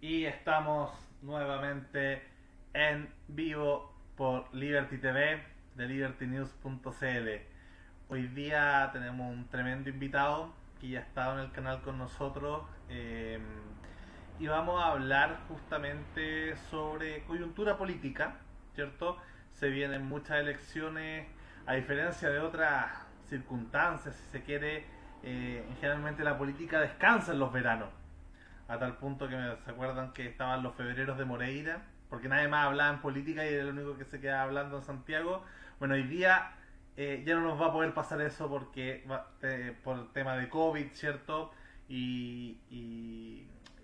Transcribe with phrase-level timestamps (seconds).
[0.00, 2.22] y estamos nuevamente
[2.72, 5.42] en vivo por Liberty TV
[5.74, 7.28] de libertynews.cl.
[8.08, 13.42] Hoy día tenemos un tremendo invitado que ya ha en el canal con nosotros em,
[14.38, 18.36] y vamos a hablar justamente sobre coyuntura política,
[18.74, 19.18] ¿cierto?
[19.52, 21.28] Se vienen muchas elecciones,
[21.66, 22.90] a diferencia de otras
[23.28, 24.86] circunstancias, si se quiere,
[25.22, 27.99] eh, generalmente la política descansa en los veranos
[28.70, 32.46] a tal punto que me, se acuerdan que estaban los febreros de Moreira, porque nadie
[32.46, 35.44] más hablaba en política y era el único que se quedaba hablando en Santiago.
[35.80, 36.52] Bueno, hoy día
[36.96, 39.04] eh, ya no nos va a poder pasar eso porque
[39.82, 41.52] por el tema de COVID, ¿cierto?
[41.88, 42.58] Y,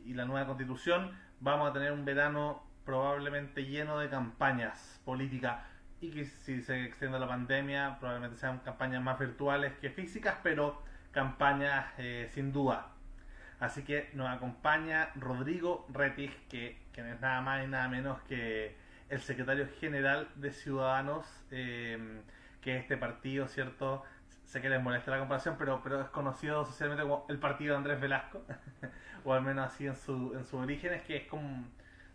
[0.07, 5.63] la nueva constitución, vamos a tener un verano probablemente lleno de campañas políticas
[6.01, 10.81] y que si se extiende la pandemia probablemente sean campañas más virtuales que físicas, pero
[11.13, 12.96] campañas eh, sin duda
[13.59, 18.77] Así que nos acompaña Rodrigo Retig, que, no es nada más y nada menos que
[19.09, 22.21] el secretario general de Ciudadanos, eh,
[22.61, 24.03] que este partido, ¿cierto?
[24.45, 27.79] Sé que les molesta la comparación, pero, pero es conocido socialmente como el partido de
[27.79, 28.43] Andrés Velasco,
[29.25, 31.65] o al menos así en su, en sus orígenes, que es como,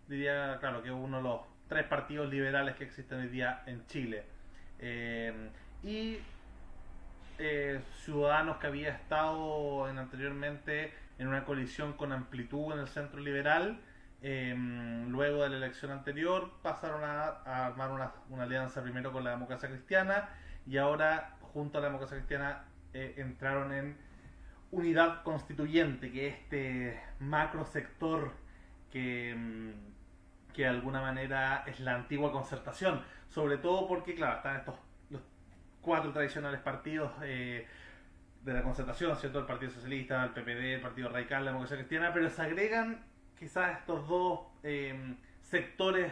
[0.08, 3.86] diría, claro, que es uno de los tres partidos liberales que existen hoy día en
[3.88, 4.24] Chile.
[4.78, 5.50] Eh,
[5.84, 6.20] y
[7.40, 13.20] eh, Ciudadanos que había estado en, anteriormente en una coalición con amplitud en el centro
[13.20, 13.80] liberal.
[14.24, 19.70] Em, luego de la elección anterior pasaron a, armar una, alianza primero con la democracia
[19.70, 20.30] cristiana
[20.66, 22.64] y ahora junto a la democracia cristiana
[22.94, 23.98] eh, entraron en
[24.72, 28.32] unidad constituyente, que es este macro sector
[28.92, 29.74] que, em,
[30.54, 34.76] que de alguna manera es la antigua concertación, sobre todo porque, claro, están estos
[35.12, 35.22] los
[35.82, 37.68] cuatro tradicionales partidos eh,
[38.44, 39.40] de la concertación, ¿cierto?
[39.40, 43.04] El Partido Socialista, el PPD, el Partido Radical, la Democracia Cristiana, pero se agregan
[43.38, 46.12] quizás estos dos eh, sectores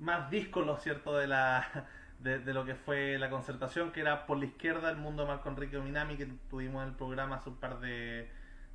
[0.00, 1.16] más díscolos, ¿cierto?
[1.16, 1.86] De, la,
[2.20, 5.48] de, lo que fue la concertación, que era por la izquierda el mundo de Marco
[5.48, 8.28] Enrique Minami, que tuvimos en el programa hace un par de,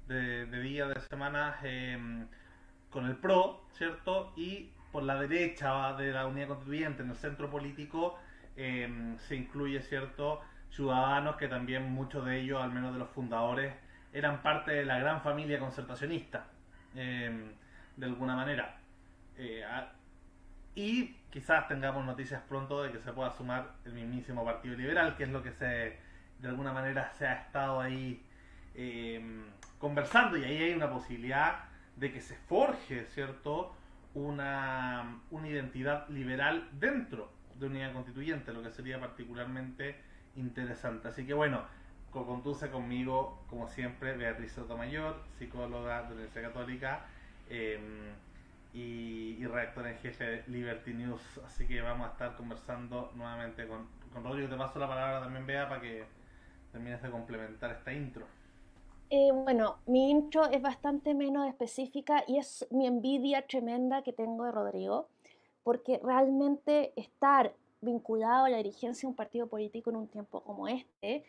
[0.07, 2.27] de, días, de semanas, em,
[2.89, 4.33] con el PRO, ¿cierto?
[4.37, 8.17] Y por la derecha de la unidad constituyente, en el centro político,
[8.55, 10.41] em, se incluye, ¿cierto?
[10.69, 13.73] Ciudadanos que también muchos de ellos, al menos de los fundadores,
[14.13, 16.45] eran parte de la gran familia concertacionista,
[16.95, 17.51] em,
[17.95, 18.77] de alguna manera.
[19.37, 19.63] Eh,
[20.75, 25.23] y quizás tengamos noticias pronto de que se pueda sumar el mismísimo Partido Liberal, que
[25.23, 25.97] es lo que se,
[26.39, 28.23] de alguna manera se ha estado ahí
[28.75, 29.45] em,
[29.77, 31.65] conversando, y ahí hay una posibilidad
[31.95, 33.75] de que se forje, ¿cierto?,
[34.13, 41.07] una, una identidad liberal dentro de unidad constituyente, lo que sería particularmente interesante.
[41.07, 41.63] Así que bueno,
[42.11, 47.05] conduce conmigo, como siempre, Beatriz Sotomayor, psicóloga de la Universidad Católica
[47.49, 48.13] em,
[48.73, 51.21] y, y, redactora en jefe de Liberty News.
[51.45, 54.49] Así que vamos a estar conversando nuevamente con, con Rodrigo.
[54.49, 56.03] Te paso la palabra también, Bea, para que
[56.71, 58.25] termines de complementar esta intro.
[59.11, 64.45] Eh, bueno, mi intro es bastante menos específica y es mi envidia tremenda que tengo
[64.45, 65.07] de Rodrigo,
[65.63, 70.67] porque realmente estar vinculado a la dirigencia de un partido político en un tiempo como
[70.67, 71.23] este,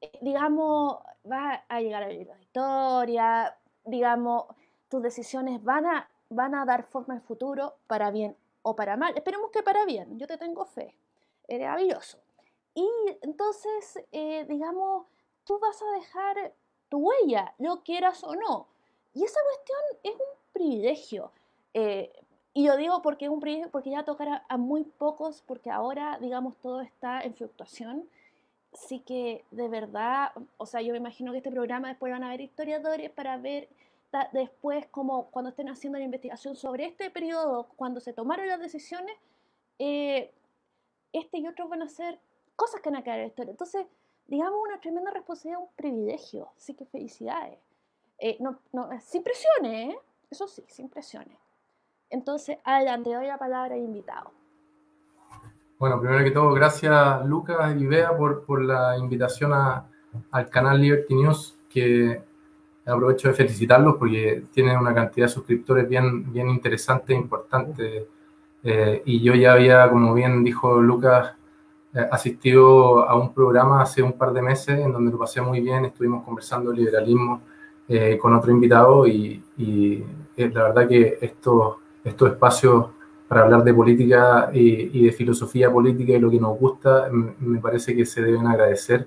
[0.00, 0.98] eh, digamos,
[1.30, 4.44] va a llegar a la historia, digamos,
[4.88, 9.14] tus decisiones van a, van a dar forma en futuro para bien o para mal.
[9.16, 10.94] Esperemos que para bien, yo te tengo fe,
[11.48, 12.18] eres maravilloso.
[12.74, 12.88] Y
[13.22, 15.06] entonces, eh, digamos,
[15.44, 16.54] tú vas a dejar
[16.88, 18.68] tu huella, lo quieras o no.
[19.14, 21.30] Y esa cuestión es un privilegio.
[21.72, 22.12] Eh,
[22.54, 23.40] y yo digo porque, un,
[23.72, 28.08] porque ya tocará a muy pocos, porque ahora, digamos, todo está en fluctuación.
[28.72, 32.28] Así que, de verdad, o sea, yo me imagino que este programa después van a
[32.28, 33.68] haber historiadores para ver
[34.32, 39.16] después, como cuando estén haciendo la investigación sobre este periodo, cuando se tomaron las decisiones,
[39.80, 40.30] eh,
[41.12, 42.20] este y otros van a hacer
[42.54, 43.50] cosas que van a quedar en la historia.
[43.50, 43.86] Entonces,
[44.28, 46.50] digamos, una tremenda responsabilidad, un privilegio.
[46.56, 47.58] Así que felicidades.
[48.18, 49.98] Eh, no, no, sin presiones, ¿eh?
[50.30, 51.43] Eso sí, sin presiones.
[52.14, 54.30] Entonces, adelante, doy la palabra al invitado.
[55.80, 59.84] Bueno, primero que todo, gracias Lucas y Bea por, por la invitación a,
[60.30, 62.22] al canal Liberty News, que
[62.86, 68.06] aprovecho de felicitarlos porque tienen una cantidad de suscriptores bien, bien interesante e importante.
[68.62, 71.32] Eh, y yo ya había, como bien dijo Lucas,
[71.94, 75.60] eh, asistido a un programa hace un par de meses en donde lo pasé muy
[75.60, 77.42] bien, estuvimos conversando de liberalismo
[77.88, 80.04] eh, con otro invitado y, y
[80.36, 82.86] la verdad que esto estos espacios
[83.28, 87.96] para hablar de política y, de filosofía política y lo que nos gusta, me parece
[87.96, 89.06] que se deben agradecer,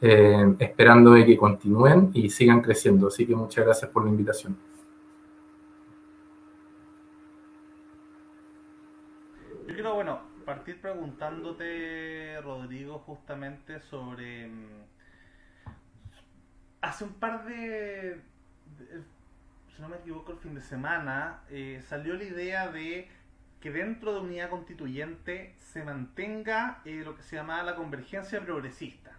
[0.00, 3.08] eh, esperando de que continúen y sigan creciendo.
[3.08, 4.56] Así que muchas gracias por la invitación.
[9.66, 14.48] Yo quiero, bueno, partir preguntándote, Rodrigo, justamente sobre...
[14.48, 14.82] Mm,
[16.80, 18.22] hace un par de
[19.78, 23.08] si no me equivoco, el fin de semana, eh, salió la idea de
[23.60, 29.12] que dentro de unidad constituyente se mantenga eh, lo que se llama la convergencia progresista,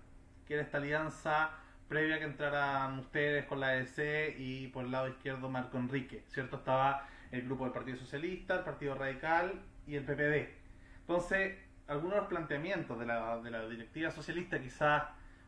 [0.46, 1.52] que era esta alianza
[1.88, 6.58] previa que entraran ustedes con la EC y por el lado izquierdo Marco Enrique, ¿cierto?
[6.58, 10.50] Estaba el grupo del Partido Socialista, el Partido Radical y el PPD.
[11.00, 11.58] Entonces,
[11.88, 15.04] algunos de los planteamientos de la, de la directiva socialista quizás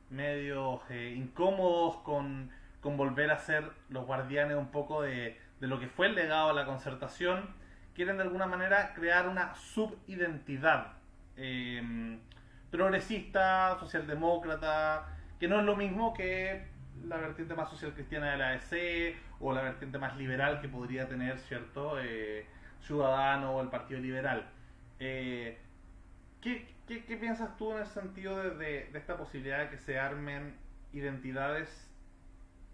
[0.10, 2.50] medio eh, incómodos con,
[2.82, 6.50] con, volver a ser los guardianes un poco de, de lo que fue el legado
[6.50, 7.56] a la concertación,
[7.94, 10.94] quieren de alguna manera crear una subidentidad
[11.38, 12.18] eh,
[12.70, 15.08] progresista, socialdemócrata,
[15.40, 16.68] que no es lo mismo que
[17.04, 21.08] la vertiente más social cristiana de la AEC o la vertiente más liberal que podría
[21.08, 22.00] tener, ¿cierto?
[22.00, 22.46] Eh,
[22.82, 24.48] Ciudadano o el Partido Liberal.
[25.00, 25.60] Eh,
[26.42, 26.68] ¿qué,
[27.20, 30.56] piensas tú en el sentido de, esta posibilidad de que se armen
[30.94, 31.91] identidades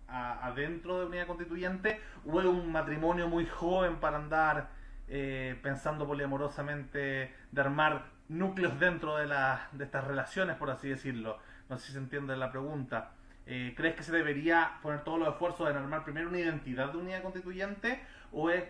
[0.07, 4.69] adentro de unidad constituyente o es un matrimonio muy joven para andar
[5.09, 11.39] eh, pensando poliamorosamente de armar núcleos dentro de, de estas relaciones, por así decirlo?
[11.69, 13.11] No sé si se entiende la pregunta.
[13.45, 16.97] Eh, ¿Crees que se debería poner todos los esfuerzos en armar primero una identidad de
[16.97, 18.01] unidad constituyente?
[18.33, 18.65] ¿O es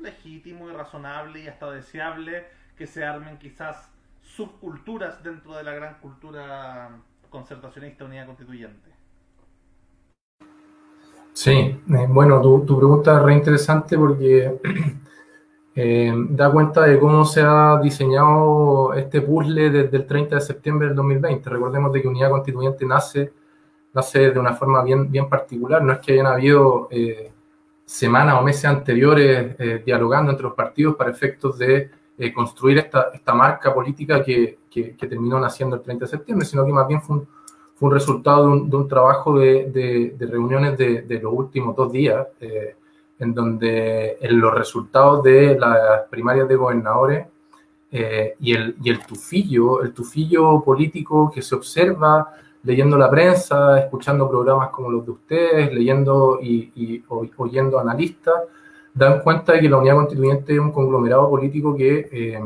[0.00, 2.46] legítimo y razonable y hasta deseable
[2.76, 3.90] que se armen quizás
[4.22, 6.90] subculturas dentro de la gran cultura
[7.30, 8.87] concertacionista unidad constituyente?
[11.38, 14.58] Sí, eh, bueno, tu, tu, pregunta es re interesante porque
[15.76, 20.88] eh, da cuenta de cómo se ha diseñado este puzzle desde el 30 de septiembre
[20.88, 21.48] del 2020.
[21.48, 23.32] Recordemos de que Unidad Constituyente nace,
[23.92, 27.30] nace de una forma bien, bien particular, no es que hayan habido eh,
[27.84, 31.88] semanas o meses anteriores dialogando entre los partidos para efectos de
[32.34, 36.72] construir esta, esta, marca política que, que, terminó naciendo el 30 de septiembre, sino que
[36.72, 37.28] más bien fue un,
[37.78, 42.26] fue un resultado de un, trabajo de, reuniones de, los últimos dos días
[43.18, 47.26] en donde en los resultados de las primarias de gobernadores
[47.90, 54.70] eh, y, el, tufillo, el tufillo político que se observa leyendo la prensa, escuchando programas
[54.70, 58.34] como los de ustedes, leyendo y, y oyendo analistas,
[58.92, 62.40] dan cuenta de que la unidad constituyente es un conglomerado político que eh,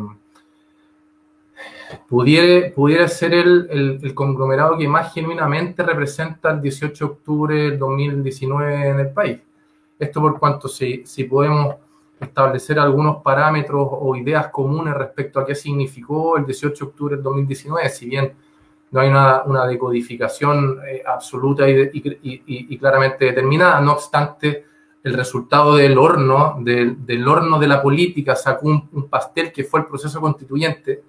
[2.08, 7.54] pudiera, pudiera ser el, el, el, conglomerado que más genuinamente representa el 18 de octubre
[7.54, 9.40] del 2019 en el país.
[9.98, 11.76] Esto por cuanto si, si podemos
[12.20, 17.22] establecer algunos parámetros o ideas comunes respecto a qué significó el 18 de octubre del
[17.22, 18.32] 2019, si bien
[18.90, 24.66] no hay una, una decodificación eh, absoluta y, y, y, y, claramente determinada, no obstante,
[25.02, 29.64] el resultado del horno, del, del horno de la política, sacó un, un, pastel que
[29.64, 31.02] fue el proceso constituyente,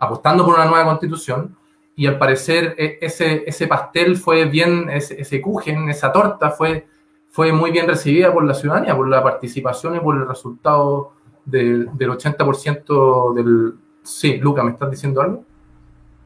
[0.00, 1.56] apostando por una nueva constitución,
[1.94, 6.86] y al parecer e, ese, ese pastel fue bien, ese, ese cujen, esa torta fue
[7.30, 11.12] fue muy bien recibida por la ciudadanía, por la participación y por el resultado
[11.44, 13.74] del, del 80% del...
[14.02, 15.44] Sí, Luca, ¿me estás diciendo algo?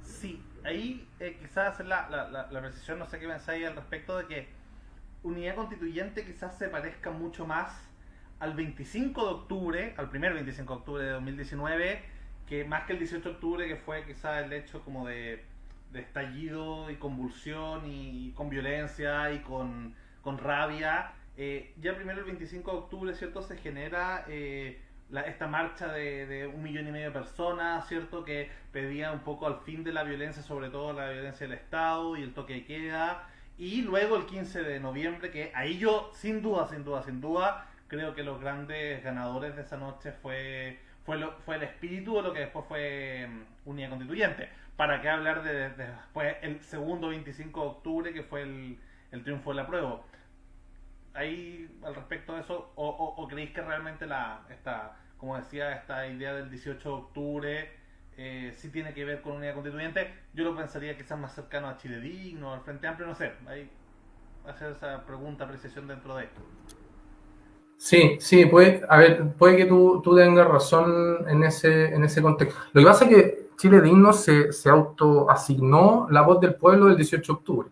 [0.02, 4.16] Sí, ahí eh, quizás hacer la, la, la, precisión, no sé qué pensáis al respecto
[4.16, 4.48] de que
[5.22, 7.70] unidad constituyente quizás se parezca mucho más
[8.38, 12.02] al 25 de octubre, al primer 25 de octubre de 2019,
[12.46, 15.44] que más que el 18 de octubre, que fue quizás el hecho como de,
[15.92, 21.12] de estallido y convulsión y con violencia y con con rabia.
[21.36, 23.42] Eh, ya primero el 25 de octubre, ¿cierto?
[23.42, 28.24] Se genera eh, la, esta marcha de, de, un millón y medio de personas, ¿cierto?
[28.24, 32.16] Que pedía un poco al fin de la violencia, sobre todo la violencia del Estado
[32.16, 33.28] y el toque de queda.
[33.58, 37.68] Y luego el 15 de noviembre, que ahí yo, sin duda, sin duda, sin duda,
[37.86, 42.22] creo que los grandes ganadores de esa noche fue, fue, lo, fue el espíritu de
[42.22, 44.48] lo que después fue um, Unidad Constituyente.
[44.76, 48.78] ¿Para qué hablar de, de, después el segundo 25 de octubre, que fue el,
[49.12, 50.00] el triunfo de la prueba?
[51.14, 56.34] ahí al respecto de eso, o, creéis que realmente la esta, como decía, esta idea
[56.34, 57.72] del 18 de octubre
[58.16, 60.12] eh, sí tiene que ver con unidad constituyente?
[60.34, 63.70] Yo lo pensaría quizás más cercano a Chile Digno, al Frente Amplio, no sé, ahí
[64.46, 66.42] hacer esa pregunta, apreciación dentro de esto.
[67.76, 72.22] Sí, sí, puede, a ver, puede que tú, tú tengas razón en ese, en ese
[72.22, 72.58] contexto.
[72.72, 76.96] Lo que pasa es que Chile Digno se, se autoasignó la voz del pueblo del
[76.96, 77.68] 18 de octubre.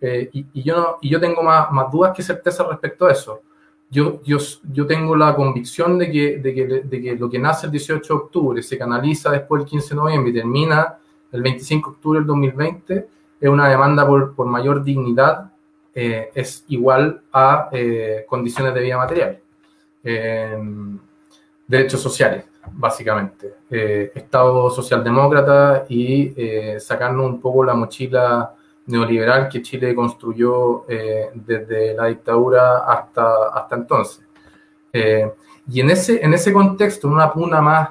[0.00, 3.12] Eh, y, y, yo no, y yo tengo más, más dudas que certeza respecto a
[3.12, 3.42] eso.
[3.90, 4.38] Yo, yo,
[4.72, 8.14] yo tengo la convicción de que, de, que, de que lo que nace el 18
[8.14, 10.98] de octubre se canaliza después el 15 de noviembre y termina
[11.30, 13.08] el 25 de octubre del 2020
[13.40, 15.52] es una demanda por, por mayor dignidad,
[15.94, 19.38] eh, es igual a eh, condiciones de vida material,
[20.02, 20.58] eh,
[21.68, 22.46] derechos sociales.
[22.72, 23.54] básicamente.
[24.14, 26.34] Estado socialdemócrata y
[26.78, 28.54] sacarnos un poco la mochila
[28.86, 30.86] neoliberal que Chile construyó
[31.34, 34.24] desde la dictadura hasta, hasta entonces.
[34.92, 37.90] y en ese, en ese contexto, en una puna más,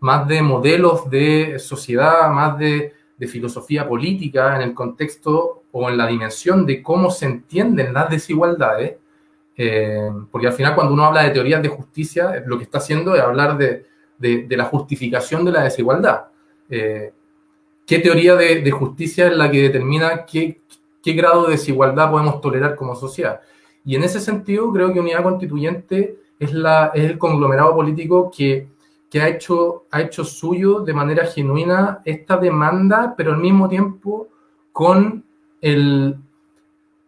[0.00, 5.96] más de modelos de sociedad, más de, de filosofía política, en el contexto o en
[5.96, 8.96] la dimensión de cómo se entienden las desigualdades,
[10.30, 13.22] porque al final cuando uno habla de teorías de justicia, lo que está haciendo es
[13.22, 13.86] hablar de,
[14.18, 16.26] de, la justificación de la desigualdad.
[16.68, 17.12] Eh,
[17.86, 20.60] ¿Qué teoría de, justicia es la que determina qué,
[21.02, 23.40] qué, grado de desigualdad podemos tolerar como sociedad?
[23.84, 28.68] Y en ese sentido, creo que Unidad Constituyente es, la, es el conglomerado político que,
[29.14, 34.26] que ha, hecho, ha hecho suyo de manera genuina esta demanda, pero al mismo tiempo
[34.72, 35.24] con,
[35.60, 36.16] el,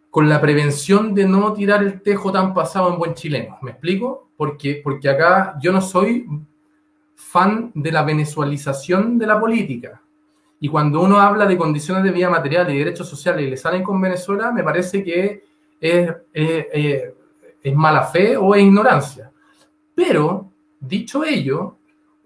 [0.09, 3.59] con la prevención de no tirar el tejo tan pasado en buen chileno.
[3.61, 4.29] ¿Me explico?
[4.37, 6.29] Porque, porque acá yo no soy
[7.17, 10.01] fan de la venezualización de la política.
[10.61, 13.83] Y cuando uno habla de condiciones de vida material y derechos sociales y le salen
[13.83, 15.43] con Venezuela, me parece que
[15.81, 19.33] es, es, mala fe o es ignorancia.
[19.93, 21.76] Pero, dicho ello,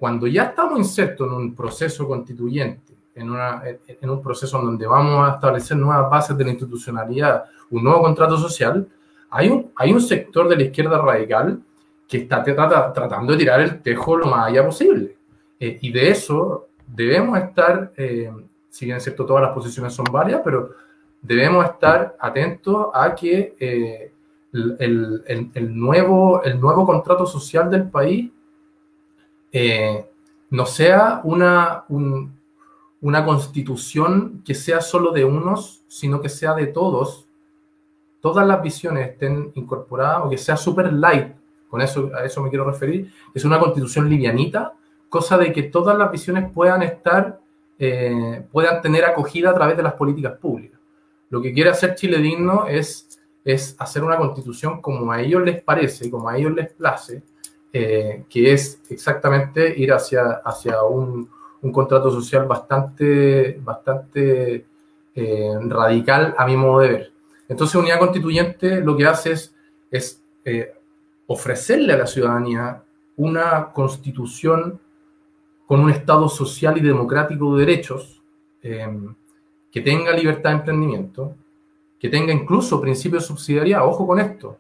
[0.00, 4.86] cuando ya estamos insertos en un proceso constituyente, en, una, en un proceso en donde
[4.86, 8.88] vamos a establecer nuevas bases de la institucionalidad, un nuevo contrato social,
[9.28, 11.60] hay un, hay un sector de la izquierda radical
[12.08, 15.18] que está tratando de tirar el tejo lo más allá posible.
[15.60, 18.32] Eh, y de eso debemos estar, eh,
[18.70, 20.70] si bien es cierto, todas las posiciones son varias, pero
[21.20, 24.12] debemos estar atentos a que eh,
[24.54, 28.30] el, el, nuevo, el nuevo contrato social del país
[30.50, 31.84] no sea una,
[33.00, 37.26] una constitución que sea solo de unos, sino que sea de todos,
[38.20, 41.34] todas las visiones estén incorporadas o que sea super light
[41.70, 44.74] con eso, a eso me quiero referir, es una constitución livianita,
[45.08, 47.40] cosa de que todas las visiones puedan estar,
[47.78, 50.80] eh, puedan tener acogida a través de las políticas públicas.
[51.30, 55.62] Lo que quiere hacer Chile Digno es, es hacer una constitución como a ellos les
[55.62, 57.22] parece, como a ellos les place,
[57.72, 61.28] eh, que es exactamente ir hacia, hacia un,
[61.62, 64.66] un contrato social bastante, bastante
[65.14, 67.12] eh, radical a mi modo de ver.
[67.48, 69.54] Entonces, Unidad Constituyente lo que hace es,
[69.90, 70.22] es
[71.26, 72.82] ofrecerle a la ciudadanía
[73.16, 74.80] una constitución
[75.66, 78.20] con un Estado social y democrático de derechos,
[78.62, 79.14] em,
[79.70, 81.36] que tenga libertad de emprendimiento,
[81.98, 83.86] que tenga incluso principios de subsidiariedad.
[83.86, 84.58] Ojo con esto.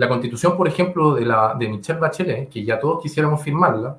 [0.00, 3.98] La constitución, por ejemplo, de, la, de Michelle Bachelet, que ya todos quisiéramos firmarla,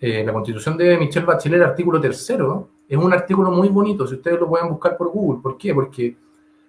[0.00, 4.14] eh, la constitución de Michelle Bachelet, el artículo tercero, es un artículo muy bonito, si
[4.14, 5.40] ustedes lo pueden buscar por Google.
[5.40, 5.72] ¿Por qué?
[5.72, 6.16] Porque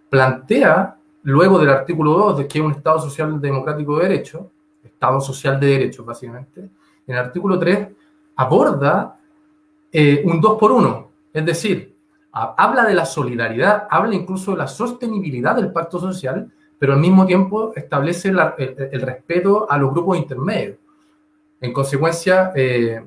[0.10, 4.52] plantea Luego del artículo 2, de que es un Estado social democrático de derecho,
[4.84, 7.88] Estado social de derecho, básicamente, en el artículo 3
[8.36, 9.20] aborda
[9.92, 11.96] eh, un 2 por 1, es decir,
[12.32, 17.26] habla de la solidaridad, habla incluso de la sostenibilidad del pacto social, pero al mismo
[17.26, 20.78] tiempo establece el, respeto a los grupos intermedios.
[21.62, 23.04] En consecuencia, eh,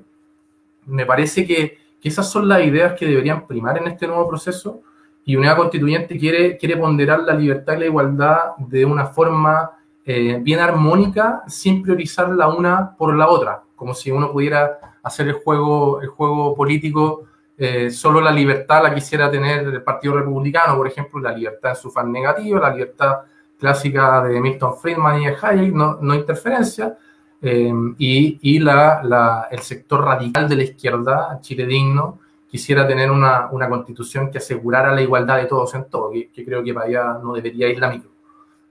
[0.87, 4.83] me parece que, que, esas son las ideas que deberían primar en este nuevo proceso
[5.29, 9.73] y Unidad Constituyente quiere, quiere ponderar la libertad y la igualdad de una forma
[10.03, 15.29] eh, bien armónica, sin priorizar la una por la otra, como si uno pudiera hacer
[15.29, 17.25] el juego, el juego político,
[17.59, 21.77] eh, solo la libertad la quisiera tener el Partido Republicano, por ejemplo, la libertad en
[21.77, 23.19] su fan negativo, la libertad
[23.59, 26.97] clásica de Milton Friedman y de Hayek, no, no interferencia,
[27.41, 33.11] eh, y, y la, la, el sector radical de la izquierda, Chile Digno, quisiera tener
[33.11, 36.87] una, una, constitución que asegurara la igualdad de todos en todo, que, creo que para
[36.87, 38.11] allá no debería ir la micro.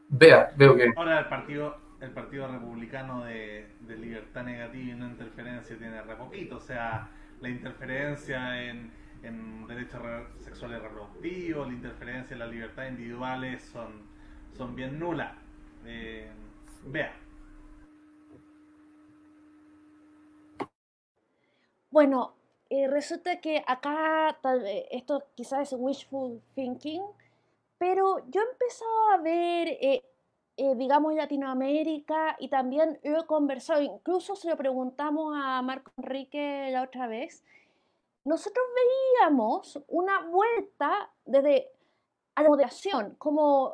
[0.10, 0.92] Vea, veo que...
[0.96, 6.16] Ahora el partido, el partido republicano de, de libertad negativa y no interferencia tiene re
[6.16, 8.92] poquito, o sea, la interferencia en,
[9.24, 10.02] en derechos
[10.40, 14.07] sexuales reproductivos, la interferencia en las libertades individuales son,
[14.58, 15.36] son bien nulas.
[15.86, 16.30] Eh,
[16.86, 17.14] vea.
[21.90, 22.34] Bueno,
[22.70, 27.02] eh, resulta que acá, tal vez, esto quizás es wishful thinking,
[27.78, 30.04] pero yo he empezado a ver, eh,
[30.58, 36.84] eh, digamos, Latinoamérica y también he conversado, incluso se lo preguntamos a Marco Enrique la
[36.84, 37.44] otra vez,
[38.26, 41.70] nosotros veíamos una vuelta desde
[42.36, 43.74] a la moderación, como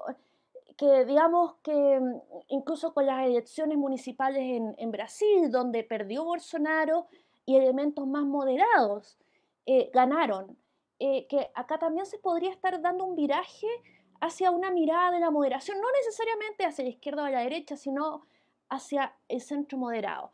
[0.78, 7.08] que digamos que mm, incluso con las elecciones municipales en, en Brasil, donde perdió Bolsonaro,
[7.46, 9.18] y elementos más moderados
[9.66, 10.58] eh, ganaron.
[11.00, 13.68] Eh, que acá también se podría estar dando un viraje
[14.22, 18.26] hacia una mirada de la moderación, no necesariamente hacia la izquierda o la derecha, sino
[18.70, 20.32] hacia el centro moderado.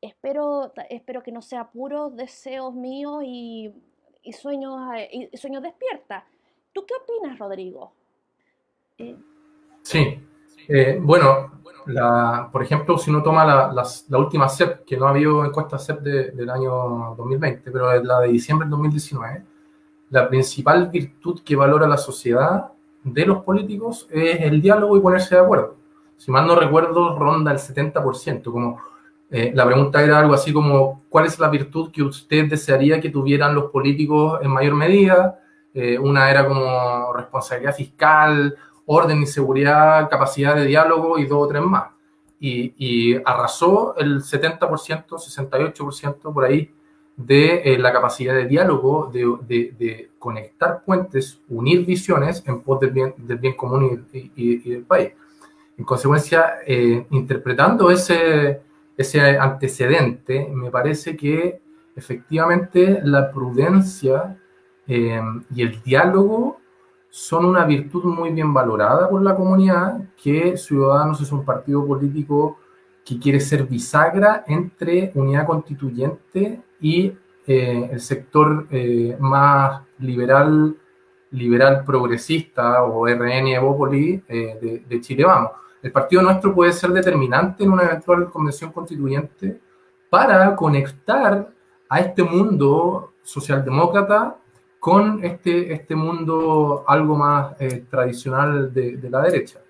[0.00, 3.72] espero, espero que no sea puros deseos míos y,
[4.32, 6.24] sueños, eh, y sueños despierta.
[6.72, 7.92] ¿Tú qué opinas, Rodrigo?
[8.98, 9.16] Eh,
[9.82, 10.20] sí,
[10.68, 15.10] eh, bueno, la, por ejemplo, si uno toma la, la, última CEP, que no ha
[15.10, 19.44] habido encuesta CEP del año 2020, pero es la de diciembre del 2019,
[20.10, 22.72] la principal virtud que valora la sociedad
[23.02, 25.76] de los políticos es el diálogo y ponerse de acuerdo.
[26.16, 28.80] Si mal no recuerdo, ronda el 70%, como
[29.30, 33.10] eh, la pregunta era algo así como, ¿cuál es la virtud que usted desearía que
[33.10, 35.40] tuvieran los políticos en mayor medida?
[35.74, 38.54] Eh, una era como responsabilidad fiscal,
[38.86, 41.90] orden y seguridad, capacidad de diálogo y dos o tres más.
[42.40, 46.70] Y, arrasó el 70%, 68% por ahí
[47.16, 53.14] de eh, la capacidad de diálogo, de, conectar puentes, unir visiones en pos del bien,
[53.16, 55.12] del bien común y, del país.
[55.78, 56.58] En consecuencia,
[57.10, 58.60] interpretando ese,
[58.96, 61.60] ese antecedente, me parece que
[61.94, 64.38] efectivamente la prudencia
[64.86, 65.20] eh,
[65.54, 66.58] y el diálogo
[67.14, 72.56] son una virtud muy bien valorada por la comunidad, que Ciudadanos es un partido político
[73.04, 77.12] que quiere ser bisagra entre unidad constituyente y
[77.46, 80.74] eh, el sector eh, más liberal,
[81.32, 85.50] liberal progresista o RN Evópoli de, de Chile Vamos.
[85.82, 89.60] El partido nuestro puede ser determinante en una eventual convención constituyente
[90.08, 91.46] para conectar
[91.90, 94.38] a este mundo socialdemócrata
[94.82, 99.60] con este, este mundo algo más eh, tradicional de, la derecha.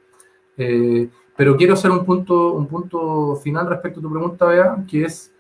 [0.57, 5.05] Eh, pero quiero hacer un punto, un punto final respecto a tu pregunta, Bea, que
[5.05, 5.31] es,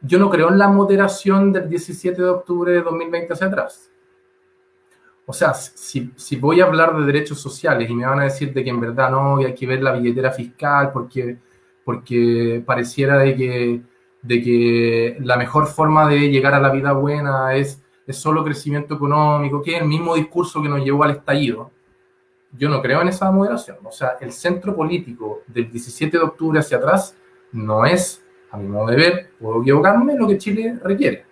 [0.00, 3.90] yo no creo en la moderación del 17 de octubre de 2020 hacia atrás.
[5.26, 8.54] O sea, si, si, voy a hablar de derechos sociales y me van a decir
[8.54, 11.36] de que en verdad no, hay que ver la billetera fiscal porque,
[11.84, 13.82] porque pareciera de que,
[14.22, 18.94] de que la mejor forma de llegar a la vida buena es, es solo crecimiento
[18.94, 21.70] económico, que es el mismo discurso que nos llevó al estallido.
[22.52, 23.78] Yo no creo en esa moderación.
[23.84, 27.16] O sea, el centro político del 17 de octubre hacia atrás
[27.52, 31.30] no es, a mi modo de ver, puedo equivocarme, lo que Chile requiere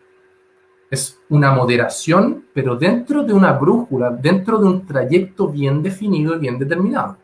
[0.90, 6.38] es una moderación, pero dentro de una brújula, dentro de un trayecto bien definido y
[6.38, 7.18] bien determinado,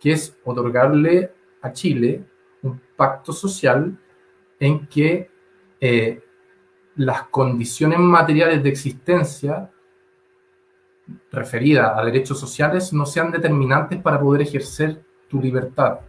[0.00, 2.24] que es otorgarle a Chile
[2.62, 3.96] un pacto social
[4.58, 5.30] en que
[5.80, 6.22] eh,
[6.96, 9.70] las condiciones materiales de existencia
[11.30, 16.00] referidas a derechos sociales no sean determinantes para poder ejercer tu libertad.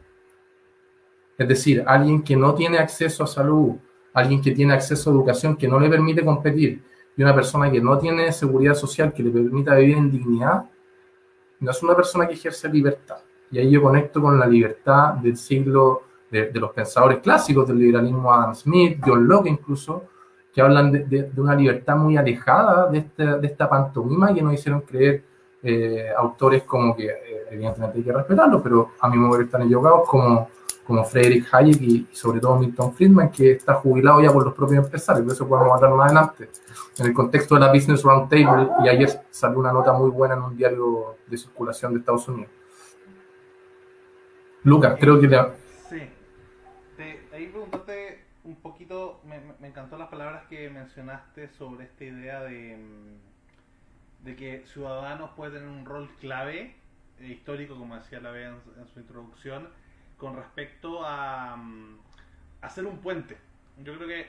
[1.37, 3.75] Es decir, alguien que no tiene acceso a salud,
[4.13, 6.83] alguien que tiene acceso a educación que no le permite competir,
[7.15, 10.65] y una persona que no tiene seguridad social que le permita vivir en dignidad,
[11.59, 13.17] no es una persona que ejerce libertad.
[13.51, 18.33] Y ahí yo conecto con la libertad del siglo de, los pensadores clásicos del liberalismo,
[18.33, 20.03] Adam Smith, John Locke incluso,
[20.53, 24.81] que hablan de, una libertad muy alejada de, este, de esta pantomima que nos hicieron
[24.81, 25.23] creer
[25.63, 30.07] eh, autores como que, eh, evidentemente hay que respetarlo, pero a mi modo están equivocados,
[30.07, 30.47] como
[30.85, 34.83] como Frederick Hayek y, sobre todo Milton Friedman, que está jubilado ya por los propios
[34.83, 36.49] empresarios, de eso podemos hablar más adelante.
[36.97, 40.41] En el contexto de la Business Roundtable, y ayer salió una nota muy buena en
[40.41, 42.51] un diario de circulación de Estados Unidos.
[44.63, 45.27] Lucas, creo que...
[45.27, 45.62] Preguntarte
[48.53, 52.77] un poquito, me, encantó las palabras que mencionaste sobre esta idea de,
[54.23, 56.75] de que Ciudadanos pueden tener un rol clave,
[57.19, 59.69] eh, histórico, como decía la Bea en su introducción,
[60.17, 61.97] con respecto a, mm,
[62.61, 63.37] hacer un puente.
[63.83, 64.27] Yo creo que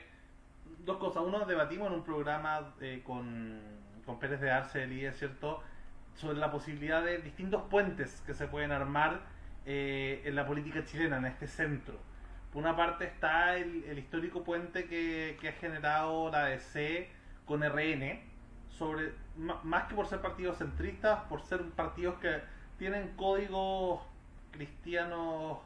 [0.83, 1.23] dos cosas.
[1.23, 3.59] Uno, debatimos en un programa eh, con,
[4.05, 5.61] con Pérez de Arce IE, ¿cierto?
[6.15, 9.21] Sobre la posibilidad de distintos puentes que se pueden armar
[9.67, 11.99] eh, en la política chilena, en este centro.
[12.55, 17.09] Una parte está el, histórico puente que, que, ha generado la DC
[17.45, 18.19] con RN,
[18.69, 22.41] sobre, más que por ser partidos centristas, por ser partidos que
[22.77, 24.01] tienen códigos
[24.51, 25.59] cristianos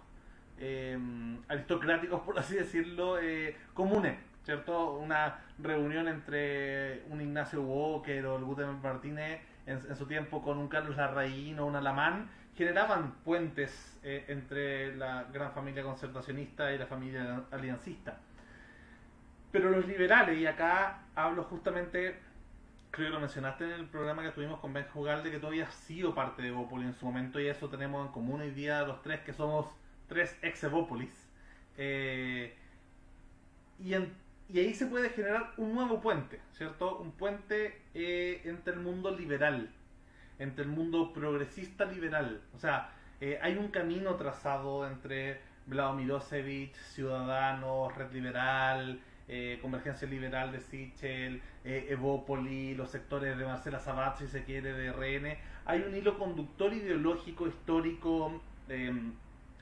[0.62, 4.96] Em, aristocráticos, por así decirlo, eh, comunes, ¿cierto?
[4.96, 10.68] Una reunión entre un Ignacio Walker o el Gutenberg Martínez en, su tiempo con un
[10.68, 16.88] Carlos Larraín o un Alamán generaban puentes eh, entre la gran familia concertacionista y la
[16.88, 18.20] familia aliancista.
[19.50, 22.20] Pero los liberales, y acá hablo justamente,
[22.92, 25.72] creo que lo mencionaste en el programa que tuvimos con Ben Jugalde, que todavía ha
[25.72, 29.02] sido parte de Bopoli en su momento, y eso tenemos en común hoy día los
[29.04, 29.66] tres que somos
[30.10, 30.62] tres ex
[31.78, 32.54] eh,
[33.80, 36.98] y, y, ahí se puede generar un nuevo puente, ¿cierto?
[36.98, 39.70] Un puente eh, entre el mundo liberal,
[40.40, 42.42] entre el mundo progresista liberal.
[42.56, 42.90] O sea,
[43.22, 50.60] eh, hay un camino trazado entre Vlado Milosevic, Ciudadanos, Red Liberal, eh, Convergencia Liberal de
[50.60, 55.38] Sichel, eh, Evópoli, los sectores de Marcela Sabat, si se quiere, de RN.
[55.66, 59.14] Hay un hilo conductor ideológico, histórico, em,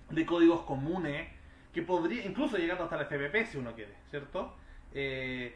[0.10, 1.28] de códigos comunes,
[1.74, 4.56] que podría, incluso llegando hasta la FPP si uno quiere, ¿cierto?
[4.94, 5.54] Eh,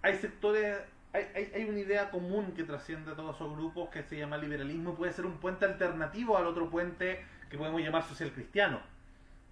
[0.00, 0.78] hay sectores,
[1.12, 4.36] hay, hay, hay, una idea común que trasciende a todos esos grupos que se llama
[4.36, 8.80] liberalismo y puede ser un puente alternativo al otro puente que podemos llamar social cristiano.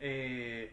[0.00, 0.72] Eh,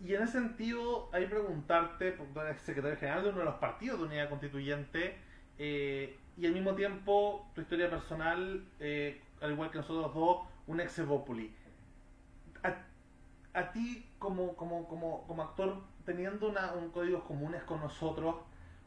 [0.00, 4.00] y en ese sentido, hay preguntarte, porque eres secretario general de uno de los partidos
[4.00, 5.16] de unidad constituyente,
[5.58, 10.80] eh, y al mismo tiempo tu historia personal, eh, al igual que nosotros dos, un
[10.80, 11.54] ex Evópoli.
[12.62, 18.36] A, a, ti, como, como, como, como actor, teniendo una, un códigos comunes con nosotros,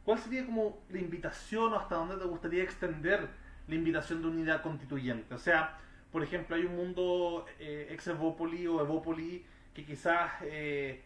[0.08, 3.28] ¿cuál sería como la invitación o hasta dónde te gustaría extender
[3.66, 5.34] la invitación de unidad constituyente?
[5.34, 5.76] O sea,
[6.10, 9.44] por ejemplo, hay un mundo eh, ex Evópoli o Evópoli
[9.74, 11.02] que quizás eh,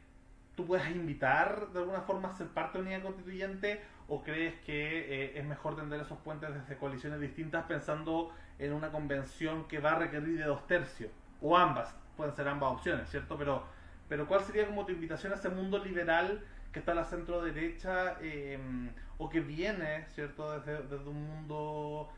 [0.55, 5.01] tú puedas invitar de alguna forma a ser parte de unidad constituyente o crees que
[5.01, 9.95] eh, es mejor tender esos puentes desde coaliciones distintas pensando en una convención que va
[9.95, 11.11] a requerir de dos tercios
[11.41, 13.37] o ambas, pueden ser ambas opciones, ¿cierto?
[13.37, 13.65] Pero,
[14.09, 18.17] pero ¿cuál sería como tu invitación a ese mundo liberal que está la centro derecha
[18.21, 20.59] em, o que viene, ¿cierto?
[20.59, 22.11] Desde, desde un mundo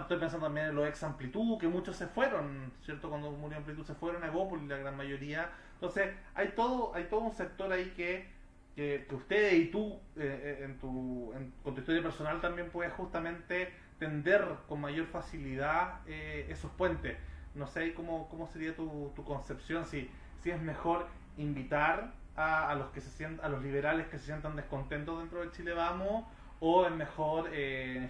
[0.00, 3.08] estoy pensando también en los ex Amplitud, que muchos se fueron, ¿cierto?
[3.08, 5.50] Cuando murió Amplitud se fueron a Evópolis, la gran mayoría.
[5.74, 8.28] Entonces, hay todo, hay todo un sector ahí que,
[8.74, 13.72] que, ustedes y tú, eh, eh, en tu, con tu historia personal, también puedes justamente
[13.98, 17.16] tender con mayor facilidad eh, esos puentes.
[17.54, 20.10] No sé cómo, cómo sería tu, tu concepción, si,
[20.42, 24.26] si es mejor invitar a, a los que se sientan, a los liberales que se
[24.26, 26.24] sientan descontentos dentro del Chile Vamos,
[26.60, 27.50] o es mejor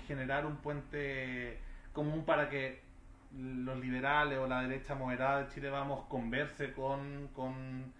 [0.06, 1.58] generar un puente
[1.94, 2.82] común para que
[3.34, 7.92] los liberales o la derecha moderada de Chile Vamos converse con, con,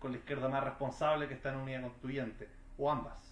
[0.00, 3.30] con la izquierda más responsable que está en unidad constituyente, o ambas.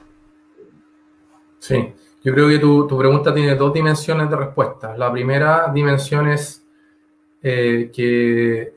[1.59, 4.97] Sí, yo creo que tu, tu pregunta tiene dos dimensiones de respuesta.
[4.97, 6.65] La primera dimensión es
[7.43, 8.75] eh, que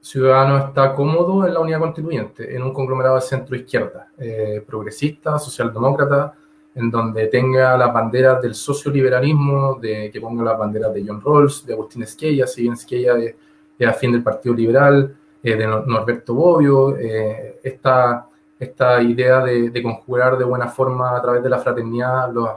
[0.00, 6.34] Ciudadano está cómodo en la unidad constituyente, en un conglomerado de centro-izquierda, eh, progresista, socialdemócrata,
[6.74, 11.64] en donde tenga las banderas del socioliberalismo, de que ponga las banderas de John Rawls,
[11.66, 13.34] de Agustín Esquella, si bien Esquella es,
[13.78, 19.82] es afín del Partido Liberal, eh, de Norberto Bobbio, eh, esta, esta idea de, de,
[19.82, 22.48] conjurar de buena forma a través de la fraternidad los,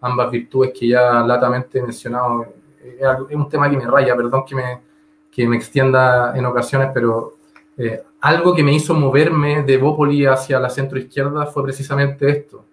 [0.00, 2.46] ambas virtudes que ya latamente he mencionado.
[2.86, 4.80] Eh, es un tema que me raya, perdón que me,
[5.30, 7.34] que me extienda en ocasiones, pero
[7.76, 12.64] eh, algo que me hizo moverme de Bópoli hacia la centro izquierda fue precisamente esto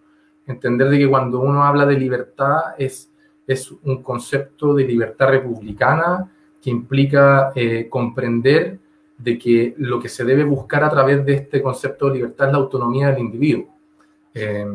[0.47, 3.10] entender de que cuando uno habla de libertad es,
[3.47, 8.80] es un concepto de libertad republicana que implica eh, comprender
[9.17, 12.54] de que lo que se debe buscar a través de este concepto de libertad es
[12.54, 13.67] la autonomía del individuo.
[14.34, 14.65] Eh,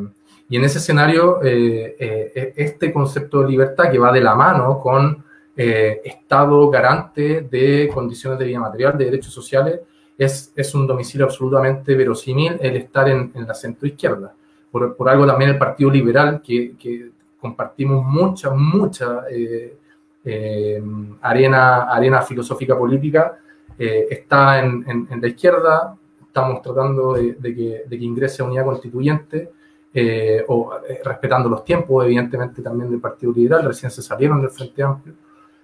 [0.51, 4.79] y en ese escenario, eh, eh este concepto de libertad que va de la mano
[4.79, 5.24] con
[5.59, 9.81] eh, Estado garante de condiciones de vida material, de derechos sociales,
[10.16, 14.33] es, es un domicilio absolutamente verosímil el estar en, en la centroizquierda.
[14.71, 19.77] Por, por, algo también el Partido Liberal, que, que compartimos mucha, mucha eh,
[20.25, 20.83] eh,
[21.23, 23.38] arena, arena filosófica política,
[23.79, 28.42] eh, está en, en, en, la izquierda, estamos tratando de, de, que, de que, ingrese
[28.42, 29.51] a unidad constituyente,
[29.94, 34.51] eh, o eh, respetando los tiempos, evidentemente, también del Partido Liberal, recién se salieron del
[34.51, 35.14] Frente Amplio,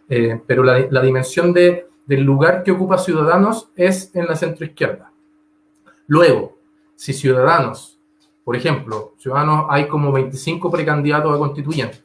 [0.08, 5.12] eh, pero la, la dimensión de, del lugar que ocupa Ciudadanos es en la centroizquierda.
[6.06, 6.58] Luego,
[6.96, 7.94] si Ciudadanos
[8.44, 12.02] por ejemplo, Ciudadanos hay como 25 precandidatos a constituyentes.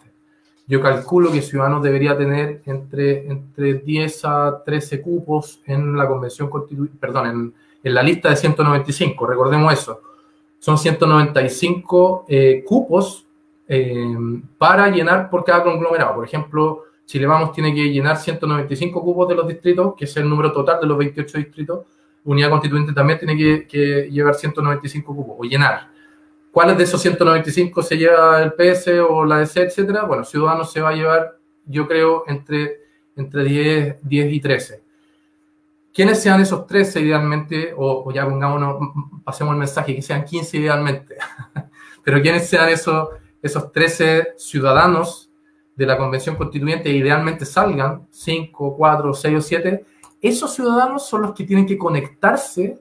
[0.67, 6.49] Yo calculo que Ciudadanos debería tener entre, entre 10 a 13 cupos en la convención
[6.49, 10.01] constituyente, perdón, en, la lista de 195, recordemos eso.
[10.59, 13.25] Son 195 eh, cupos
[13.67, 14.15] eh,
[14.57, 16.15] para llenar por cada conglomerado.
[16.15, 20.29] Por ejemplo, Chile Vamos tiene que llenar 195 cupos de los distritos, que es el
[20.29, 21.87] número total de los 28 distritos.
[22.23, 25.89] Unidad Constituyente también tiene que, que llevar 195 cupos, o llenar.
[26.51, 30.03] ¿Cuáles de esos 195 se lleva el PS o la DC, etcétera?
[30.03, 32.77] Bueno, Ciudadanos se va a llevar, yo creo, entre,
[33.15, 34.83] entre 10, 10 y 13.
[35.91, 37.73] ¿Quiénes sean esos 13 idealmente?
[37.75, 38.77] O, ya pongámonos,
[39.23, 41.15] pasemos el mensaje, que sean 15 idealmente.
[42.03, 43.09] Pero ¿quiénes sean esos,
[43.41, 45.28] esos 13 ciudadanos
[45.79, 49.85] de la Convención Constituyente idealmente salgan, 5, 4, 6 o 7?
[50.21, 52.77] Esos ciudadanos son los que tienen que conectarse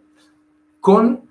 [0.81, 1.23] con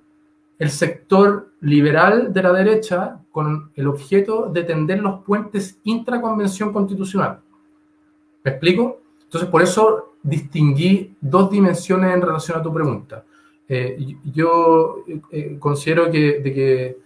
[0.58, 7.42] el sector liberal de la derecha con el objeto de tender los puentes intraconvención constitucional.
[8.46, 9.02] ¿Me explico?
[9.24, 13.26] Entonces, por eso distinguí dos dimensiones en relación a tu pregunta.
[14.34, 15.04] yo
[15.60, 16.98] considero que, de que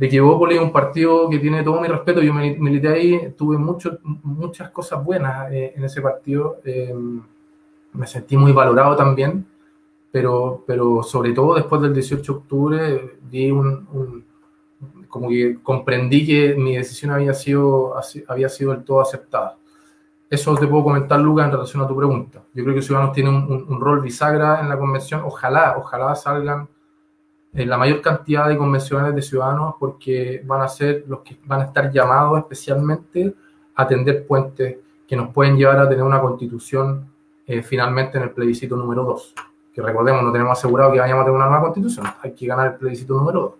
[0.00, 2.22] de que Bópoli es un partido que tiene todo mi respeto.
[2.22, 6.58] Yo milité ahí, tuve mucho, muchas cosas buenas eh, en ese partido.
[6.64, 6.94] Eh,
[7.92, 9.46] me sentí muy valorado también,
[10.10, 14.24] pero, pero sobre todo después del 18 de octubre di un,
[15.06, 17.92] como que comprendí que mi decisión había sido,
[18.26, 19.58] había sido del todo aceptada.
[20.30, 22.42] Eso te puedo comentar, Lucas, en relación a tu pregunta.
[22.54, 25.20] Yo creo que Ciudadanos tiene un, un rol bisagra en la convención.
[25.26, 26.68] Ojalá, ojalá salgan
[27.52, 31.60] en la mayor cantidad de convencionales de ciudadanos porque van a ser los que van
[31.62, 33.34] a estar llamados especialmente
[33.74, 37.10] a tender puentes que nos pueden llevar a tener una constitución
[37.46, 39.34] eh, finalmente en el plebiscito número 2.
[39.74, 42.68] Que recordemos, no tenemos asegurado que vayamos a tener una nueva constitución, hay que ganar
[42.68, 43.54] el plebiscito número 2.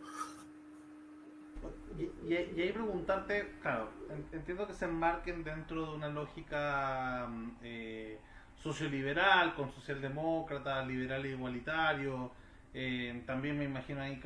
[2.28, 3.88] Y, ahí preguntarte, claro,
[4.30, 8.20] entiendo que se enmarquen dentro de una lógica mm, eh,
[8.62, 12.30] socioliberal, con socialdemócrata, liberal e igualitario,
[12.74, 14.20] eh, también me imagino ahí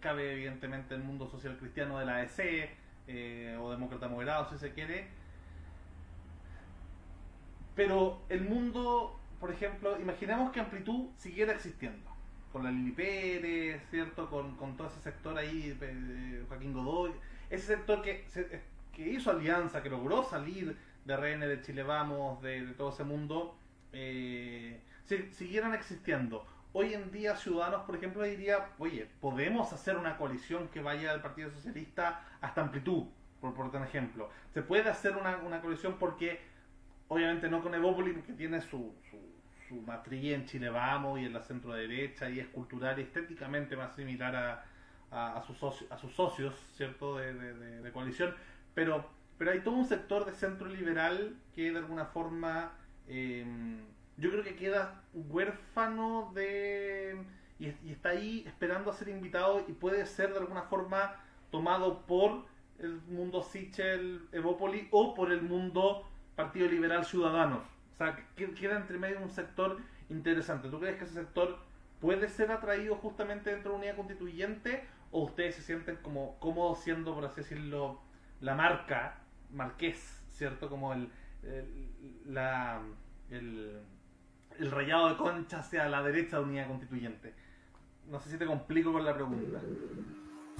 [0.00, 2.70] cabe evidentemente el mundo social cristiano de la AEC
[3.06, 5.08] eh, o demócrata moderado si se quiere.
[7.74, 12.10] Pero el mundo, por ejemplo, imaginemos que Amplitud siguiera existiendo,
[12.52, 14.28] con la Lili Pérez, ¿cierto?
[14.28, 15.76] Con, todo ese sector ahí,
[16.48, 17.12] Joaquín Godoy,
[17.48, 18.26] ese sector que,
[18.92, 23.56] que hizo alianza, que logró salir de RN, de Chile Vamos, de, todo ese mundo,
[23.92, 24.80] eh,
[25.32, 30.80] siguieran existiendo hoy en día Ciudadanos, por ejemplo, diría, oye, podemos hacer una coalición que
[30.80, 33.04] vaya del Partido Socialista hasta amplitud,
[33.40, 34.30] por, por ejemplo.
[34.52, 36.40] Se puede hacer una, una coalición porque,
[37.08, 39.18] obviamente no con Evópolis, que tiene su, su,
[39.86, 43.94] matriz en Chile Vamos y en la centro derecha y es cultural y estéticamente más
[43.94, 44.64] similar
[45.12, 47.32] a, a, sus, socios, ¿cierto?, de,
[47.80, 48.34] de, coalición,
[48.74, 52.72] pero, pero hay todo un sector de centro liberal que de alguna forma...
[53.06, 53.44] Eh,
[54.20, 57.16] yo creo que queda huérfano de...
[57.58, 61.16] Y, está ahí esperando a ser invitado y puede ser de alguna forma
[61.50, 62.44] tomado por
[62.78, 67.62] el mundo Sichel, Evópoli o por el mundo Partido Liberal Ciudadanos.
[67.94, 69.78] O sea, queda entre medio un sector
[70.08, 70.68] interesante.
[70.68, 71.58] ¿Tú crees que ese sector
[72.00, 76.80] puede ser atraído justamente dentro de una unidad constituyente o ustedes se sienten como cómodos
[76.80, 78.00] siendo, por así decirlo,
[78.40, 79.18] la marca,
[79.50, 80.70] marqués, ¿cierto?
[80.70, 81.10] Como el,
[82.24, 82.80] la,
[83.28, 83.82] el
[84.58, 87.34] el rayado de concha hacia la derecha de unidad constituyente.
[88.10, 89.60] No sé si te complico con la pregunta.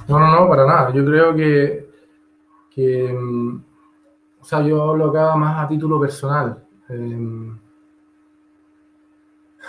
[0.09, 0.93] No, no, no, para nada.
[0.93, 3.57] Yo creo que, mm,
[4.41, 6.65] o sea, yo hablo acá más a título personal.
[6.89, 7.59] Em,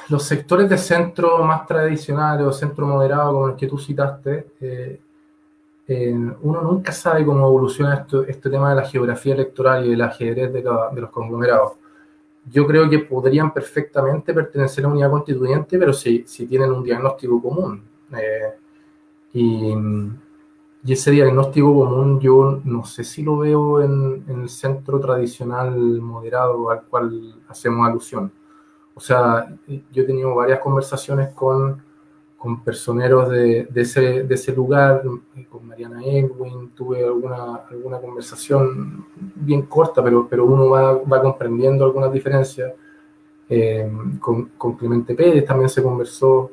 [0.09, 4.99] los sectores de centro más tradicionales o centro moderado, como el que tú citaste, eh,
[6.41, 10.61] uno nunca sabe cómo evoluciona este tema de la geografía electoral y del ajedrez de,
[10.61, 11.80] de los conglomerados
[12.49, 16.83] yo creo que podrían perfectamente pertenecer a una unidad constituyente, pero si, si tienen un
[16.83, 17.83] diagnóstico común.
[18.17, 18.53] Eh,
[19.33, 19.73] y,
[20.83, 25.71] y, ese diagnóstico común yo no sé si lo veo en, en, el centro tradicional
[26.01, 28.31] moderado al cual hacemos alusión.
[28.93, 31.81] O sea, yo he tenido varias conversaciones con
[32.41, 35.03] con personeros de, ese, lugar,
[35.47, 41.85] con Mariana Edwin, tuve alguna, alguna conversación bien corta, pero, pero uno va, va comprendiendo
[41.85, 42.73] algunas diferencias.
[43.47, 43.87] Eh,
[44.19, 46.49] con, con, Clemente Pérez también se conversó.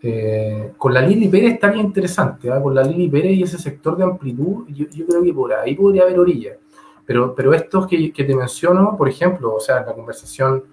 [0.00, 2.62] Eh, con la Lili Pérez está interesante, ¿ah?
[2.62, 5.74] con la Lili Pérez y ese sector de amplitud, yo, yo, creo que por ahí
[5.74, 6.56] podría haber orilla.
[7.04, 10.64] Pero, pero estos que, que te menciono, por ejemplo, o sea, la conversación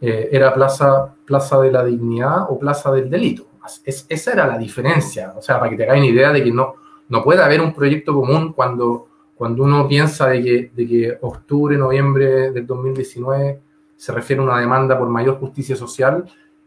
[0.00, 3.49] eh, era plaza, plaza de la Dignidad o Plaza del Delito
[3.84, 6.74] esa era la diferencia, o sea, para que te hagan idea de que no,
[7.08, 11.76] no puede haber un proyecto común cuando, cuando uno piensa de que, de que octubre,
[11.76, 13.60] noviembre del 2019
[13.96, 16.24] se refiere a una demanda por mayor justicia social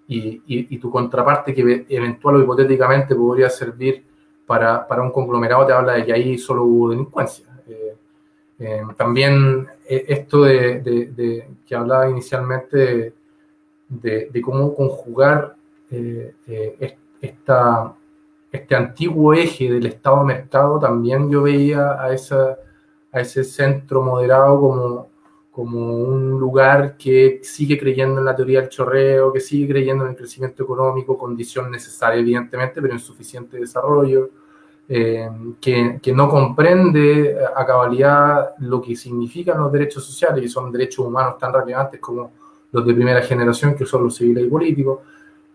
[0.07, 4.03] y, y, tu contraparte que eventual o hipotéticamente podría servir
[4.45, 7.45] para, para, un conglomerado te habla de que ahí solo hubo delincuencia.
[7.67, 7.95] Eh,
[8.59, 13.13] eh, también eh, esto de, de, de, que hablaba inicialmente
[13.87, 15.55] de, de cómo conjugar
[15.95, 17.93] eh, eh, esta,
[18.51, 22.57] este antiguo eje del Estado-Mercado, también yo veía a, esa,
[23.11, 25.09] a ese centro moderado como,
[25.51, 30.11] como un lugar que sigue creyendo en la teoría del chorreo, que sigue creyendo en
[30.11, 34.31] el crecimiento económico, condición necesaria evidentemente, pero insuficiente desarrollo,
[34.89, 35.29] eh,
[35.61, 41.05] que, que, no comprende a cabalidad lo que significan los derechos sociales, y son derechos
[41.05, 42.31] humanos tan relevantes como
[42.71, 44.99] los de primera generación, que son los civiles y políticos,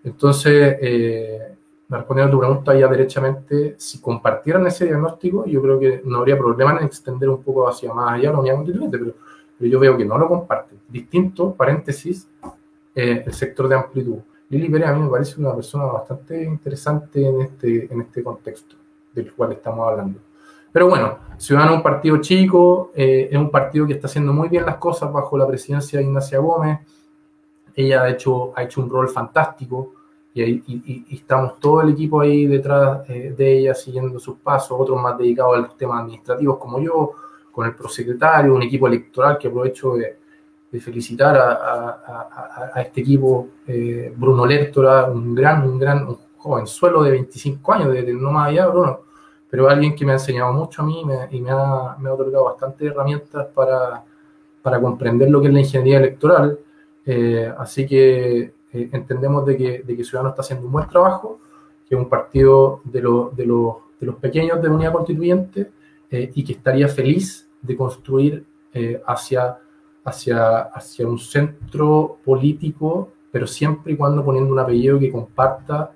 [0.04, 1.54] entonces, eh,
[1.88, 6.38] respondiendo a tu pregunta ya derechamente, si compartieran ese diagnóstico, yo creo que no habría
[6.38, 9.14] problema en extender un poco hacia más allá la unidad constituyente, pero,
[9.61, 10.78] yo veo que no lo comparten.
[10.88, 12.28] Distinto, paréntesis,
[12.94, 14.18] eh, el sector de amplitud.
[14.50, 18.76] Lili Pérez a mí me parece una persona bastante interesante en este, en este contexto
[19.12, 20.20] del cual estamos hablando.
[20.72, 24.48] Pero bueno, Ciudadano es un partido chico, eh, es un partido que está haciendo muy
[24.48, 26.78] bien las cosas bajo la presidencia de Ignacia Gómez.
[27.78, 29.92] Ella ha hecho, ha hecho un rol fantástico
[30.34, 35.16] y, estamos todo el equipo ahí detrás eh, de ella siguiendo sus pasos, otros más
[35.16, 37.12] dedicados a los temas administrativos como yo,
[37.52, 40.16] con el prosecretario, un equipo electoral que aprovecho de,
[40.80, 47.12] felicitar a, este equipo, eh, Bruno Lertora, un gran, un gran un joven suelo de
[47.12, 49.00] 25 años, de, no más allá, Bruno,
[49.48, 52.44] pero alguien que me ha enseñado mucho a mí y me ha, me ha otorgado
[52.44, 54.02] bastantes herramientas para,
[54.62, 56.58] para comprender lo que es la ingeniería electoral.
[57.10, 61.40] Eh, así que eh, entendemos de que, de Ciudadanos está haciendo un buen trabajo,
[61.88, 65.70] que es un partido de, los pequeños de unidad constituyente
[66.10, 68.44] eh, y que estaría feliz de construir
[68.74, 69.58] eh, hacia,
[71.06, 75.92] un centro político, pero siempre y cuando poniendo un apellido que comparta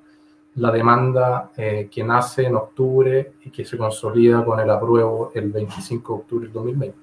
[0.54, 6.12] la demanda que nace en octubre y que se consolida con el apruebo el 25
[6.12, 7.01] de octubre del 2020.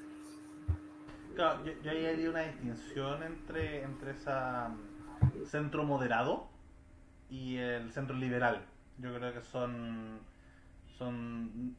[1.39, 4.75] Claro, yo, ahí haría una distinción entre, entre esa
[5.45, 6.49] centro moderado
[7.29, 8.65] y el centro liberal.
[8.97, 10.19] Yo creo que son,
[10.97, 11.77] son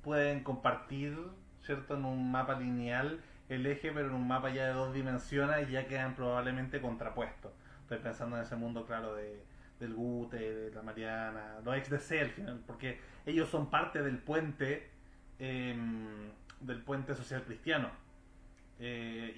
[0.00, 1.14] pueden compartir,
[1.60, 1.94] ¿cierto?
[1.94, 5.86] En un mapa lineal el eje, pero en un mapa ya de dos dimensiones ya
[5.86, 7.52] quedan probablemente contrapuestos.
[7.82, 9.44] Estoy pensando en ese mundo, claro, de,
[9.78, 14.88] del Gute, de la Mariana, los ex de al porque ellos son parte del puente,
[15.38, 18.03] em, del puente social cristiano.
[18.80, 19.34] Eh,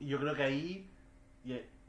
[0.00, 0.90] y, yo creo que ahí,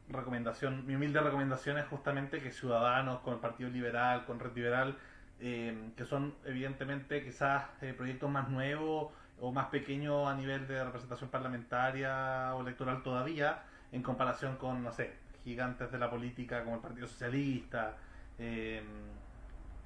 [0.09, 4.97] recomendación, mi humilde recomendación es justamente que Ciudadanos con el Partido Liberal, con Red Liberal,
[5.39, 10.83] eh, que son evidentemente quizás eh, proyectos más nuevos o más pequeños a nivel de
[10.83, 16.77] representación parlamentaria o electoral todavía, en comparación con, no sé, gigantes de la política como
[16.77, 17.97] el Partido Socialista
[18.37, 18.81] eh,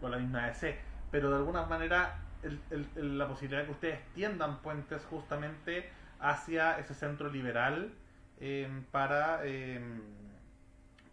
[0.02, 0.80] o la misma AEC.
[1.10, 2.20] Pero de alguna manera
[2.96, 7.92] la posibilidad de que ustedes tiendan puentes justamente hacia ese centro liberal
[8.40, 10.00] Em, para, em,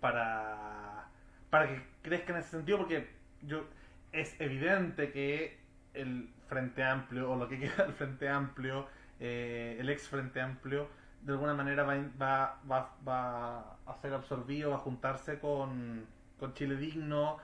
[0.00, 1.08] para,
[1.48, 3.08] para que crezca en ese sentido, porque
[3.42, 3.64] yo
[4.12, 5.58] es evidente que
[5.94, 8.86] el Frente Amplio, o lo que queda del Frente Amplio,
[9.20, 10.88] eh, el ex Frente Amplio,
[11.22, 16.04] de alguna manera va, va, va, va a ser absorbido, va a juntarse con,
[16.38, 17.38] con Chile Digno,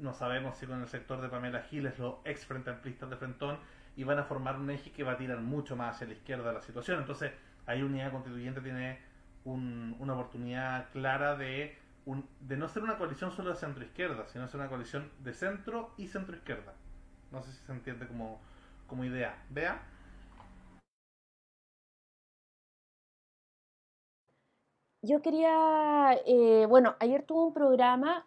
[0.00, 3.58] no sabemos si con el sector de Pamela Giles, los ex Frente Amplistas de Frentón,
[4.00, 6.48] y van a formar un eje que va a tirar mucho más hacia la izquierda
[6.48, 7.00] de la situación.
[7.00, 7.32] Entonces,
[7.66, 8.98] ahí Unidad Constituyente tiene
[9.44, 11.76] una oportunidad clara de,
[12.40, 16.06] de no ser una coalición solo de centro-izquierda, sino ser una coalición de centro y
[16.06, 16.72] centro-izquierda.
[17.30, 18.40] No sé si se entiende como,
[18.86, 19.44] como idea.
[19.50, 19.82] Vea.
[25.02, 28.24] Yo quería, eh, bueno, ayer tuve un programa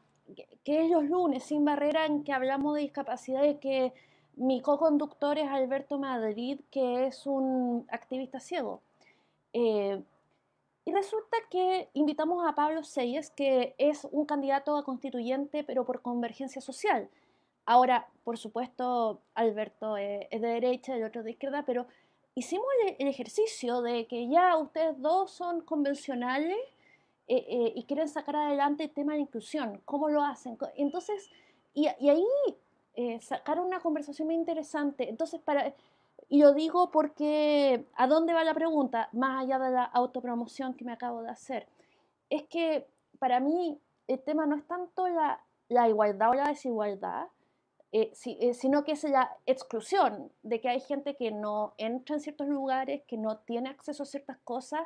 [0.64, 3.92] que es los lunes, sin barrera, en que hablamos de discapacidad y que
[4.36, 8.82] mi co-conductor es Alberto Madrid, que es un activista ciego.
[9.54, 10.02] Eh,
[10.86, 16.02] y resulta que invitamos a Pablo Seyes, que es un candidato a constituyente, pero por
[16.02, 17.10] convergencia social.
[17.66, 21.88] Ahora, por supuesto, Alberto es de derecha y el otro de izquierda, pero
[22.36, 22.68] hicimos
[23.00, 26.58] el, ejercicio de que ya ustedes dos son convencionales
[27.28, 29.82] eh, eh, y quieren sacar adelante el tema de inclusión.
[29.86, 30.58] ¿Cómo lo hacen?
[30.76, 31.30] Entonces,
[31.74, 32.26] y, ahí
[32.96, 35.10] eh, sacaron una conversación muy interesante.
[35.10, 35.74] Entonces, para,
[36.30, 39.10] y lo digo porque, ¿a dónde va la pregunta?
[39.12, 41.68] Más allá de la autopromoción que me acabo de hacer.
[42.30, 42.88] Es que
[43.20, 47.28] para mí el tema no es tanto la, la igualdad o la desigualdad,
[47.92, 52.22] eh, eh, sino que es la exclusión de que hay gente que no entra en
[52.22, 54.82] ciertos lugares, que no tiene acceso a ciertas cosas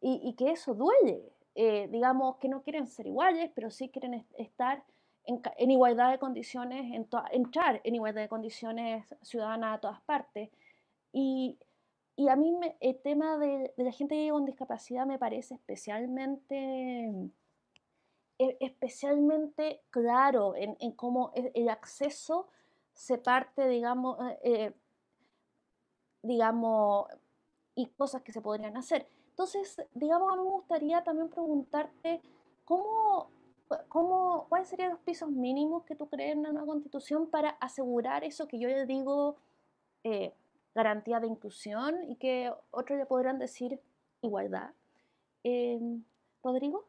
[0.00, 1.32] y, que eso duele.
[1.56, 4.84] Eh, digamos que no quieren ser iguales, pero sí quieren estar
[5.28, 10.50] en, en igualdad de condiciones, en entrar en igualdad de condiciones ciudadanas a todas partes.
[11.12, 11.58] Y,
[12.16, 17.30] y a mí el tema de, la gente con discapacidad me parece especialmente,
[18.38, 22.48] e, especialmente claro en, en cómo e, el acceso
[22.94, 24.74] se parte, digamos, eh, eh,
[26.22, 27.06] digamos,
[27.74, 29.06] y cosas que se podrían hacer.
[29.28, 32.22] Entonces, digamos, a mí me gustaría también preguntarte
[32.64, 33.30] cómo,
[33.88, 38.48] cómo, cuáles serían los pisos mínimos que tú crees en una constitución para asegurar eso
[38.48, 39.36] que yo le digo
[40.04, 40.32] eh,
[40.74, 43.80] garantía de inclusión y que otros le podrán decir
[44.22, 44.70] igualdad.
[45.44, 46.02] Em,
[46.42, 46.88] Rodrigo.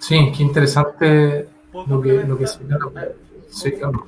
[0.00, 2.58] Sí, qué interesante lo que, lo que se
[3.48, 4.06] sí, claro.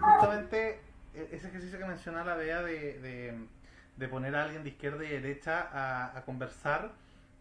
[0.00, 0.80] Justamente
[1.14, 3.48] e, ese ejercicio que mencionaba la Bea de,
[3.96, 6.92] de, poner a alguien de izquierda y derecha a, a conversar.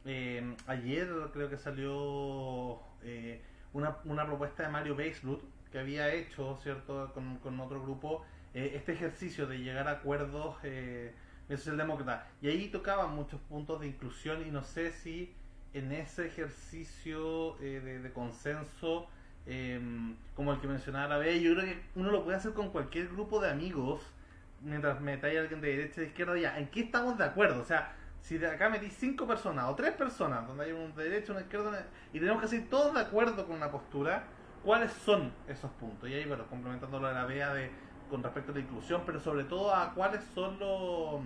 [0.06, 3.42] Em, ayer creo que salió eh,
[3.72, 5.42] una, una, propuesta de Mario Beislut
[5.72, 8.24] que había hecho, ¿cierto?, con, con otro grupo,
[8.54, 11.14] eh, este ejercicio de llegar a acuerdos eh,
[11.50, 12.28] socialdemócrata.
[12.42, 15.34] Y ahí tocaban muchos puntos de inclusión y no sé si
[15.74, 19.08] en ese ejercicio eh, de, consenso,
[19.48, 22.70] em, como el que mencionaba la vez, yo creo que uno lo puede hacer con
[22.70, 24.02] cualquier grupo de amigos,
[24.62, 27.62] mientras metáis a alguien de derecha de izquierda, ya, ¿en qué estamos de acuerdo?
[27.62, 31.04] O sea, si de acá metí cinco personas o tres personas, donde hay un de
[31.04, 34.24] derecha, una izquierda, y tenemos que ser todos de acuerdo con una postura,
[34.64, 36.10] ¿cuáles son esos puntos?
[36.10, 37.70] Y ahí, bueno, complementando lo de la vea de
[38.10, 41.22] con respecto a la inclusión, pero sobre todo a cuáles son los,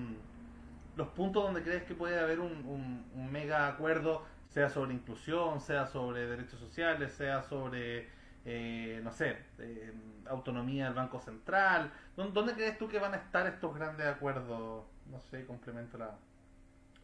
[0.96, 5.86] los puntos donde crees que puede haber un, un, mega acuerdo, sea sobre inclusión, sea
[5.86, 8.10] sobre derechos sociales, sea sobre,
[8.44, 9.94] eh, no sé, eh,
[10.28, 11.92] autonomía del Banco Central.
[12.16, 14.86] ¿Dónde crees tú que van a estar estos grandes acuerdos?
[15.12, 16.16] No sé, complemento la,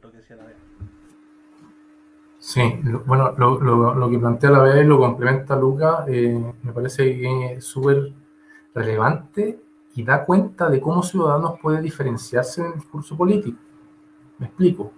[0.03, 0.43] lo que decía la.
[2.39, 2.61] Sí,
[3.05, 8.11] bueno, lo, que plantea la vez lo complementa Luca, eh, me parece que es súper
[8.75, 9.61] relevante
[9.95, 13.57] y da cuenta de cómo Ciudadanos puede diferenciarse en el discurso político.
[14.39, 14.91] Me explico.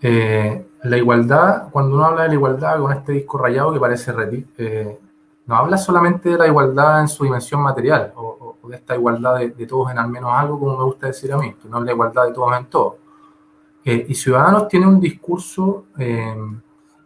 [0.00, 4.12] Eh, la igualdad, cuando uno habla de la igualdad con este disco rayado que parece
[4.56, 4.98] eh,
[5.46, 9.66] no habla solamente de la igualdad en su dimensión material o, de esta igualdad de,
[9.66, 11.92] todos en al menos algo, como me gusta decir a mí, que no es la
[11.92, 13.07] igualdad de todos en todo.
[13.90, 16.36] Eh, y Ciudadanos tiene un discurso eh,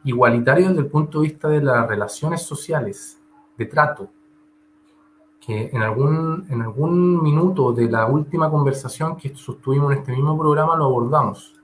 [0.02, 3.20] igualitario desde el punto de vista de las relaciones sociales,
[3.56, 4.10] de trato,
[5.40, 10.36] que en algún, en algún minuto de la última conversación que sostuvimos en este mismo
[10.36, 11.54] programa lo abordamos.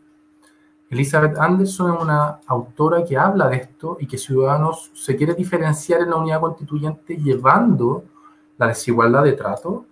[0.88, 6.02] Elizabeth Anderson es una autora que habla de esto y que Ciudadanos se quiere diferenciar
[6.02, 8.04] en la unidad constituyente llevando
[8.56, 9.84] la desigualdad de trato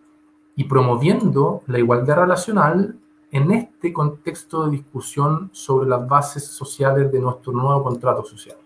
[0.54, 2.96] y promoviendo la igualdad relacional
[3.36, 8.56] en este contexto de discusión sobre las bases sociales de nuestro nuevo contrato social.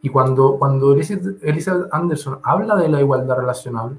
[0.00, 3.98] Y cuando, cuando Elizabeth Anderson habla de la igualdad relacional,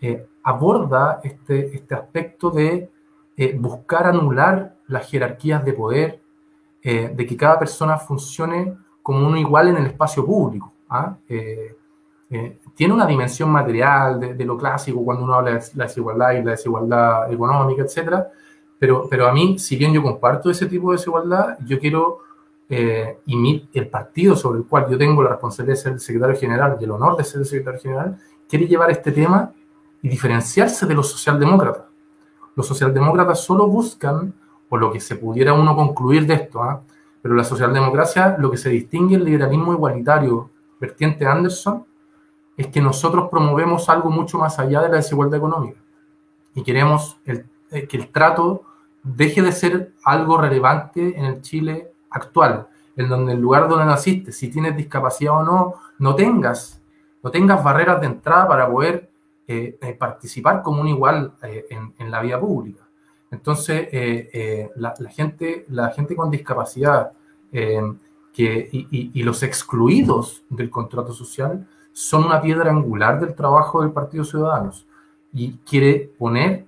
[0.00, 2.90] eh, aborda este, este aspecto de
[3.36, 6.22] eh, buscar anular las jerarquías de poder,
[6.80, 10.72] eh, de que cada persona funcione como uno igual en el espacio público.
[10.88, 11.16] ¿ah?
[12.74, 16.50] tiene una dimensión material de, lo clásico cuando uno habla de la desigualdad y la
[16.52, 18.26] desigualdad económica, etc.
[18.78, 22.18] Pero, pero a mí, si bien yo comparto ese tipo de desigualdad, yo quiero,
[22.68, 26.76] y el partido sobre el cual yo tengo la responsabilidad de ser el secretario general
[26.80, 28.18] y el honor de ser el secretario general,
[28.48, 29.52] quiere llevar este tema
[30.02, 31.84] y diferenciarse de los socialdemócratas.
[32.56, 34.34] Los socialdemócratas solo buscan,
[34.68, 36.82] o lo que se pudiera uno concluir de esto, ¿ah?
[37.22, 40.50] pero la socialdemocracia, lo que se distingue el liberalismo igualitario,
[40.80, 41.84] vertiente Anderson,
[42.56, 45.80] es que nosotros promovemos algo mucho más allá de la desigualdad económica.
[46.54, 47.46] Y queremos el,
[47.82, 48.62] que el trato
[49.02, 54.32] deje de ser algo relevante en el Chile actual, en donde el lugar donde naciste,
[54.32, 56.80] si tienes discapacidad o no, no tengas,
[57.22, 59.10] no tengas barreras de entrada para poder
[59.46, 61.66] eh, eh, participar como un igual eh,
[61.98, 62.82] en, la vida pública.
[63.30, 63.88] Entonces,
[64.76, 67.12] la, gente, la gente con discapacidad
[67.50, 74.24] que, y, los excluidos del contrato social son una piedra angular del trabajo del Partido
[74.24, 74.86] Ciudadanos
[75.32, 76.64] y quiere poner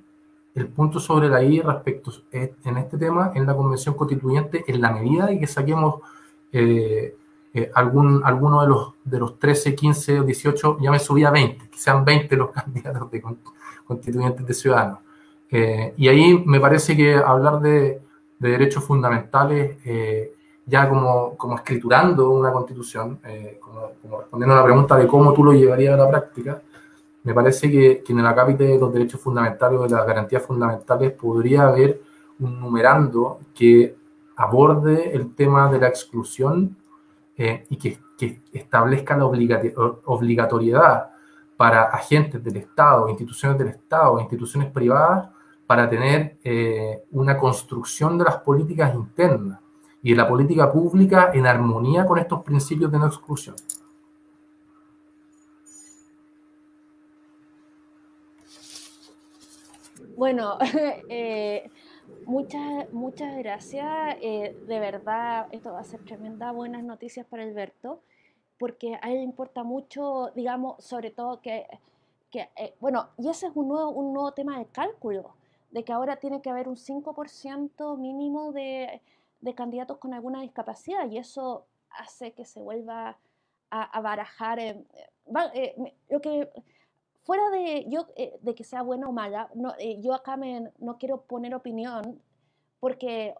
[0.56, 4.90] el punto sobre la I respecto en este tema en la Convención Constituyente en la
[4.90, 6.00] medida de que saquemos
[7.56, 11.30] eh, algún, alguno de los, de los 13, 15 o 18, ya me subí a
[11.30, 13.22] 20, que sean 20 los candidatos de
[13.86, 14.98] constituyentes de ciudadanos.
[15.50, 18.00] Eh, y ahí me parece que hablar de,
[18.38, 20.32] de derechos fundamentales, eh,
[20.64, 23.20] ya como, como, escriturando una constitución,
[23.60, 26.60] como, como, respondiendo a la pregunta de cómo tú lo llevarías a la práctica,
[27.26, 30.44] me parece que, que en el acápite de los derechos fundamentales o de las garantías
[30.44, 32.00] fundamentales podría haber
[32.38, 33.96] un numerando que
[34.36, 36.76] aborde el tema de la exclusión
[37.36, 37.98] eh, y que,
[38.52, 41.10] establezca la obligatoriedad
[41.56, 45.28] para agentes del Estado, instituciones del Estado, instituciones privadas,
[45.66, 49.60] para tener eh, una construcción de las políticas internas
[50.02, 53.56] y de la política pública en armonía con estos principios de no exclusión.
[60.16, 60.58] Bueno,
[61.08, 61.70] eh,
[62.24, 64.16] Muchas, muchas gracias.
[64.20, 68.00] Eh, de verdad, esto va a ser tremenda buenas noticias para Alberto,
[68.58, 71.66] porque a él le importa mucho, digamos, sobre todo que,
[72.30, 75.34] que eh, bueno, y ese es un nuevo, un nuevo tema de cálculo,
[75.70, 79.00] de que ahora tiene que haber un 5% mínimo de,
[79.40, 83.18] de, candidatos con alguna discapacidad, y eso hace que se vuelva
[83.70, 84.58] a, barajar.
[84.58, 84.84] Eh,
[86.08, 86.48] lo que
[87.26, 90.70] fuera de, yo, eh, de que sea buena o mala, no, eh, yo acá me,
[90.78, 92.22] no quiero poner opinión
[92.78, 93.34] porque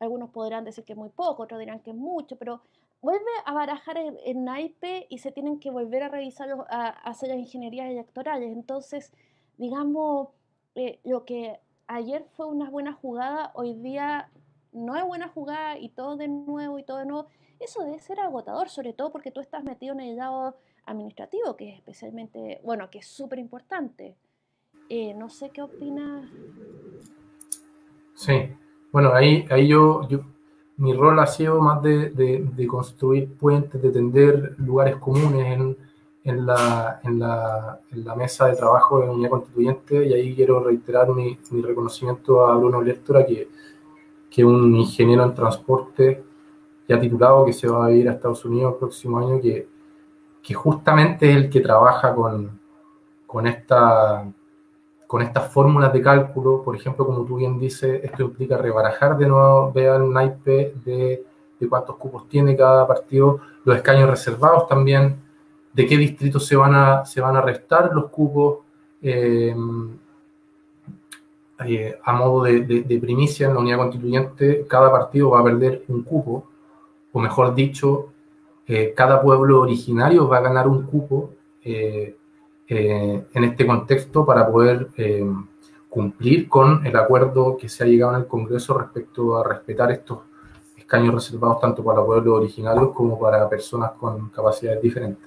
[0.00, 2.62] algunos podrán decir que es muy poco, otros dirán que es mucho, pero
[3.00, 7.38] vuelve a barajar el, naipe y se tienen que volver a revisar, a, hacer las
[7.38, 8.50] ingenierías electorales.
[8.52, 9.12] Entonces,
[9.56, 10.30] digamos,
[10.74, 14.32] eh, lo que ayer fue una buena jugada, hoy día
[14.72, 17.28] no es buena jugada y todo de nuevo y todo de nuevo.
[17.60, 20.56] Eso debe ser agotador, sobre todo porque tú estás metido en el lado
[20.88, 24.16] administrativo, que es especialmente, bueno, que es súper importante.
[24.88, 26.26] Eh, no sé qué opinas.
[28.14, 28.50] Sí,
[28.90, 30.20] bueno, ahí, ahí yo, yo,
[30.78, 35.76] mi rol ha sido más de, de, construir puentes, de tender lugares comunes en,
[36.24, 40.34] en, la, en, la, en, la, mesa de trabajo de la unidad constituyente y ahí
[40.34, 43.48] quiero reiterar mi, mi reconocimiento a Bruno Lertora, que,
[44.30, 46.24] que es un ingeniero en transporte
[46.88, 49.68] ya titulado que se va a ir a Estados Unidos el próximo año, que,
[50.48, 52.58] que justamente es el que trabaja con,
[53.26, 54.24] con esta
[55.06, 59.26] con estas fórmulas de cálculo, por ejemplo, como tú bien dices, esto implica rebarajar de
[59.26, 61.22] nuevo, vean naipe de,
[61.60, 65.16] de, cuántos cupos tiene cada partido, los escaños reservados también,
[65.72, 68.58] de qué distritos se van a, se van a restar los cupos,
[69.02, 69.54] eh,
[71.66, 75.84] eh, a modo de, de, primicia en la unidad constituyente, cada partido va a perder
[75.88, 76.46] un cupo,
[77.12, 78.12] o mejor dicho,
[78.68, 82.16] eh, cada pueblo originario va a ganar un cupo eh,
[82.68, 85.24] en este contexto para poder eh,
[85.88, 90.20] cumplir con el acuerdo que se ha llegado en el Congreso respecto a respetar estos
[90.76, 95.26] escaños reservados tanto para pueblos originarios como para personas con capacidades diferentes.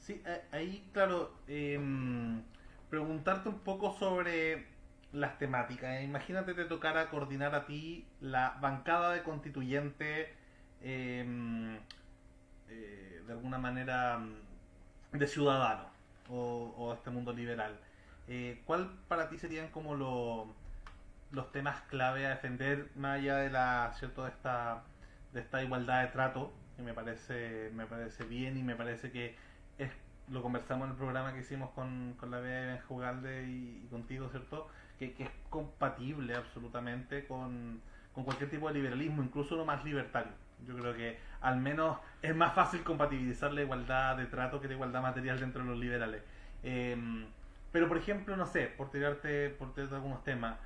[0.00, 2.42] Sí, ahí, claro, em,
[2.88, 4.66] preguntarte un poco sobre
[5.12, 6.02] las temáticas.
[6.02, 10.40] Imagínate te tocara coordinar a ti la bancada de constituyente
[10.82, 11.76] Em,
[12.68, 15.90] eh, de alguna manera mm, de ciudadano
[16.28, 17.78] o, este mundo liberal.
[18.28, 23.92] Eh, ¿Cuál para ti serían como los temas clave a defender más allá de la
[23.98, 24.84] cierto de esta
[25.32, 29.36] de esta igualdad de trato que me parece me parece bien y me parece que
[29.78, 29.90] es
[30.28, 34.28] lo conversamos en el programa que hicimos con, con la BE Jugalde y, y, contigo,
[34.30, 34.68] ¿cierto?
[35.00, 37.80] Que, que, es compatible absolutamente con,
[38.12, 40.32] con cualquier tipo de liberalismo, incluso lo más libertario.
[40.66, 44.74] Yo creo que al menos es más fácil compatibilizar la igualdad de trato que la
[44.74, 46.22] igualdad material dentro de los liberales.
[46.62, 47.24] Em,
[47.72, 50.58] pero por ejemplo, no sé, por tirarte, por tirarte algunos temas,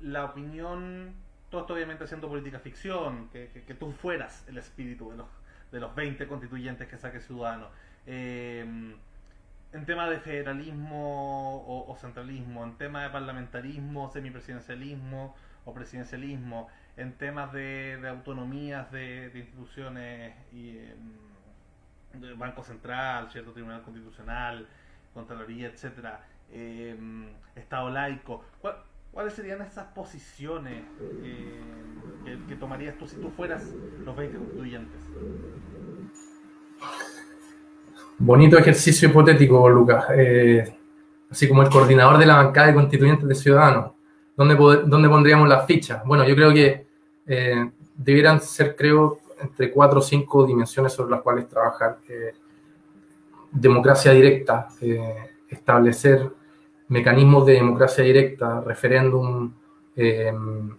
[0.00, 1.12] la opinión,
[1.50, 5.28] todo esto obviamente haciendo política ficción, que, que, tú fueras el espíritu de los,
[5.72, 7.68] de los 20 constituyentes que saque Ciudadano.
[8.06, 8.94] Em,
[9.72, 17.12] en tema de federalismo o, o, centralismo, en tema de parlamentarismo, semipresidencialismo o presidencialismo, en
[17.12, 24.66] temas de, de autonomías de, instituciones y em, Banco Central, cierto Tribunal Constitucional,
[25.14, 28.44] Contraloría, etcétera, em, Estado laico.
[29.12, 30.84] ¿Cuáles serían esas posiciones
[31.22, 33.64] eh, que, tomarías tú si tú fueras
[34.04, 35.02] los 20 constituyentes?
[38.22, 40.04] Bonito ejercicio hipotético, Lucas.
[40.14, 40.76] Eh,
[41.30, 43.92] así como el coordinador de la bancada de constituyentes de Ciudadanos.
[44.36, 46.04] ¿Dónde, ¿Dónde pondríamos las fichas?
[46.04, 46.86] Bueno, yo creo que
[47.26, 51.96] eh, debieran ser, creo, entre cuatro o cinco dimensiones sobre las cuales trabajar.
[52.10, 52.34] Eh,
[53.52, 56.30] democracia directa, eh, establecer
[56.88, 59.52] mecanismos de democracia directa, referéndum,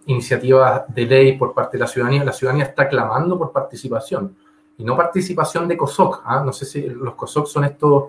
[0.06, 2.24] iniciativas de ley por parte de la ciudadanía.
[2.24, 4.36] La ciudadanía está clamando por participación
[4.78, 6.22] y no participación de COSOC.
[6.24, 6.42] ¿ah?
[6.44, 8.04] No sé si los COSOC son estos,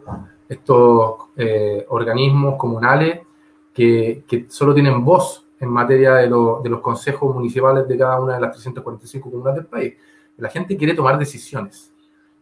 [0.47, 1.15] estos
[1.89, 3.21] organismos comunales
[3.73, 8.35] que, que, solo tienen voz en materia de, de, los consejos municipales de cada una
[8.35, 9.93] de las 345 comunas del país.
[10.37, 11.93] La gente quiere tomar decisiones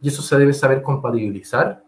[0.01, 1.84] y eso se debe saber compatibilizar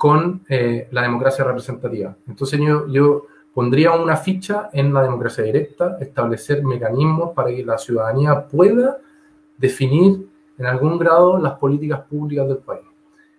[0.00, 2.16] con eh, la democracia representativa.
[2.26, 7.76] Entonces yo, yo pondría una ficha en la democracia directa, establecer mecanismos para que la
[7.76, 8.96] ciudadanía pueda
[9.58, 10.26] definir
[10.60, 12.84] en algún grado las políticas públicas del país.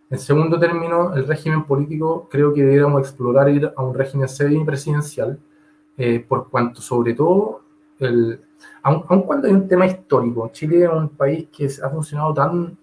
[0.10, 5.40] En segundo término, el régimen político creo que deberíamos explorar ir a un régimen semi-presidencial,
[5.98, 7.62] eh, por cuanto sobre todo,
[8.00, 8.42] el,
[8.82, 12.76] aun, cuando hay un tema histórico, Chile es un país que ha funcionado tan,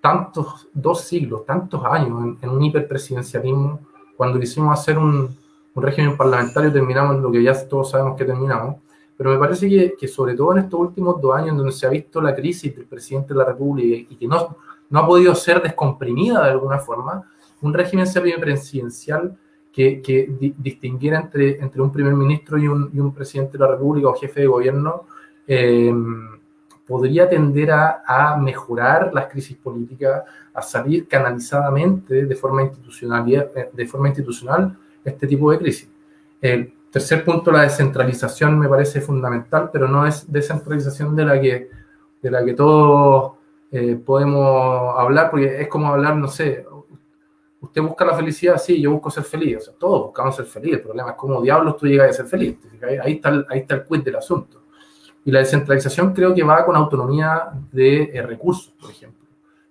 [0.00, 3.80] tantos, dos siglos, tantos años en, un hiperpresidencialismo,
[4.16, 5.36] cuando quisimos hacer un,
[5.74, 8.76] un, régimen parlamentario terminamos lo que ya todos sabemos que terminamos,
[9.24, 11.88] pero me parece que, que, sobre todo en estos últimos dos años donde se ha
[11.88, 14.58] visto la crisis del presidente de la República y que no,
[14.90, 17.26] no ha podido ser descomprimida de alguna forma,
[17.62, 19.34] un régimen semipresidencial
[19.72, 24.08] que, distinguiera entre, entre un primer ministro y un, y un, presidente de la República
[24.08, 25.06] o jefe de gobierno
[25.46, 26.28] em,
[26.86, 30.22] podría tender a, a, mejorar las crisis políticas,
[30.52, 35.88] a salir canalizadamente de forma institucional, eh, de forma institucional este tipo de crisis.
[36.94, 41.68] Tercer punto, la descentralización me parece fundamental, pero no es descentralización de la que,
[42.22, 43.32] de la que todos
[43.72, 46.64] eh, podemos hablar, porque es como hablar, no sé,
[47.60, 50.74] usted busca la felicidad, sí, yo busco ser feliz, o sea, todos buscamos ser feliz,
[50.74, 52.58] el problema es cómo diablos tú llegas a ser feliz,
[53.02, 54.62] ahí está, el, ahí está el quid del asunto.
[55.24, 59.26] Y la descentralización creo que va con autonomía de eh, recursos, por ejemplo,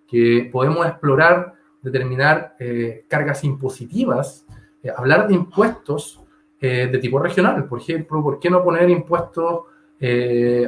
[0.06, 4.46] que podemos explorar, determinar eh, cargas impositivas,
[4.84, 6.20] eh, hablar de impuestos
[6.68, 9.64] de tipo regional, por ejemplo, ¿por qué no poner impuestos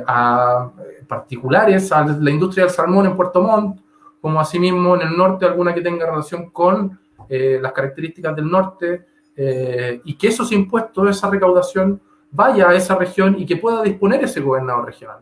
[0.08, 0.72] a
[1.08, 3.80] particulares a la industria del salmón en Puerto Montt,
[4.20, 9.06] como asimismo en el norte alguna que tenga relación con eh, las características del norte
[9.36, 14.24] eh, y que esos impuestos, esa recaudación vaya a esa región y que pueda disponer
[14.24, 15.20] ese gobernador regional.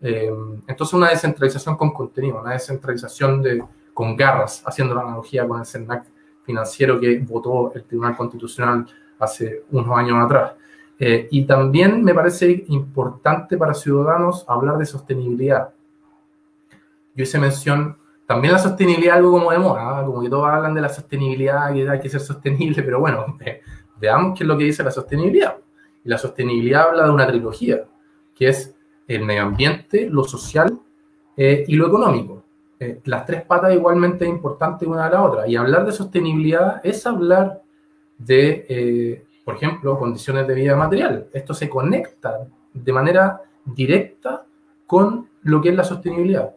[0.00, 0.30] Eh,
[0.66, 5.66] entonces una descentralización con contenido, una descentralización de, con garras, haciendo la analogía con el
[5.66, 6.04] CERNAC
[6.42, 8.86] financiero que votó el Tribunal Constitucional
[9.24, 10.52] hace unos años atrás.
[10.98, 15.70] y también me parece importante para ciudadanos hablar de sostenibilidad.
[17.14, 17.96] Yo hice mención
[18.26, 21.82] también la sostenibilidad algo como de moda, como que todos hablan de la sostenibilidad y
[21.82, 23.26] hay que ser sostenible, pero bueno,
[24.00, 25.56] veamos qué es lo que dice la sostenibilidad.
[26.04, 27.84] Y la sostenibilidad habla de una trilogía,
[28.34, 28.74] que es
[29.06, 30.78] el medio ambiente, lo social
[31.36, 32.42] eh, y lo económico.
[32.80, 35.46] Eh, las tres patas igualmente importantes una a la otra.
[35.46, 37.62] Y hablar de sostenibilidad es hablar
[38.18, 41.28] de, eh, por ejemplo, condiciones de vida material.
[41.32, 44.44] Esto se conecta de manera directa
[44.86, 46.54] con lo que es la sostenibilidad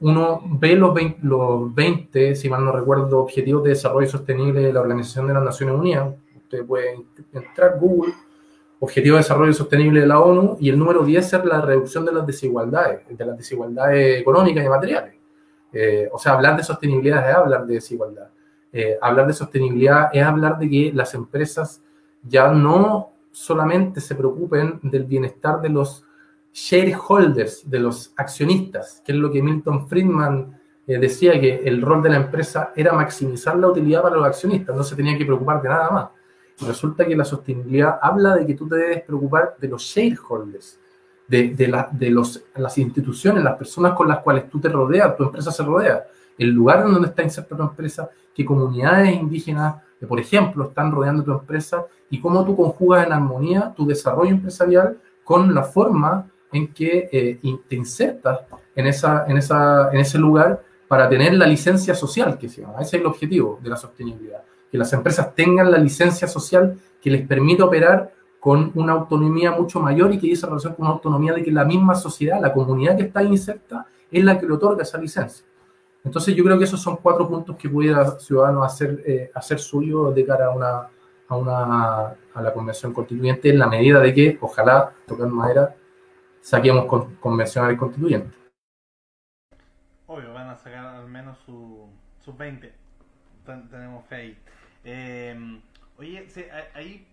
[0.00, 5.26] uno ve los 20, si mal no recuerdo, Objetivos de Desarrollo Sostenible de la Organización
[5.26, 6.14] de las Naciones Unidas.
[6.36, 8.12] Usted puede entrar Google,
[8.80, 12.12] Objetivos de Desarrollo Sostenible de la ONU, y el número 10 es la reducción de
[12.12, 15.14] las desigualdades, de las desigualdades económicas y materiales.
[15.72, 18.28] Eh, o sea, hablar de sostenibilidad es hablar de desigualdad.
[18.72, 21.80] Eh, hablar de sostenibilidad es hablar de que las empresas
[22.22, 26.04] ya no solamente se preocupen del bienestar de los
[26.52, 32.02] shareholders, de los accionistas, que es lo que Milton Friedman eh, decía, que el rol
[32.02, 35.60] de la empresa era maximizar la utilidad para los accionistas, no se tenía que preocupar
[35.60, 36.08] de nada más.
[36.66, 40.78] Resulta que la sostenibilidad habla de que tú te debes preocupar de los shareholders,
[41.28, 45.50] de, de, los, las instituciones, las personas con las cuales tú te rodeas, tu empresa
[45.50, 46.06] se rodea,
[46.38, 50.92] el lugar en donde está inserta tu empresa, qué comunidades indígenas, eh, por ejemplo, están
[50.92, 56.28] rodeando tu empresa y cómo tú conjugas en armonía tu desarrollo empresarial con la forma
[56.52, 58.40] en que eh, te insertas
[58.74, 62.80] en, esa, en, en ese lugar para tener la licencia social que se llama.
[62.80, 64.42] Ese es el objetivo de la sostenibilidad.
[64.70, 69.80] Que las empresas tengan la licencia social que les permita operar con una autonomía mucho
[69.80, 72.96] mayor y que esa relación con una autonomía de que la misma sociedad, la comunidad
[72.96, 75.44] que está inserta, es la que le otorga esa licencia.
[76.06, 80.12] Entonces yo creo que esos son cuatro puntos que pudiera Ciudadanos hacer, eh, hacer suyo
[80.12, 80.88] de cara a una,
[81.28, 85.74] a una a la convención constituyente en la medida de que, ojalá, tocar madera,
[86.40, 88.36] saquemos con, convencional constituyente.
[90.06, 91.88] Obvio, van a sacar al menos sus
[92.24, 92.72] su 20.
[93.44, 94.38] tenemos fe ahí.
[94.84, 95.60] Em,
[95.98, 96.28] oye,
[96.74, 97.04] ahí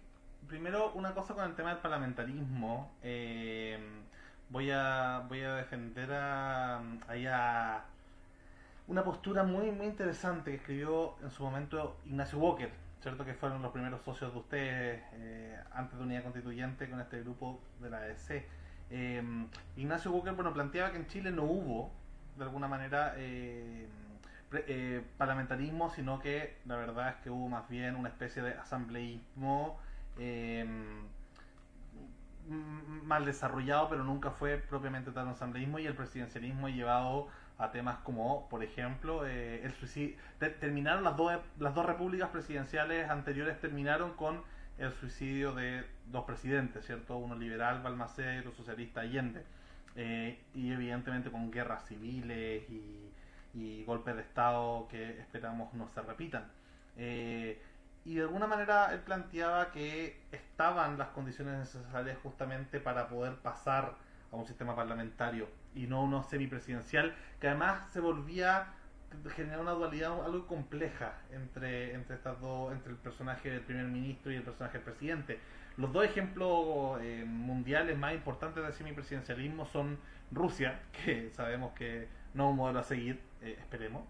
[0.47, 2.91] primero una cosa con el tema del parlamentarismo.
[3.01, 4.03] Em,
[4.49, 6.77] voy a voy a defender a,
[7.07, 7.85] a
[8.87, 12.71] una postura muy muy interesante que escribió en su momento Ignacio Walker,
[13.01, 17.21] cierto que fueron los primeros socios de ustedes eh, antes de Unidad Constituyente con este
[17.21, 18.45] grupo de la ADC.
[18.89, 21.91] Em, Ignacio Walker bueno, planteaba que en Chile no hubo,
[22.37, 23.87] de alguna manera, eh,
[24.51, 29.79] eh, parlamentarismo, sino que la verdad es que hubo más bien una especie de asambleísmo
[33.05, 38.49] mal desarrollado, pero nunca fue propiamente tal asambleísmo y el presidencialismo llevado a temas como,
[38.49, 40.15] por ejemplo, eh, el suicidio.
[40.59, 44.41] terminaron las dos, las dos repúblicas presidenciales anteriores terminaron con
[44.77, 47.17] el suicidio de dos presidentes, ¿cierto?
[47.17, 49.43] Uno liberal, Balmaceda, y otro socialista, Allende.
[49.95, 56.45] Eh, y evidentemente con guerras civiles y, golpes de Estado que esperamos no se repitan.
[56.97, 57.61] Eh,
[58.05, 63.93] y de alguna manera él planteaba que estaban las condiciones necesarias justamente para poder pasar
[64.31, 68.73] a un sistema parlamentario y no uno semipresidencial, que además se volvía
[69.35, 74.31] genera una dualidad algo compleja entre, entre estas dos, entre el personaje del primer ministro
[74.31, 75.39] y el personaje del presidente.
[75.77, 79.97] Los dos ejemplos eh, mundiales más importantes del semipresidencialismo son
[80.31, 84.03] Rusia, que sabemos que no es un modelo a seguir, eh, esperemos.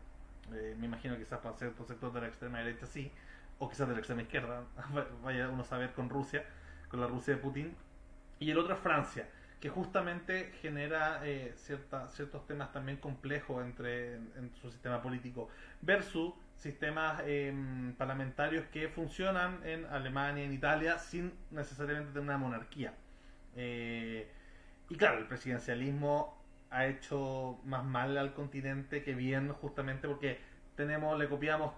[0.54, 3.12] Eh, me imagino quizás para ciertos sectores de la extrema derecha sí,
[3.60, 4.64] o quizás de la extrema izquierda,
[5.24, 6.44] vaya uno a saber con Rusia,
[6.90, 7.76] con la Rusia de Putin.
[8.40, 9.30] Y el otro es Francia,
[9.64, 11.22] que justamente genera
[11.56, 15.48] cierta, ciertos temas también complejos entre en, su sistema político,
[15.82, 22.94] versus sistemas em, parlamentarios que funcionan en Alemania, en Italia, sin necesariamente tener una monarquía.
[23.56, 24.30] Eh,
[24.90, 26.38] y claro, el presidencialismo
[26.70, 30.42] ha hecho más mal al continente que bien, justamente porque
[30.76, 31.74] tenemos, le copiamos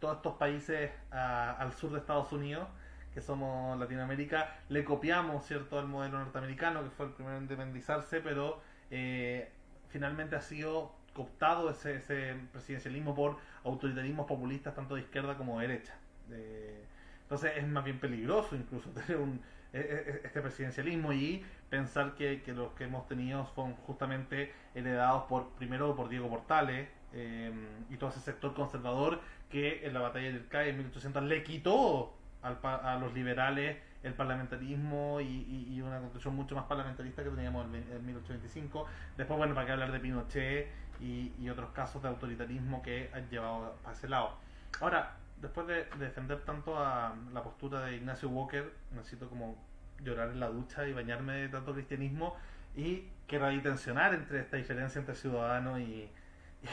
[0.00, 2.66] todos estos países al sur de Estados Unidos,
[3.12, 8.20] que somos Latinoamérica, le copiamos, ¿cierto?, al modelo norteamericano, que fue el primero en independizarse,
[8.20, 9.50] pero eh,
[9.88, 15.68] finalmente ha sido cooptado ese, ese, presidencialismo por autoritarismos populistas, tanto de izquierda como de
[15.68, 15.94] derecha.
[16.30, 16.84] Eh,
[17.22, 19.40] entonces es más bien peligroso incluso tener un,
[19.72, 24.52] e, e, e, este presidencialismo y pensar que, que, los que hemos tenido son justamente
[24.74, 27.52] heredados por primero por Diego Portales eh,
[27.90, 32.14] y todo ese sector conservador que en la batalla del CAI en 1800 le quitó
[32.42, 38.86] a los liberales el parlamentarismo y, una construcción mucho más parlamentarista que teníamos en, 1825.
[39.16, 40.68] Después, bueno, para qué hablar de Pinochet
[41.00, 44.36] y, otros casos de autoritarismo que han llevado a ese lado.
[44.80, 49.56] Ahora, después de, defender tanto a la postura de Ignacio Walker, necesito como
[50.02, 52.36] llorar en la ducha y bañarme de tanto cristianismo
[52.76, 56.08] y quiero ahí tensionar entre esta diferencia entre Ciudadanos y,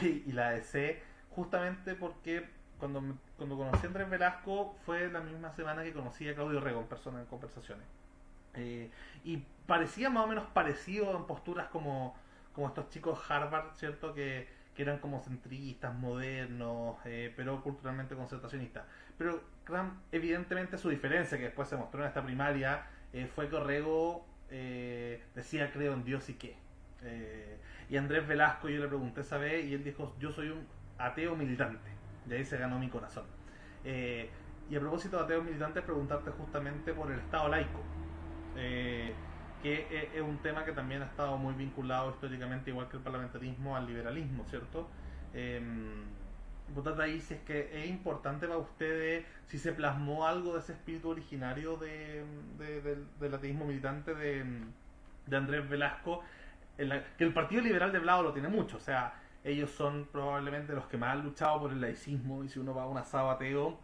[0.02, 2.48] y, la ADC, justamente porque
[2.78, 3.02] cuando,
[3.36, 6.86] cuando conocí a Andrés Velasco fue la misma semana que conocí a Claudio Rego en
[6.86, 7.86] persona en conversaciones.
[8.54, 8.90] Eh,
[9.24, 12.16] y parecía más o menos parecido en posturas como,
[12.54, 14.14] como estos chicos Harvard, ¿cierto?
[14.14, 18.84] Que, que eran como centristas, modernos, eh, pero culturalmente concertacionistas.
[19.16, 19.40] Pero
[20.12, 25.22] evidentemente su diferencia, que después se mostró en esta primaria, eh, fue que Orrego eh,
[25.34, 26.56] decía creo en Dios y qué.
[27.88, 30.66] y Andrés Velasco yo le pregunté esa vez y él dijo yo soy un
[30.98, 31.90] ateo militante.
[32.28, 33.24] Y ahí se ganó mi corazón.
[33.84, 37.80] y a propósito de ateo militante, preguntarte justamente por el Estado laico
[39.62, 43.76] que es un tema que también ha estado muy vinculado históricamente, igual que el parlamentarismo,
[43.76, 44.88] al liberalismo, ¿cierto?
[45.34, 45.60] Eh,
[47.00, 51.10] ahí si es que es importante para ustedes, si se plasmó algo de ese espíritu
[51.10, 52.24] originario de,
[53.20, 54.44] del ateísmo militante de,
[55.32, 56.22] Andrés Velasco,
[56.76, 59.14] que el Partido Liberal de Blado lo tiene mucho, o sea,
[59.46, 62.82] ellos son probablemente los que más han luchado por el laicismo, y si uno va
[62.82, 63.78] a un asado ateo,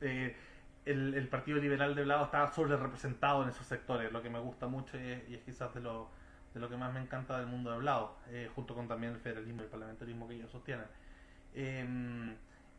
[0.00, 0.36] eh,
[0.84, 4.66] el, Partido Liberal de lado está sobre representado en esos sectores, lo que me gusta
[4.66, 6.08] mucho y es, quizás de lo,
[6.52, 9.18] de lo que más me encanta del mundo de Blado, eh, junto con también el
[9.18, 10.86] federalismo y el parlamentarismo que ellos sostienen.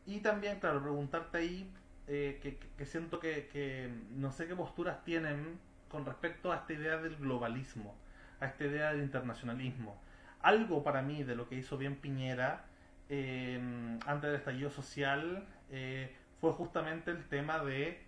[0.05, 1.71] Y también, claro, preguntarte ahí,
[2.07, 2.39] eh,
[2.77, 5.59] que, siento que, no sé qué posturas tienen
[5.89, 7.95] con respecto a esta idea del globalismo,
[8.39, 9.99] a esta idea del internacionalismo.
[10.45, 12.65] Algo para mí de lo que hizo bien Piñera
[13.09, 17.99] em, antes del estallido social eh, fue justamente el tema de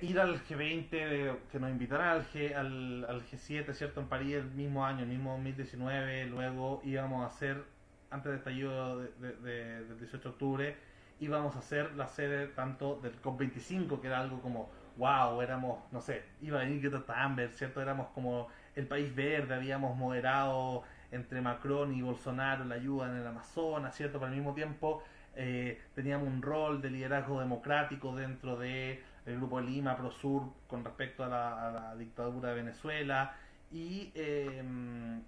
[0.00, 4.00] ir al G20, de que nos invitaran al, G, al, al, G7, ¿cierto?
[4.00, 7.62] En París el mismo año, el mismo 2019, luego íbamos a hacer,
[8.10, 10.76] antes del estallido de, del 18 de octubre,
[11.20, 16.00] íbamos a hacer la sede tanto del COP25, que era algo como, wow, éramos, no
[16.00, 17.82] sé, iba a venir Greta Thunberg, ¿cierto?
[17.82, 23.26] Éramos como el país verde, habíamos moderado entre Macron y Bolsonaro la ayuda en el
[23.26, 24.18] Amazonas, ¿cierto?
[24.18, 25.02] Pero al mismo tiempo
[25.36, 30.84] eh, teníamos un rol de liderazgo democrático dentro de el grupo de Lima, Prosur, con
[30.84, 33.36] respecto a la, dictadura de Venezuela,
[33.70, 34.62] y, eh,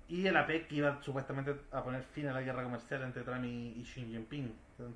[0.09, 3.45] y el APEC que iba supuestamente a poner fin a la guerra comercial entre Trump
[3.45, 4.53] y, Xi Jinping,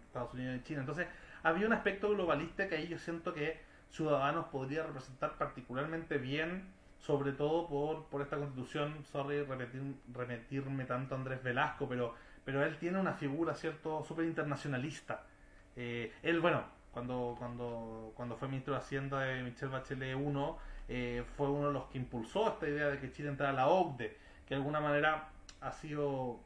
[0.07, 0.81] Estados Unidos y China.
[0.81, 1.07] Entonces,
[1.43, 6.65] había un aspecto globalista que ahí yo siento que Ciudadanos podría representar particularmente bien,
[6.99, 12.15] sobre todo por, por esta constitución, sorry repetir, remitirme tanto a Andrés Velasco, pero
[12.49, 15.23] pero él tiene una figura, ¿cierto?, súper internacionalista.
[15.77, 20.55] Eh, él, bueno, cuando, cuando, cuando fue ministro de Hacienda de Michelle Bachelet I,
[20.89, 23.69] eh, fue uno de los que impulsó esta idea de que Chile entrara a la
[23.69, 25.29] OCDE, que de alguna manera
[25.61, 26.41] ha sido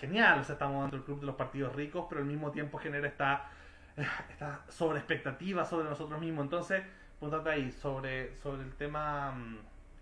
[0.00, 2.76] genial, o sea, estamos dentro del club de los partidos ricos, pero al mismo tiempo
[2.76, 3.48] genera esta,
[4.28, 6.44] esta sobre expectativa sobre nosotros mismos.
[6.44, 6.82] Entonces,
[7.18, 9.34] puntate ahí, sobre, sobre el tema...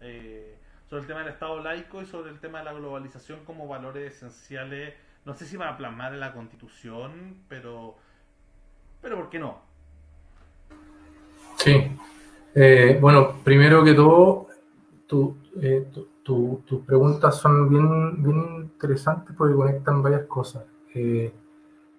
[0.00, 3.66] Eh, sobre el tema del Estado laico y sobre el tema de la globalización como
[3.66, 4.94] valores esenciales
[5.26, 7.96] no sé si va a plasmar en la constitución, pero,
[9.02, 9.58] pero ¿por qué no?
[11.56, 11.96] Sí.
[12.54, 14.46] Eh, bueno, primero que todo,
[15.60, 15.88] eh,
[16.22, 20.64] tus preguntas son bien, bien interesantes porque conectan varias cosas.
[20.94, 21.32] Eh,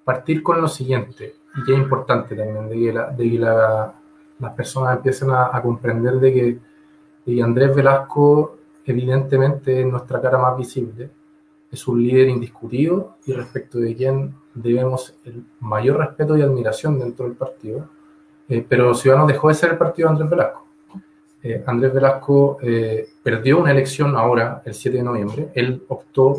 [0.05, 3.39] partir con lo siguiente, y que es importante también, de que,
[4.39, 6.59] las personas empiecen a, comprender de que,
[7.35, 11.09] que Andrés Velasco evidentemente es nuestra cara más visible
[11.71, 17.25] es un líder indiscutido y respecto de quien debemos el mayor respeto y admiración dentro
[17.25, 17.89] del partido.
[18.49, 20.67] Eh, pero Ciudadanos dejó de ser el partido de Andrés Velasco.
[21.43, 25.49] Eh, Andrés Velasco eh, perdió una elección ahora, el 7 de noviembre.
[25.53, 26.37] Él optó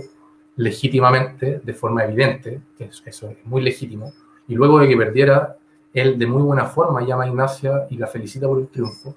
[0.56, 4.12] legítimamente, de forma evidente, eso es muy legítimo,
[4.48, 5.56] y luego de que perdiera,
[5.94, 9.14] él de muy buena forma llama a Ignacia y la felicita por el triunfo,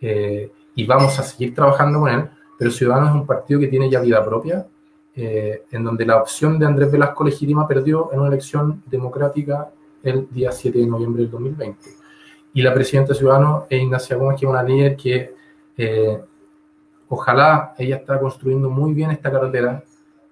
[0.00, 3.90] eh, y vamos a seguir trabajando con él, pero Ciudadanos es un partido que tiene
[3.90, 4.66] ya vida propia,
[5.14, 9.70] eh, en donde la opción de Andrés Velasco legítima perdió en una elección democrática
[10.02, 11.78] el día 7 de noviembre del 2020.
[12.52, 15.34] Y la presidenta de Ciudadanos es Ignacia Gómez, que es una líder que
[15.78, 16.20] eh,
[17.08, 19.82] ojalá ella está construyendo muy bien esta carretera,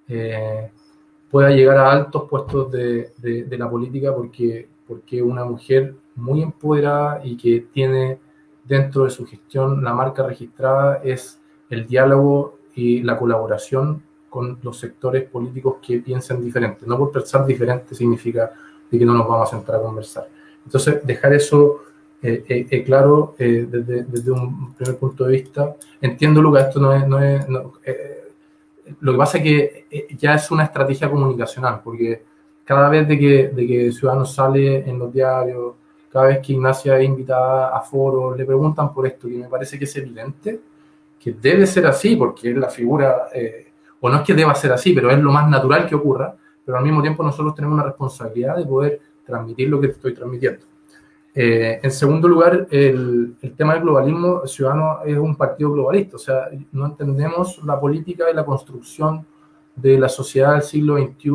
[0.06, 0.70] eh,
[1.30, 7.20] pueda llegar a altos puestos de, de, la política porque, porque una mujer muy empoderada
[7.24, 8.18] y que tiene
[8.64, 11.40] dentro de su gestión la marca registrada es
[11.70, 16.84] el diálogo y la colaboración con los sectores políticos que piensan diferente.
[16.86, 18.52] No por pensar diferente significa
[18.98, 20.28] que no nos vamos a sentar a conversar.
[20.64, 21.82] Entonces, dejar eso
[22.22, 25.76] eh, eh, eh claro eh, desde, desde, un primer punto de vista.
[26.00, 27.06] Entiendo, Lucas, esto no es...
[27.06, 27.46] No es
[29.00, 32.22] lo que pasa es que ya es una estrategia comunicacional, porque
[32.64, 35.74] cada vez de que, de que Ciudadanos sale en los diarios,
[36.14, 39.76] cada vez que Ignacia es invitada a foros, le preguntan por esto, y me parece
[39.76, 40.60] que es evidente
[41.18, 43.66] que debe ser así, porque es la figura, eh,
[43.98, 46.32] o no es que deba ser así, pero es lo más natural que ocurra,
[46.64, 50.64] pero al mismo tiempo nosotros tenemos una responsabilidad de poder transmitir lo que estoy transmitiendo.
[51.34, 56.20] Eh, en segundo lugar, el, el, tema del globalismo ciudadano es un partido globalista, o
[56.20, 59.26] sea, no entendemos la política y la construcción
[59.74, 61.32] de la sociedad del siglo XXI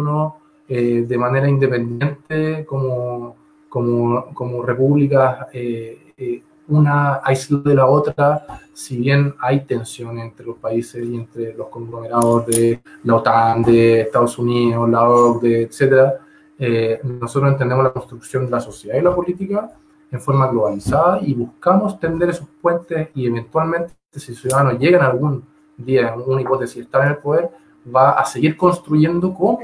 [0.70, 3.36] eh, de manera independiente como,
[3.70, 10.58] como, como repúblicas eh, una aislada de la otra, si bien hay tensión entre los
[10.58, 16.14] países y entre los conglomerados de la OTAN, de Estados Unidos, la OCDE, etc.,
[16.60, 19.72] eh, nosotros entendemos la construcción de la sociedad y la política
[20.12, 25.44] en forma globalizada y buscamos tender esos puentes y eventualmente, si ciudadanos llegan algún
[25.78, 27.50] día en una hipótesis estar en el poder,
[27.96, 29.60] va a seguir construyendo como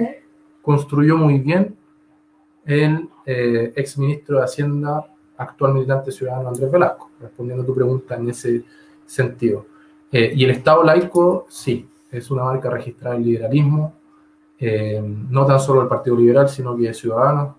[0.61, 1.77] construyó muy bien
[2.65, 5.05] el eh, ex ministro de Hacienda
[5.37, 8.63] actual militante ciudadano Andrés Velasco, respondiendo a tu pregunta en ese
[9.05, 9.65] sentido.
[10.11, 13.93] Eh, y el Estado laico, sí, es una marca registrada del liberalismo,
[14.57, 17.55] eh, no tan solo el Partido Liberal, sino que de Ciudadanos.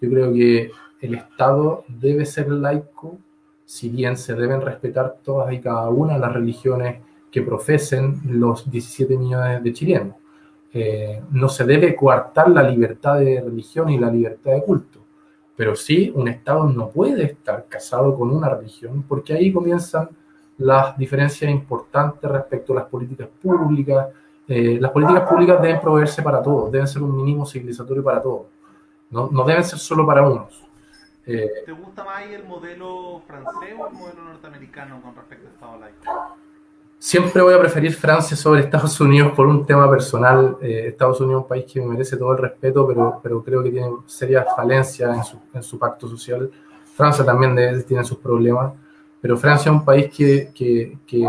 [0.00, 3.18] Yo creo que el Estado debe ser laico,
[3.64, 8.70] si bien se deben respetar todas y cada una de las religiones que profesen los
[8.70, 10.16] 17 millones de chilenos.
[10.72, 15.00] Eh, no se debe coartar la libertad de religión y la libertad de culto.
[15.56, 20.08] Pero sí, un Estado no puede estar casado con una religión porque ahí comienzan
[20.58, 24.08] las diferencias importantes respecto a las políticas públicas.
[24.46, 28.46] Eh, las políticas públicas deben proveerse para todos, deben ser un mínimo civilizatorio para todos,
[29.10, 30.64] no, no deben ser solo para unos.
[31.26, 35.78] Eh, ¿Te gusta más el modelo francés o el modelo norteamericano con respecto al Estado
[35.78, 36.38] laico?
[37.00, 40.56] Siempre voy a preferir Francia sobre Estados Unidos por un tema personal.
[40.60, 43.62] Eh, Estados Unidos es un país que me merece todo el respeto, pero, pero creo
[43.62, 46.50] que tiene serias falencias en su, en su pacto social.
[46.96, 47.54] Francia también
[47.86, 48.72] tiene sus problemas,
[49.20, 51.24] pero Francia es un país que, que, que,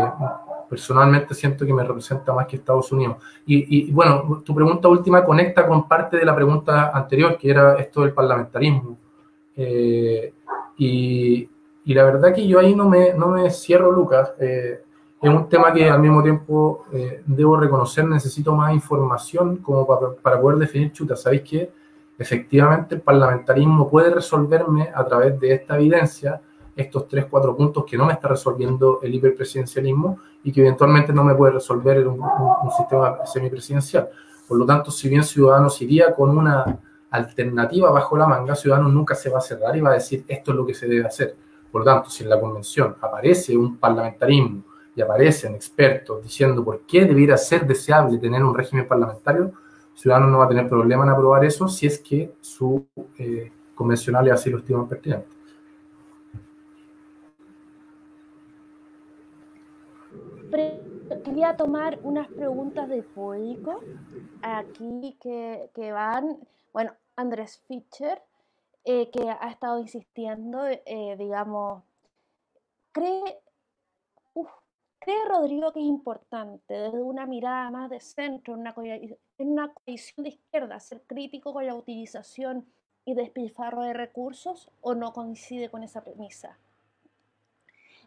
[0.68, 3.18] personalmente siento que me representa más que Estados Unidos.
[3.46, 7.76] Y, y, bueno, tu pregunta última conecta con parte de la pregunta anterior, que era
[7.76, 8.98] esto del parlamentarismo.
[9.56, 10.34] Eh,
[10.78, 11.48] y,
[11.84, 14.32] y, la verdad que yo ahí no me, no me cierro, Lucas.
[14.40, 14.82] Eh,
[15.22, 20.12] es un tema que al mismo tiempo eh, debo reconocer, necesito más información como para,
[20.14, 21.14] para poder definir chuta.
[21.14, 21.70] ¿Sabéis que
[22.18, 26.40] efectivamente el parlamentarismo puede resolverme a través de esta evidencia
[26.74, 31.22] estos tres, cuatro puntos que no me está resolviendo el hiperpresidencialismo y que eventualmente no
[31.22, 34.08] me puede resolver un, un, un sistema semipresidencial?
[34.48, 36.78] Por lo tanto, si bien Ciudadanos iría con una
[37.10, 40.52] alternativa bajo la manga, Ciudadanos nunca se va a cerrar y va a decir esto
[40.52, 41.36] es lo que se debe hacer.
[41.70, 44.69] Por lo tanto, si en la convención aparece un parlamentarismo
[45.02, 49.52] aparecen expertos diciendo por qué debiera ser deseable tener un régimen parlamentario,
[49.94, 52.86] Ciudadanos no va a tener problema en aprobar eso si es que su
[53.18, 55.28] eh, convencional así lo estima pertinente.
[61.24, 63.80] Quería tomar unas preguntas del público
[64.42, 66.38] aquí que, que van.
[66.72, 68.22] Bueno, Andrés Fischer,
[68.84, 71.82] eh, que ha estado insistiendo, eh, digamos,
[72.92, 73.40] cree
[75.00, 78.60] ¿Cree Rodrigo que es importante desde una mirada más de centro, en
[79.38, 82.66] una, coalición de izquierda, ser crítico con la utilización
[83.06, 86.58] y despilfarro de recursos o no coincide con esa premisa?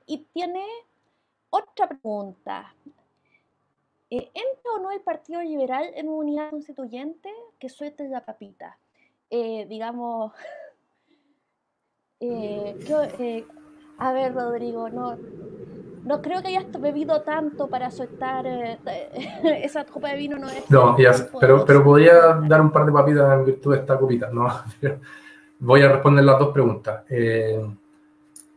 [0.05, 0.63] Y tiene
[1.49, 2.75] otra pregunta.
[4.11, 8.77] Eh, ¿Entra o no el Partido Liberal en una unidad constituyente que suelte la papita?
[9.31, 10.31] Eh, digamos,
[12.19, 13.47] eh,
[13.97, 15.17] a ver, Rodrigo, no,
[16.06, 18.78] no creo que hayas bebido tanto para soltar eh,
[19.64, 20.38] esa copa de vino.
[20.38, 20.95] No, es no
[21.39, 24.30] pero, pero podría dar un par de papitas en virtud de esta copita.
[24.32, 24.47] No,
[25.60, 27.04] voy a responder las dos preguntas.
[27.10, 27.66] Eh,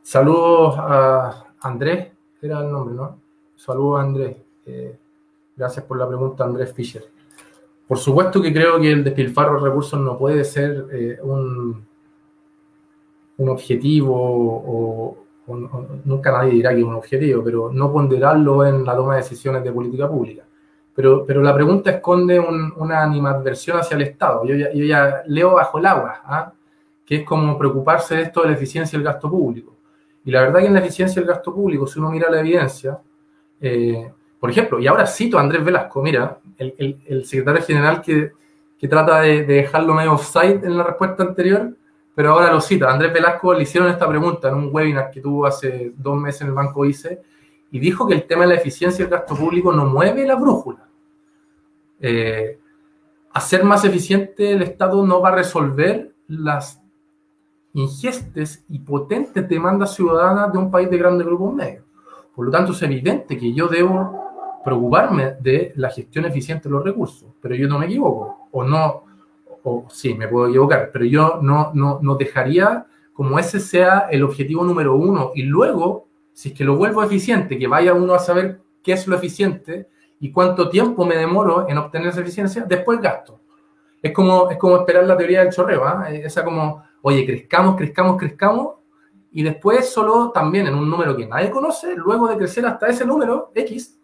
[0.02, 2.08] saludos a Andrés,
[2.42, 3.18] era el nombre, ¿no?
[3.54, 4.36] Saludos a Andrés.
[4.66, 4.98] Eh,
[5.56, 7.04] gracias por la pregunta, Andrés Fischer.
[7.86, 11.86] Por supuesto que creo que el despilfarro de recursos no puede ser un,
[13.36, 18.96] un objetivo o, nunca nadie dirá que es un objetivo, pero no ponderarlo en la
[18.96, 20.42] toma de decisiones de política pública.
[20.94, 24.44] Pero, pero la pregunta esconde una animadversión hacia el Estado.
[24.44, 26.52] Yo ya, leo bajo el agua, ¿ah?
[27.04, 29.76] que es como preocuparse de esto de la eficiencia del gasto público.
[30.24, 32.98] Y la verdad que en la eficiencia del gasto público, si uno mira la evidencia,
[33.60, 38.32] eh, por ejemplo, y ahora cito a Andrés Velasco, mira, el, el, secretario general que,
[38.78, 41.70] que trata de, de, dejarlo medio offside en la respuesta anterior,
[42.16, 42.90] pero ahora lo cita.
[42.90, 46.46] Andrés Velasco le hicieron esta pregunta en un webinar que tuvo hace dos meses en
[46.46, 47.20] el Banco ICE
[47.70, 50.88] y dijo que el tema de la eficiencia del gasto público no mueve la brújula.
[52.00, 52.58] Eh,
[53.34, 56.80] hacer más eficiente el Estado no va a resolver las
[57.74, 61.84] ingestes y potentes demandas ciudadanas de un país de grandes grupos medios.
[62.34, 66.82] Por lo tanto, es evidente que yo debo preocuparme de la gestión eficiente de los
[66.82, 69.05] recursos, pero yo no me equivoco, o no,
[69.68, 74.22] o sí, me puedo equivocar, pero yo no, no, no dejaría como ese sea el
[74.22, 78.20] objetivo número uno y luego, si es que lo vuelvo eficiente, que vaya uno a
[78.20, 79.88] saber qué es lo eficiente
[80.20, 83.40] y cuánto tiempo me demoro en obtener esa eficiencia, después gasto.
[84.00, 86.08] Es como, es como esperar la teoría del chorreo, ¿ah?
[86.10, 88.76] esa como, oye, crezcamos, crezcamos, crezcamos,
[89.32, 93.04] y después solo también en un número que nadie conoce, luego de crecer hasta ese
[93.04, 93.98] número, X,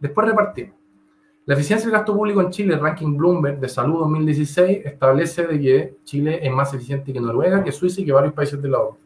[0.00, 0.83] después repartimos.
[1.46, 5.60] La eficiencia del gasto público en Chile, el ranking Bloomberg de salud 2016, establece de
[5.60, 8.78] que Chile es más eficiente que Noruega, que Suiza y que varios países de la
[8.78, 9.00] OCDE.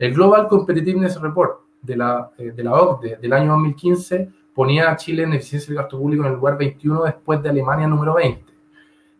[0.00, 4.96] El Global Competitiveness Report de la, eh, de la OCDE del año 2015 ponía a
[4.96, 8.52] Chile en eficiencia del gasto público en el lugar 21 después de Alemania número 20.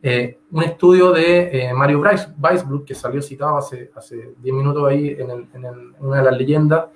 [0.03, 5.17] Eh, un estudio de eh, Mario Weisblut, que salió citado hace, hace 10 minutos ahí
[5.19, 6.87] en, en, una de las leyendas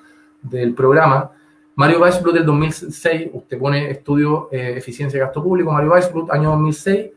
[0.42, 1.30] del programa,
[1.76, 6.50] Mario Weisbrot del 2006, usted pone estudio eh, eficiencia de gasto público, Mario Weisbrot, año
[6.50, 7.10] 2006,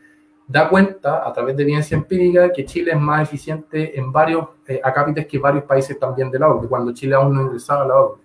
[0.47, 4.79] da cuenta a través de evidencia empírica que Chile es más eficiente en varios eh,
[4.83, 7.95] acápites que varios países también de la OCDE, cuando Chile aún no ingresaba a la
[7.95, 8.23] OCDE.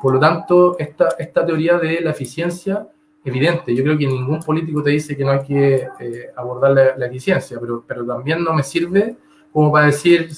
[0.00, 2.86] Por lo tanto, esta, esta teoría de la eficiencia,
[3.24, 7.06] evidente, yo creo que ningún político te dice que no hay que eh, abordar la,
[7.06, 9.16] eficiencia, pero, pero también no me sirve
[9.52, 10.30] como para decir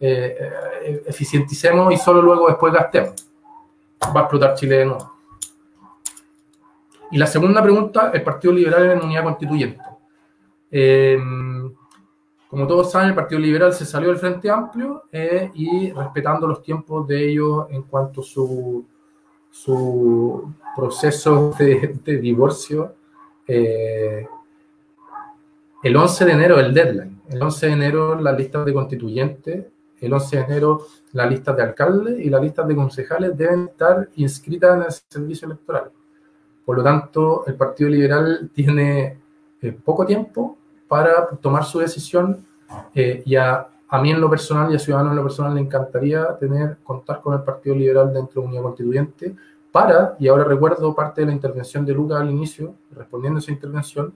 [0.00, 0.36] eh,
[0.84, 3.14] eh, eficienticemos y solo luego después gastemos
[4.14, 5.12] va a explotar Chile de nuevo.
[7.10, 9.80] Y la segunda pregunta, el Partido Liberal en unidad constituyente.
[10.70, 11.18] Eh,
[12.48, 16.62] como todos saben, el Partido Liberal se salió del Frente Amplio eh, y respetando los
[16.62, 18.84] tiempos de ellos en cuanto a su,
[19.50, 22.94] su proceso de, divorcio,
[23.46, 24.26] eh,
[25.82, 27.20] el 11 de enero el deadline.
[27.28, 29.64] El 11 de enero las listas de constituyentes
[30.00, 34.08] el 11 de enero la lista de alcaldes y la lista de concejales deben estar
[34.16, 35.90] inscritas en el servicio electoral.
[36.64, 39.18] Por lo tanto, el Partido Liberal tiene
[39.60, 40.56] eh, poco tiempo
[40.88, 42.44] para tomar su decisión
[42.94, 43.68] eh, y a,
[44.02, 47.34] mí en lo personal y a Ciudadanos en lo personal le encantaría tener, contar con
[47.34, 49.34] el Partido Liberal dentro de Unidad Constituyente
[49.70, 53.52] para, y ahora recuerdo parte de la intervención de Lucas al inicio, respondiendo a esa
[53.52, 54.12] intervención,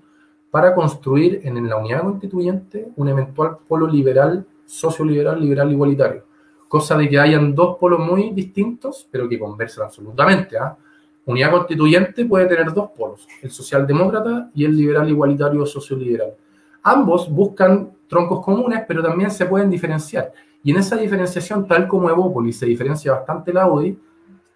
[0.51, 6.25] para construir en la Unidad Constituyente un eventual polo liberal socioliberal, liberal, igualitario.
[6.69, 10.59] Cosa de que hayan dos polos muy distintos, pero que conversan absolutamente.
[10.59, 10.77] ¿ah?
[11.25, 16.35] Unidad constituyente puede tener dos polos, el socialdemócrata y el liberal igualitario socioliberal.
[16.83, 20.33] Ambos buscan troncos comunes, pero también se pueden diferenciar.
[20.63, 23.99] Y en esa diferenciación, tal como Evópolis se diferencia bastante la UDI,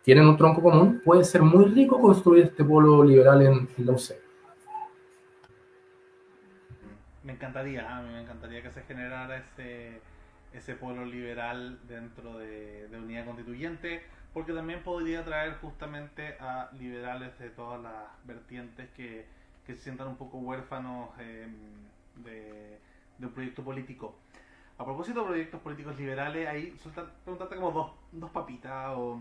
[0.02, 4.21] tienen un tronco común, puede ser muy rico construir este polo liberal en, la UC.
[7.24, 10.00] Me encantaría, a mí me encantaría que se generara ese,
[10.52, 14.02] ese polo liberal dentro de, Unidad Constituyente,
[14.32, 19.26] porque también podría traer justamente a liberales de todas las vertientes que,
[19.66, 21.54] se sientan un poco huérfanos em,
[22.16, 22.78] de,
[23.20, 24.16] un proyecto político.
[24.76, 26.76] A propósito de proyectos políticos liberales, ahí
[27.24, 29.20] preguntarte como dos, dos papitas o,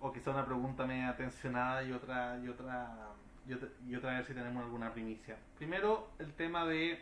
[0.00, 3.12] o quizá una pregunta media atencionada y otra, y otra
[3.46, 5.36] y otra, y otra vez si tenemos alguna primicia.
[5.58, 7.00] Primero, el tema de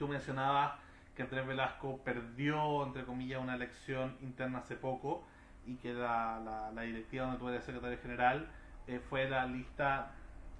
[0.00, 0.72] Tú mencionabas
[1.14, 5.22] que Andrés Velasco perdió, entre comillas, una elección interna hace poco
[5.66, 8.48] y que la, la, directiva donde tú eres secretario general
[8.86, 10.12] eh, fue la lista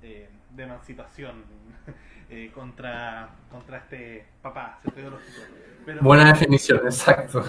[0.03, 1.43] eh, de emancipación
[2.29, 4.79] eh, contra, contra este papá,
[6.03, 7.43] Buena definición, exacto.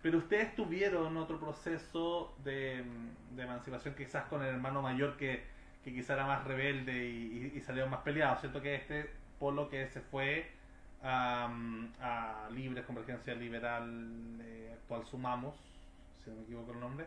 [0.00, 2.84] pero ustedes tuvieron otro proceso de,
[3.32, 5.42] de emancipación quizás con el hermano mayor que,
[5.82, 8.62] que quizás era más rebelde y, y, salieron más peleados, ¿cierto?
[8.62, 9.10] Que este
[9.40, 10.54] polo que se fue
[11.06, 11.48] a,
[12.00, 15.54] a Libres, Convergencia Liberal, eh, actual Sumamos,
[16.22, 17.06] si no me equivoco el nombre,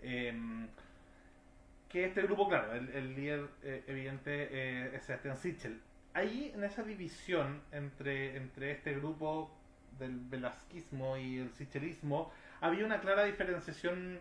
[0.00, 0.66] eh,
[1.88, 5.80] que este grupo, claro, el, el líder eh, evidente eh, es Sebastián Sichel.
[6.12, 9.56] Ahí, en esa división entre, entre este grupo
[10.00, 14.18] del velasquismo y el sichelismo, había una clara diferenciación,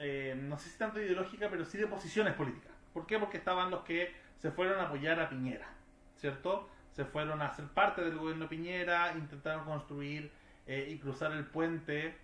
[0.00, 2.72] eh, no sé si tanto ideológica, pero sí de posiciones políticas.
[2.92, 3.20] ¿Por qué?
[3.20, 5.68] Porque estaban los que se fueron a apoyar a Piñera,
[6.16, 6.68] ¿cierto?
[6.92, 10.30] Se fueron a ser parte del gobierno Piñera, intentaron construir
[10.66, 12.14] y cruzar el puente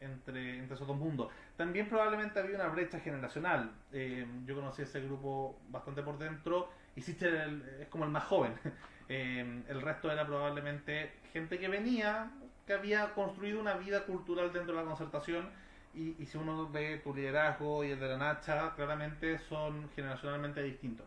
[0.00, 1.30] entre, entre esos dos mundos.
[1.56, 3.70] También probablemente había una brecha generacional.
[3.92, 8.54] Eh, yo conocí ese grupo bastante por dentro y es como el más joven.
[9.06, 12.30] Eh, el resto era probablemente gente que venía,
[12.66, 15.50] que había construido una vida cultural dentro de la concertación
[15.92, 20.62] y, y si uno ve tu liderazgo y el de la Nacha, claramente son generacionalmente
[20.62, 21.06] distintos.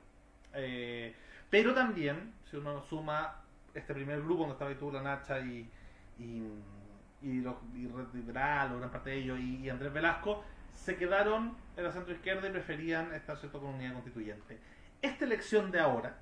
[0.54, 1.16] Eh,
[1.50, 3.42] pero también, si uno suma
[3.74, 5.70] este primer grupo donde estaba tú, la Nacha y,
[6.20, 6.42] y
[7.22, 10.44] y, los, y Red Liberal, o gran parte de ellos, y, y, Andrés Velasco,
[10.74, 13.60] se quedaron en la centro izquierda y preferían estar ¿cierto?
[13.60, 14.60] con unidad constituyente.
[15.02, 16.18] Esta elección de ahora,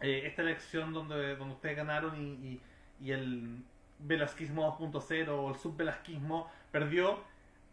[0.00, 2.60] eh, esta elección donde, donde ustedes ganaron y,
[3.00, 3.62] y, el
[3.98, 7.22] velasquismo 2.0 o el subvelasquismo perdió,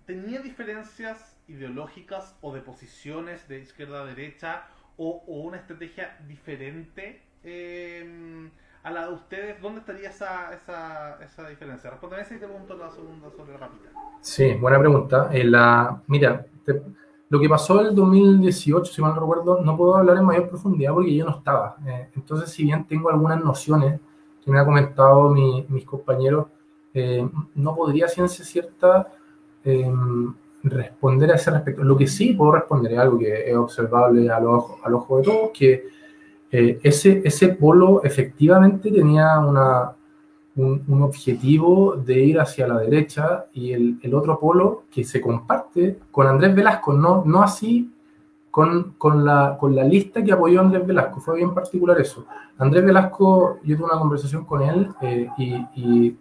[0.06, 7.22] ¿tenía diferencias ideológicas o de posiciones de izquierda a derecha o, o una estrategia diferente?
[7.44, 8.50] Eh,
[8.84, 11.90] a la de ustedes, ¿dónde estaría esa, esa, esa diferencia?
[11.90, 13.90] Respóndeme esa y te pregunto la segunda sobre rápida.
[14.22, 15.30] Sí, buena pregunta.
[15.32, 16.82] Eh, la, mira, te,
[17.30, 20.94] lo que pasó el 2018, si mal no recuerdo, no puedo hablar en mayor profundidad
[20.94, 21.78] porque yo no estaba.
[21.86, 24.00] Eh, entonces, si bien tengo algunas nociones
[24.44, 26.48] que me ha comentado mi, mis compañeros,
[26.94, 29.14] eh, no podría ciencia cierta
[30.64, 31.84] responder a ese respecto.
[31.84, 35.24] Lo que sí puedo responder es algo que es observable al ojo, al ojo de
[35.24, 35.99] todos, que
[36.52, 39.92] eh, ese, ese polo efectivamente tenía una,
[40.56, 45.22] un, un, objetivo de ir hacia la derecha y el, el, otro polo que se
[45.22, 47.92] comparte con Andrés Velasco, no, no así
[48.50, 52.26] con, con, la, con la lista que apoyó Andrés Velasco, fue bien particular eso.
[52.58, 56.18] Andrés Velasco, yo tuve una conversación con él eh, y, y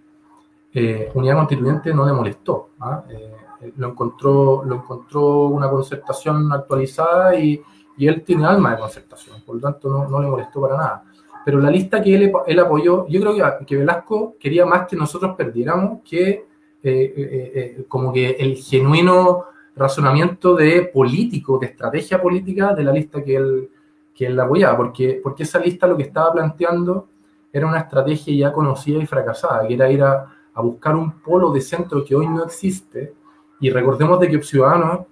[0.74, 2.70] eh, Unidad Constituyente no le molestó.
[2.80, 3.02] ¿ah?
[3.08, 7.60] Eh, lo, encontró, lo encontró una concertación actualizada y
[7.98, 11.04] y él tiene alma de concertación, por lo tanto no, no le molestó para nada.
[11.44, 14.96] Pero la lista que él, él, apoyó, yo creo que, que Velasco quería más que
[14.96, 16.44] nosotros perdiéramos que eh,
[16.82, 23.22] eh, eh, como que el genuino razonamiento de político, de estrategia política de la lista
[23.22, 23.70] que él,
[24.14, 27.08] que él apoyaba, porque, porque esa lista lo que estaba planteando
[27.52, 31.50] era una estrategia ya conocida y fracasada, que era ir a, a buscar un polo
[31.50, 33.14] de centro que hoy no existe,
[33.60, 35.06] y recordemos de que Ciudadanos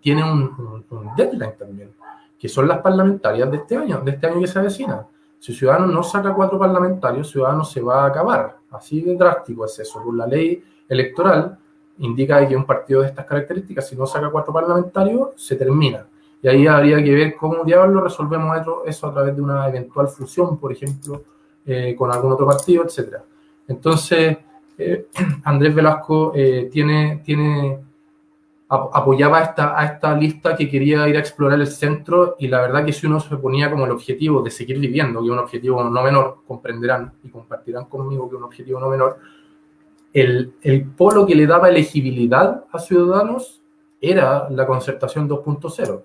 [0.00, 0.84] tiene un,
[1.16, 1.90] deadline también,
[2.38, 5.06] que son las parlamentarias de este año, de este año que se avecina.
[5.38, 8.56] Si Ciudadanos no saca cuatro parlamentarios, Ciudadanos se va a acabar.
[8.70, 10.02] Así de drástico es eso.
[10.02, 11.58] Por la ley electoral
[11.98, 16.06] indica que un partido de estas características, si no saca cuatro parlamentarios, se termina.
[16.42, 18.56] Y ahí habría que ver cómo diablos resolvemos
[18.86, 21.22] eso a través de una eventual fusión, por ejemplo,
[21.64, 23.16] eh, con algún otro partido, etc.
[23.66, 24.36] Entonces,
[24.78, 25.06] eh,
[25.44, 27.85] Andrés Velasco eh, tiene, tiene
[28.68, 32.84] apoyaba a esta, esta lista que quería ir a explorar el centro y la verdad
[32.84, 35.84] que si uno se ponía como el objetivo de seguir viviendo, que es un objetivo
[35.84, 39.18] no menor, comprenderán y compartirán conmigo que es un objetivo no menor,
[40.12, 43.62] el, el polo que le daba elegibilidad a ciudadanos
[44.00, 46.02] era la concertación 2.0.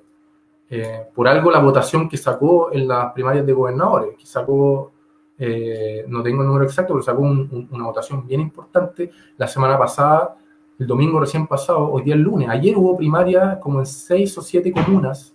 [0.70, 4.92] Eh, por algo la votación que sacó en las primarias de gobernadores, que sacó,
[5.38, 9.48] eh, no tengo el número exacto, pero sacó un, un, una votación bien importante la
[9.48, 10.38] semana pasada
[10.82, 12.50] el domingo recién pasado, hoy día el lunes.
[12.50, 15.32] Ayer hubo primarias como en seis o siete comunas,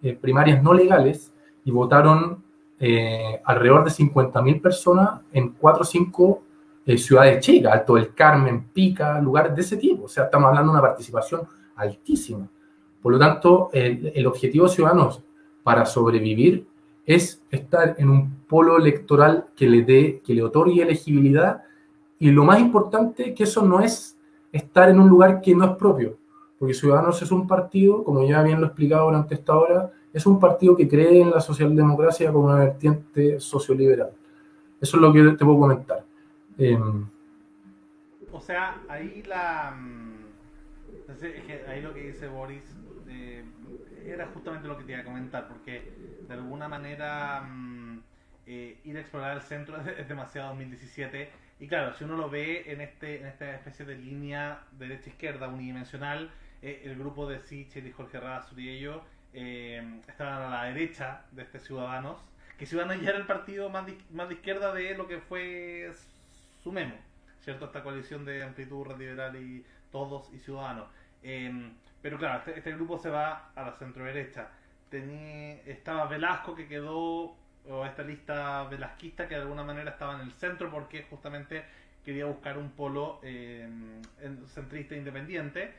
[0.00, 1.32] eh, primarias no legales,
[1.64, 2.44] y votaron
[2.78, 6.44] eh, alrededor de 50.000 personas en cuatro o cinco
[6.86, 10.04] eh, ciudades chicas, Alto del Carmen, Pica, lugares de ese tipo.
[10.04, 11.40] O sea, estamos hablando de una participación
[11.74, 12.48] altísima.
[13.02, 15.24] Por lo tanto, el, el objetivo Ciudadanos
[15.64, 16.68] para sobrevivir
[17.04, 21.64] es estar en un polo electoral que le dé, que le otorgue elegibilidad
[22.20, 24.13] y lo más importante que eso no es
[24.54, 26.16] estar en un lugar que no es propio.
[26.58, 30.38] Porque Ciudadanos es un partido, como ya bien lo explicado durante esta hora, es un
[30.38, 34.12] partido que cree en la socialdemocracia como una vertiente socioliberal.
[34.80, 36.04] Eso es lo que te puedo comentar.
[36.56, 36.78] Eh,
[38.32, 39.76] o sea, ahí la.
[41.68, 42.62] ahí lo que dice Boris
[43.08, 43.44] eh,
[44.06, 45.92] era justamente lo que te iba a comentar, porque
[46.28, 47.48] de alguna manera
[48.46, 52.64] eh, ir a explorar el centro es demasiado 2017 Y claro, si uno lo ve
[52.72, 56.30] en, este, en esta especie de línea derecha-izquierda unidimensional,
[56.62, 59.02] eh, el grupo de Sichel y Jorge Razur y ellos
[59.32, 62.20] eh, estaban a la derecha de este Ciudadanos,
[62.58, 65.92] que Ciudadanos ya era el partido más de, más de izquierda de lo que fue
[66.62, 66.94] su memo,
[67.40, 67.66] ¿cierto?
[67.66, 70.88] Esta coalición de amplitud, red liberal y todos y ciudadanos.
[71.22, 71.72] Em,
[72.02, 74.50] pero claro, este, este, grupo se va a la centro derecha.
[75.66, 77.36] Estaba Velasco que quedó
[77.68, 81.64] o esta lista velasquista que de alguna manera estaba en el centro porque justamente
[82.04, 83.68] quería buscar un polo eh,
[84.46, 85.72] centrista independiente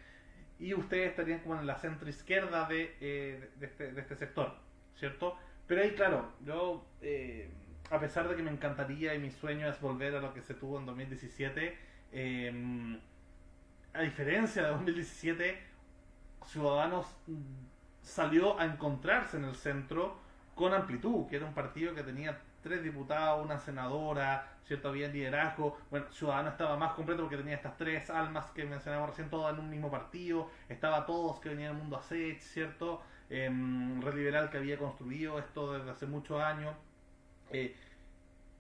[0.58, 4.56] y ustedes estarían como en la centro izquierda de, eh, este, este, sector,
[4.96, 5.38] ¿cierto?
[5.68, 7.50] Pero ahí, claro, yo, eh,
[7.92, 10.54] a pesar de que me encantaría y mi sueño es volver a lo que se
[10.54, 11.78] tuvo en 2017,
[13.94, 15.60] a diferencia de 2017,
[16.46, 17.42] Ciudadanos mm,
[18.02, 20.20] salió a encontrarse en el centro
[20.56, 24.90] con amplitud, que era un partido que tenía tres diputados, una senadora, ¿cierto?
[24.90, 25.78] Había liderazgo.
[25.92, 29.60] Bueno, Ciudadano estaba más completo porque tenía estas tres almas que mencionamos recién, todas en
[29.60, 30.50] un mismo partido.
[30.68, 33.04] Estaba todos que venían del mundo a SET, ¿cierto?
[33.30, 33.50] Eh,
[34.02, 36.74] Red Liberal que había construido esto desde hace muchos años.
[37.52, 37.76] Eh,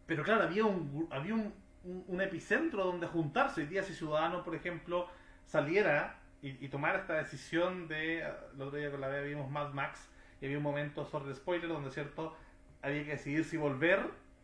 [0.05, 3.61] pero claro, había un, había un, epicentro donde juntarse.
[3.61, 5.07] Hoy día si Ciudadano, por ejemplo,
[5.45, 9.71] saliera y, y tomara esta decisión de, el otro día con la vez vimos Mad
[9.73, 10.09] Max,
[10.41, 12.35] y había un momento sobre el spoiler donde, ¿cierto?
[12.81, 13.99] Había que decidir si volver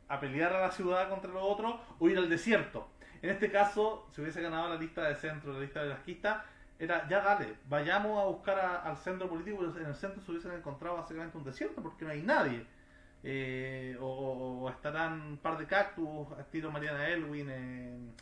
[0.07, 2.87] a pelear a la ciudad contra los otros o ir al desierto.
[3.21, 6.45] En este caso, si hubiese ganado la lista de centro, la lista de lasquista,
[6.79, 10.53] era ya dale, vayamos a buscar al centro político, pero en el centro se hubiesen
[10.53, 12.65] encontrado básicamente un desierto porque no hay nadie.
[13.23, 18.15] Eh, o, estarán un par de cactus, estilo Mariana Elwin,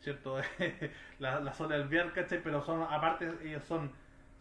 [0.00, 0.40] ¿cierto?
[1.18, 3.92] la, la zona del Biar, Pero son, aparte, ellos son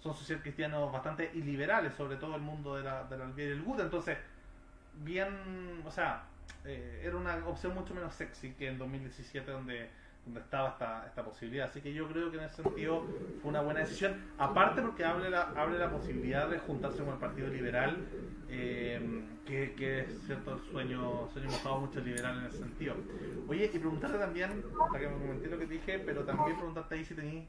[0.05, 3.63] son social cristianos bastante iliberales, sobre todo el mundo de la, de la y el
[3.63, 3.79] Good.
[3.79, 4.15] Entonces,
[5.03, 5.27] bien,
[5.83, 6.25] o sea,
[6.63, 9.89] eh, era una opción mucho menos sexy que en 2017 donde,
[10.23, 11.69] donde estaba esta, esta posibilidad.
[11.69, 13.03] Así que yo creo que en ese sentido
[13.41, 14.15] fue una buena decisión.
[14.37, 17.97] Aparte porque abre la, abre la posibilidad de juntarse con el Partido Liberal,
[18.47, 22.93] eh, que, que, es cierto el sueño, sueño mojado mucho liberal en ese sentido.
[23.47, 27.03] Oye, y preguntarte también, hasta que me comenté lo que dije, pero también preguntarte ahí
[27.03, 27.45] si tenéis,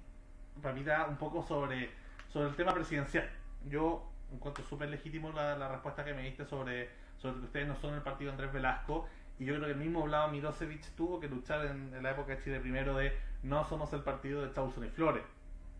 [0.62, 2.05] Ramita, un poco sobre
[2.36, 3.26] sobre el tema presidencial.
[3.64, 7.94] Yo encuentro súper legítimo la, respuesta que me diste sobre, sobre que ustedes no son
[7.94, 9.08] el partido Andrés Velasco.
[9.38, 12.42] Y yo creo que el mismo Vlado Mirosevic tuvo que luchar en, la época de
[12.42, 15.24] Chile primero de no somos el partido de Chauson y Flores.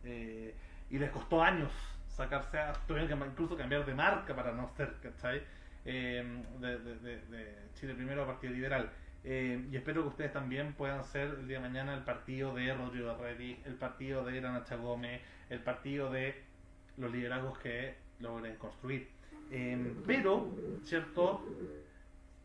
[0.04, 0.54] Eh,
[0.88, 1.70] y les costó años
[2.08, 5.42] sacarse, a, tuvieron que incluso cambiar de marca para no ser, ¿cachai?
[5.84, 8.90] Eh, de, Chile primero a Partido Liberal.
[9.24, 12.72] Eh, y espero que ustedes también puedan ser el día de mañana el partido de
[12.72, 15.20] Rodrigo Herreri, el partido de Nacha Gómez,
[15.50, 16.45] el partido de
[16.98, 19.09] los liderazgos que logren construir.
[19.51, 20.48] Em, pero,
[20.85, 21.43] ¿cierto?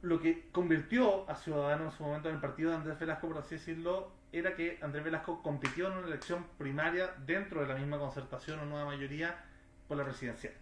[0.02, 3.38] Lo que convirtió a Ciudadanos en su momento en el partido de Andrés Velasco, por
[3.38, 7.99] así decirlo, era que Andrés Velasco compitió en una elección primaria dentro de la misma
[7.99, 9.44] concertación o nueva mayoría
[9.88, 10.53] por la presidencial.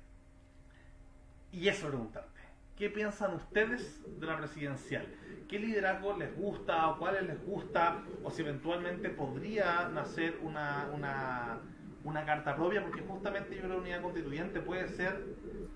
[1.52, 2.40] Y eso preguntarte.
[2.78, 5.06] ¿Qué piensan ustedes de la presidencial?
[5.49, 8.03] ¿Qué liderazgo les gusta o cuáles les gusta?
[8.24, 11.60] O si eventualmente podría nacer una, una,
[12.26, 15.23] carta propia, porque justamente yo creo que la unidad constituyente puede ser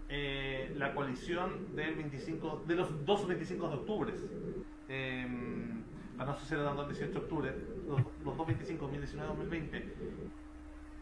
[0.09, 4.13] eh, la coalición del 25, de los dos 25 de octubre.
[4.89, 5.27] Eh,
[6.17, 7.53] para no suceder tanto el 18 de octubre,
[7.87, 9.93] los, los dos 25, 2019 2020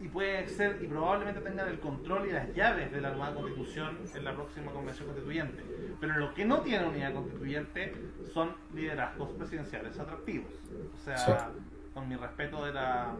[0.02, 3.98] y puede ser y probablemente tengan el control y las llaves de la nueva constitución
[4.14, 5.62] en la próxima convención constituyente.
[6.00, 7.94] Pero lo que no tiene unidad constituyente
[8.34, 10.52] son liderazgos presidenciales atractivos.
[10.94, 11.50] O sea,
[11.94, 13.14] con mi respeto de, la,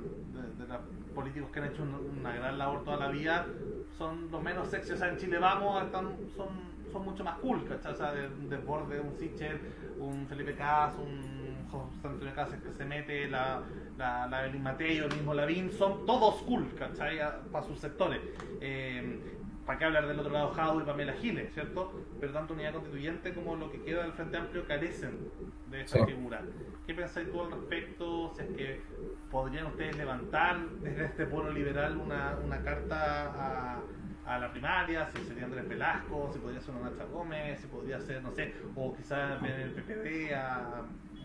[0.59, 0.79] de, los
[1.15, 3.47] políticos que han hecho una gran labor toda la vida,
[3.99, 4.93] son los menos sexy.
[4.93, 6.49] O sea, en Chile vamos, están, son,
[6.91, 7.93] son mucho más cool, ¿cachai?
[7.93, 9.61] O sea, de, de borde, un Sichel,
[9.99, 13.63] un Felipe Cas, un José Antonio Casas que se mete, la,
[13.99, 17.19] la, la Evelyn Mateo, el mismo Lavín, son todos cool, ¿cachai?
[17.51, 18.21] Para sus sectores.
[18.61, 21.93] Eh, ¿Para qué hablar del otro lado Jado y Pamela Giles, ¿cierto?
[22.21, 25.31] Pero tanto Unidad Constituyente como lo que queda del Frente Amplio carecen
[25.71, 26.43] de esa figura.
[26.87, 28.33] ¿Qué pensáis tú al respecto?
[28.35, 28.81] Si es que
[29.31, 33.81] podrían ustedes levantar desde este pueblo liberal una, una carta a,
[34.27, 38.01] a la primaria, si sería Andrés Velasco, si podría ser una Nacha Gómez, si podría
[38.01, 40.83] ser, no sé, o quizás en el PPD a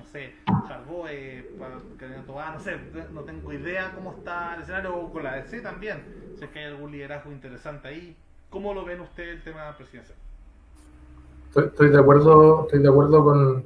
[0.07, 0.33] sé,
[0.67, 1.45] Jarboe,
[2.25, 2.77] Tobá, no sé,
[3.13, 6.65] no tengo idea cómo está el escenario con la DC también, si es que hay
[6.65, 8.17] algún liderazgo interesante ahí.
[8.49, 10.17] ¿Cómo lo ven usted el tema presidencial?
[11.47, 13.63] Estoy, estoy de acuerdo, estoy de acuerdo con,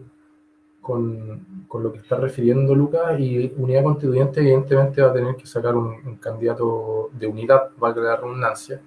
[0.82, 5.46] con, con, lo que está refiriendo Lucas y Unidad Constituyente evidentemente va a tener que
[5.46, 8.82] sacar un, candidato de unidad, valga la redundancia.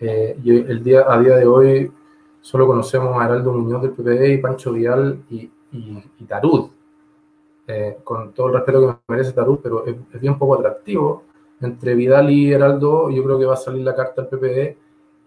[0.00, 1.92] Eh, y el día, a día de hoy
[2.40, 6.70] solo conocemos a Heraldo Muñoz del PPD y Pancho Vial y, y, y Tarud
[7.66, 11.24] eh, con todo el respeto que me merece Tarú, pero es, es, bien poco atractivo.
[11.60, 14.76] Entre Vidal y Heraldo, yo creo que va a salir la carta al PPD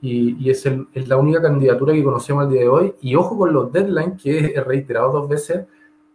[0.01, 2.93] y, y es, el, es, la única candidatura que conocemos al día de hoy.
[3.01, 5.65] Y ojo con los deadlines, que he reiterado dos veces,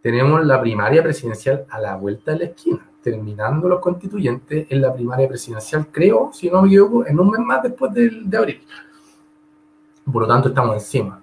[0.01, 4.93] tenemos la primaria presidencial a la vuelta de la esquina, terminando los constituyentes en la
[4.93, 8.61] primaria presidencial, creo, si no me equivoco, en un mes más después de, de abril.
[10.11, 11.21] Por lo tanto, estamos encima.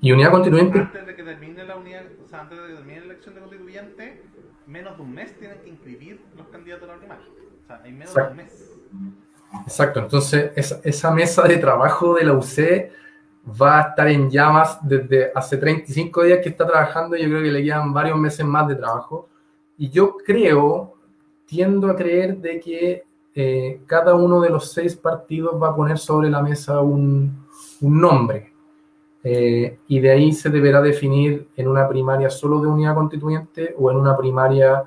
[0.00, 0.78] Y unidad constituyente.
[0.78, 3.40] Antes de que termine la unidad, o sea, antes de que termine la elección de
[3.40, 4.22] constituyente,
[4.66, 7.24] menos de un mes tienen que inscribir los candidatos a la primaria.
[7.64, 8.34] O sea, hay menos Exacto.
[8.34, 9.18] de un mes.
[9.62, 10.00] Exacto.
[10.00, 12.90] Entonces, esa, esa, mesa de trabajo de la UC
[13.60, 17.16] va a estar en llamas desde hace 35 días que está trabajando.
[17.16, 19.28] Yo creo que le quedan varios meses más de trabajo.
[19.78, 20.94] Y yo creo,
[21.46, 23.04] tiendo a creer de que
[23.34, 27.46] eh, cada uno de los seis partidos va a poner sobre la mesa un,
[27.80, 28.52] un nombre.
[29.22, 33.90] Eh, y de ahí se deberá definir en una primaria solo de unidad constituyente o
[33.90, 34.84] en una primaria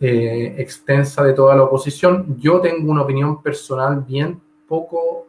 [0.00, 2.36] eh, extensa de toda la oposición.
[2.38, 5.26] Yo tengo una opinión personal bien poco,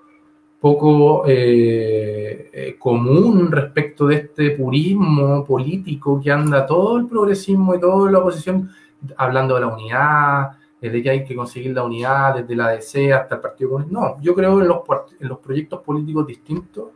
[0.59, 7.79] poco eh, eh, común respecto de este purismo político que anda todo el progresismo y
[7.79, 8.69] toda la oposición
[9.17, 13.35] hablando de la unidad, de que hay que conseguir la unidad desde la DC hasta
[13.35, 13.99] el Partido Comunista.
[13.99, 14.79] No, yo creo en los,
[15.19, 16.89] en los proyectos políticos distintos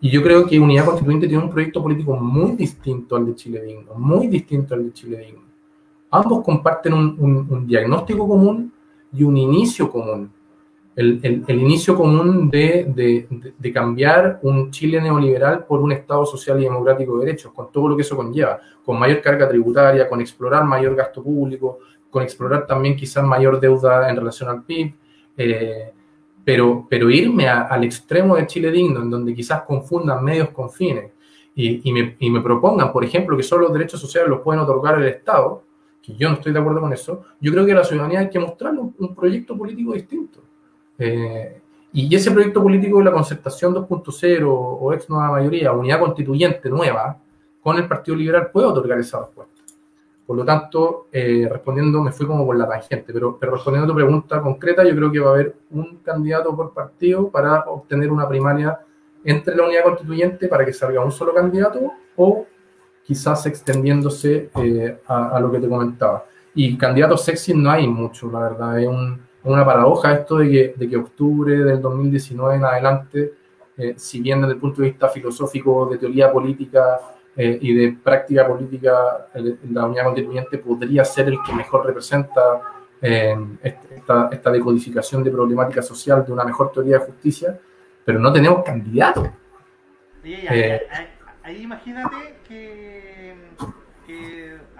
[0.00, 3.62] y yo creo que Unidad Constituyente tiene un proyecto político muy distinto al de Chile
[3.62, 5.49] Digno, muy distinto al de Chile Digno.
[6.10, 8.72] Ambos comparten un, un, un diagnóstico común
[9.12, 10.32] y un inicio común.
[10.96, 16.26] El, el, el inicio común de, de, de, cambiar un Chile neoliberal por un Estado
[16.26, 20.08] social y democrático de derechos, con todo lo que eso conlleva, con mayor carga tributaria,
[20.08, 21.78] con explorar mayor gasto público,
[22.10, 24.94] con explorar también quizás mayor deuda en relación al PIB.
[25.36, 25.92] Eh,
[26.44, 30.70] pero, pero irme a, al extremo de Chile Digno, en donde quizás confundan medios con
[30.70, 31.12] fines
[31.54, 34.62] y, y, me, y, me, propongan, por ejemplo, que solo los derechos sociales los pueden
[34.62, 35.62] otorgar el Estado,
[36.02, 38.38] que yo no estoy de acuerdo con eso, yo creo que la ciudadanía hay que
[38.38, 40.40] mostrarle un, un proyecto político distinto.
[40.98, 41.60] Eh,
[41.92, 47.18] y ese proyecto político de la concertación 2.0 o ex nueva mayoría, unidad constituyente nueva,
[47.62, 49.60] con el Partido Liberal puede otorgar esa respuesta.
[50.26, 53.88] Por lo tanto, eh, respondiendo, me fui como por la tangente, pero, pero, respondiendo a
[53.88, 58.12] tu pregunta concreta, yo creo que va a haber un candidato por partido para obtener
[58.12, 58.78] una primaria
[59.24, 61.80] entre la unidad constituyente para que salga un solo candidato
[62.16, 62.46] o
[63.04, 66.26] quizás extendiéndose eh, a, a, lo que te comentaba.
[66.54, 68.80] Y candidatos sexy no hay mucho, la verdad.
[68.80, 73.32] Es un, una paradoja esto de que, de que octubre del 2019 en adelante,
[73.76, 77.00] eh, si bien desde el punto de vista filosófico, de teoría política,
[77.36, 82.60] eh, y de práctica política, el, la unidad constituyente podría ser el que mejor representa
[83.00, 87.58] esta, esta, decodificación de problemática social de una mejor teoría de justicia,
[88.04, 89.32] pero no tenemos candidato.
[90.22, 90.80] Sí, ahí, ahí,
[91.42, 92.16] ahí, imagínate
[92.46, 92.89] que,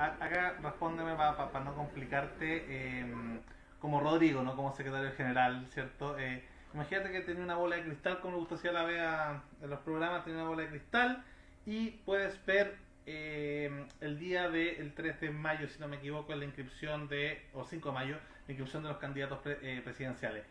[0.01, 3.41] acá respóndeme para pa, pa no complicarte, eh,
[3.79, 6.19] como Rodrigo, no como secretario general, ¿cierto?
[6.19, 6.45] Eh,
[6.75, 10.25] imagínate que tenía una bola de cristal, como le gusta la vea en los programas,
[10.25, 11.25] tenía una bola de cristal
[11.67, 16.45] y puedes ver eh, el día del 3 de mayo, si no me equivoco, la
[16.45, 18.17] inscripción de, o 5 de mayo,
[18.47, 20.45] la inscripción de los candidatos pre, eh, presidenciales.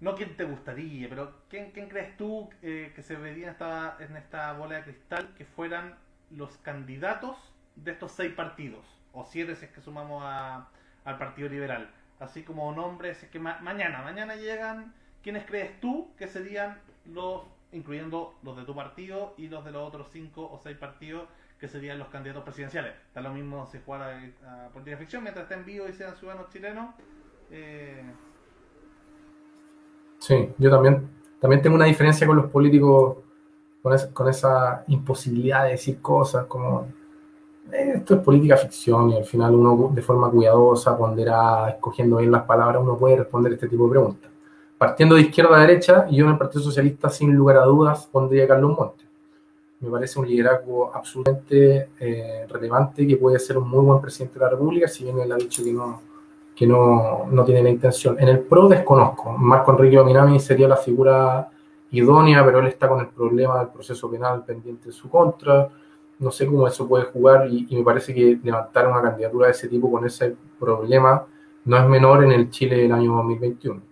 [0.00, 3.96] No quién te gustaría, pero ¿quién, quién crees tú eh, que se vería en esta,
[3.98, 5.96] en esta bola de cristal que fueran
[6.30, 7.36] los candidatos
[7.84, 8.84] de estos seis partidos?
[9.12, 10.68] O siete si es que sumamos a,
[11.04, 11.90] al Partido Liberal.
[12.20, 14.92] Así como nombres, es que ma mañana, mañana llegan,
[15.22, 17.42] ¿quiénes crees tú que serían los
[17.72, 21.28] incluyendo los de tu partido y los de los otros cinco o seis partidos
[21.60, 22.94] que serían los candidatos presidenciales.
[23.08, 26.14] Está lo mismo si jugara a, a política ficción mientras esté en vivo y sean
[26.16, 26.94] ciudadanos chilenos.
[27.50, 28.04] Eh...
[30.20, 31.08] Sí, yo también,
[31.40, 33.18] también tengo una diferencia con los políticos,
[33.82, 36.86] con, es, con esa imposibilidad de decir cosas como eh,
[37.72, 42.44] esto es política ficción y al final uno de forma cuidadosa, ponderada, escogiendo bien las
[42.44, 44.30] palabras, uno puede responder este tipo de preguntas
[44.78, 48.44] partiendo de izquierda a derecha, yo en el Partido Socialista, sin lugar a dudas, pondría
[48.44, 49.06] a Carlos Montes.
[49.80, 54.44] Me parece un liderazgo absolutamente eh, relevante que puede ser un muy buen presidente de
[54.44, 56.00] la República, si bien él ha dicho que no,
[56.54, 58.16] que no, no tiene la intención.
[58.18, 59.32] En el PRO desconozco.
[59.32, 61.48] Marco Enrique Ominami sería la figura
[61.90, 65.68] idónea, pero él está con el problema del proceso penal pendiente en su contra.
[66.18, 69.68] No sé cómo eso puede jugar y, me parece que levantar una candidatura de ese
[69.68, 71.24] tipo con ese problema
[71.64, 73.82] no es menor en el Chile del año 2021.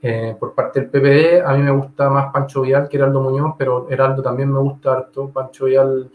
[0.00, 3.54] Eh, por parte del PPD, a mí me gusta más Pancho Vial que Heraldo Muñoz,
[3.58, 5.28] pero Heraldo también me gusta harto.
[5.30, 6.10] Pancho Vial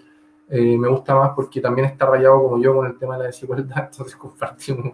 [0.50, 3.26] eh, me gusta más porque también está rayado como yo con el tema de la
[3.28, 4.94] desigualdad, entonces compartimos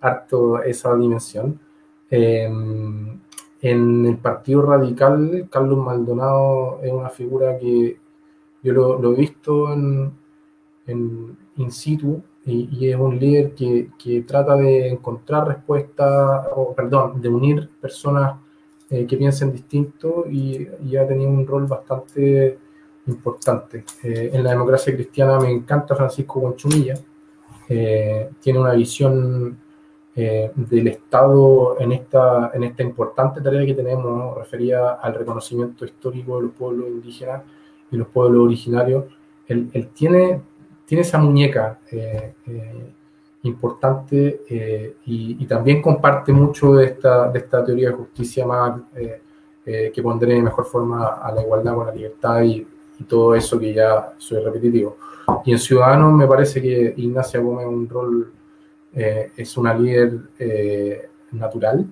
[0.00, 1.58] harto esa dimensión.
[2.10, 2.44] Eh,
[3.62, 7.98] en el Partido Radical, Carlos Maldonado es una figura que
[8.66, 10.12] yo lo, lo he visto en,
[10.86, 17.20] en in situ y, es un líder que, que, trata de encontrar respuestas, o perdón,
[17.20, 18.38] de unir personas
[18.90, 22.58] eh, que piensen distinto y, y, ha tenido un rol bastante
[23.06, 23.84] importante.
[24.02, 26.94] Eh, en la democracia cristiana me encanta Francisco Conchumilla,
[27.68, 29.58] eh, tiene una visión
[30.16, 36.44] del Estado en esta, en esta importante tarea que tenemos, referida al reconocimiento histórico de
[36.44, 37.42] los pueblos indígenas
[37.90, 39.04] y los pueblos originarios.
[39.48, 40.40] Él, él tiene
[40.86, 42.92] tiene esa muñeca eh, eh,
[43.42, 48.80] importante eh, y, también comparte mucho de esta, de esta teoría de justicia más
[49.64, 52.66] que pondré de mejor forma a la igualdad con la libertad y,
[53.06, 54.96] todo eso que ya soy repetitivo.
[55.44, 58.32] Y en Ciudadanos me parece que Ignacia Gómez un rol,
[58.94, 60.18] es una líder
[61.32, 61.86] natural,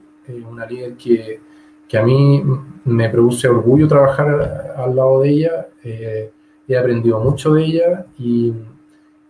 [0.51, 1.41] una líder que,
[1.89, 2.43] que, a mí
[2.85, 5.69] me produce orgullo trabajar al lado de ella.
[5.83, 8.53] he aprendido mucho de ella y,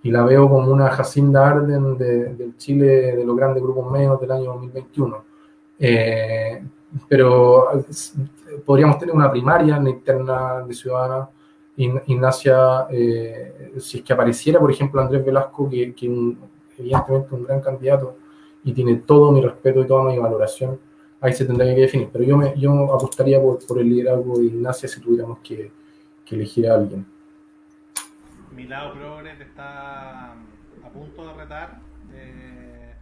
[0.04, 4.30] y la veo como una Jacinda Arden del Chile de los grandes grupos medios del
[4.32, 5.24] año 2021.
[5.78, 6.62] Eh,
[7.08, 7.84] pero
[8.64, 11.28] podríamos tener una primaria en la interna de Ciudadana.
[11.76, 16.38] Ignacia, eh, si es que apareciera, por ejemplo, Andrés Velasco, que, que un,
[16.78, 18.16] evidentemente un gran candidato
[18.62, 20.78] y tiene todo mi respeto y toda mi valoración,
[21.24, 22.08] ahí se tendría que definir.
[22.12, 25.70] Pero yo, me, yo apostaría por, por el liderazgo de Ignacia si tuviéramos que,
[26.24, 27.06] que elegir a alguien
[28.54, 31.78] mi lado progre te está a punto de retar
[32.12, 32.94] eh,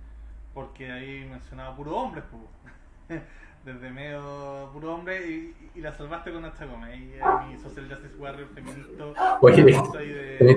[0.54, 2.22] porque ahí mencionaba puro hombre,
[3.64, 6.94] desde medio puro hombre y, la salvaste con esta goma.
[6.94, 7.14] Y
[7.48, 9.38] mi social justice warrior feminista.
[9.40, 10.50] Oye, de...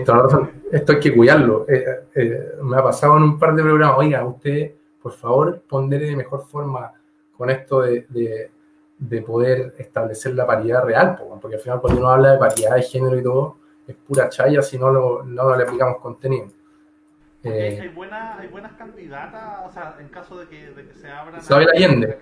[0.72, 1.66] esto hay que cuidarlo.
[1.70, 3.98] Eh, eh, me ha pasado en un par de programas.
[3.98, 6.92] Oiga, usted, por favor, pondere de mejor forma
[7.38, 8.52] con esto de, de,
[8.98, 12.82] de poder establecer la paridad real, porque al final cuando uno habla de paridad de
[12.82, 13.58] género y todo,
[13.88, 16.48] es pura chaya si no, lo, no le aplicamos contenido.
[17.44, 21.12] Eh, hay, buenas, hay buenas candidatas, o sea, en caso de que, de que se
[21.12, 21.40] abran...
[21.40, 22.20] Isabel Allende.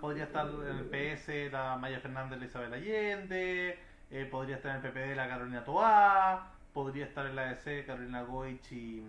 [0.00, 3.78] Podría estar en el PS la Maya Fernández, la Isabel Allende,
[4.10, 8.22] eh, podría estar en el PPD la Carolina Toá, podría estar en la ADC Carolina
[8.22, 9.02] Goich y,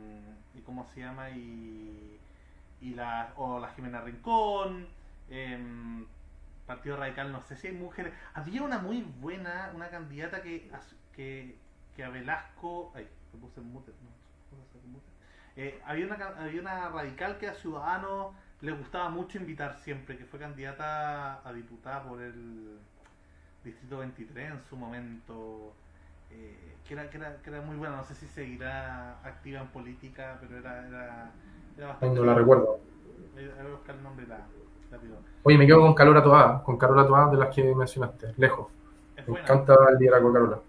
[0.55, 1.31] y ¿cómo se llama?
[1.31, 2.19] Y,
[2.81, 4.87] y la, o la Jimena Rincón.
[5.29, 6.05] Eh,
[6.65, 8.13] Partido Radical, no sé si hay mujeres.
[8.35, 10.69] Había una muy buena, una candidata que
[11.95, 12.91] que, a Velasco.
[12.95, 13.91] Ay, me puse mute,
[15.55, 20.25] eh, había, una, había una radical que a Ciudadanos le gustaba mucho invitar siempre, que
[20.25, 22.79] fue candidata a diputada por el
[23.63, 25.75] Distrito 23 en su momento.
[26.31, 29.67] Eh, que, era, que, era, que era muy buena, no sé si seguirá activa en
[29.67, 31.31] política, pero era, era,
[31.87, 32.19] bastante.
[32.19, 32.79] No la recuerdo.
[33.33, 34.45] Voy a buscar el nombre la,
[35.43, 38.67] Oye, me quedo con Carola Toada, con Carola Toada de las que mencionaste, lejos.
[39.27, 40.59] me encanta el liderazgo Carola.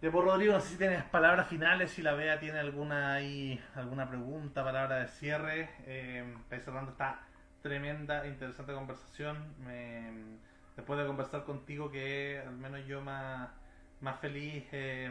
[0.00, 3.58] De por Rodrigo, no sé si tienes palabras finales, si la Bea tiene alguna ahí,
[3.74, 5.70] alguna pregunta, palabra de cierre.
[5.86, 7.20] Eh, cerrando esta
[7.62, 9.38] tremenda, interesante conversación.
[10.76, 13.48] después de conversar contigo, que al menos yo más,
[14.00, 15.10] más feliz eh,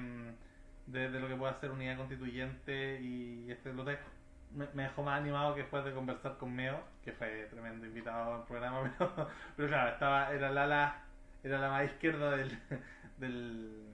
[0.88, 5.54] de, lo que pueda hacer unidad constituyente y este lo me, me, dejó más animado
[5.54, 8.94] que después de conversar con Meo, que fue tremendo invitado al programa,
[9.58, 11.04] pero, claro, estaba, era la, la,
[11.44, 12.58] era la más izquierda del,
[13.18, 13.86] del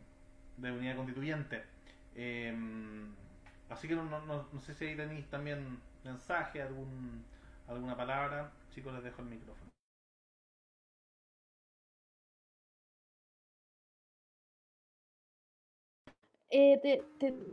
[0.58, 1.64] de unidad constituyente.
[2.16, 3.14] Em,
[3.70, 7.24] así que no, no, no, sé si ahí tenéis también mensaje, algún,
[7.68, 8.52] alguna palabra.
[8.74, 9.71] Chicos, les dejo el micrófono.
[16.52, 17.02] Eh,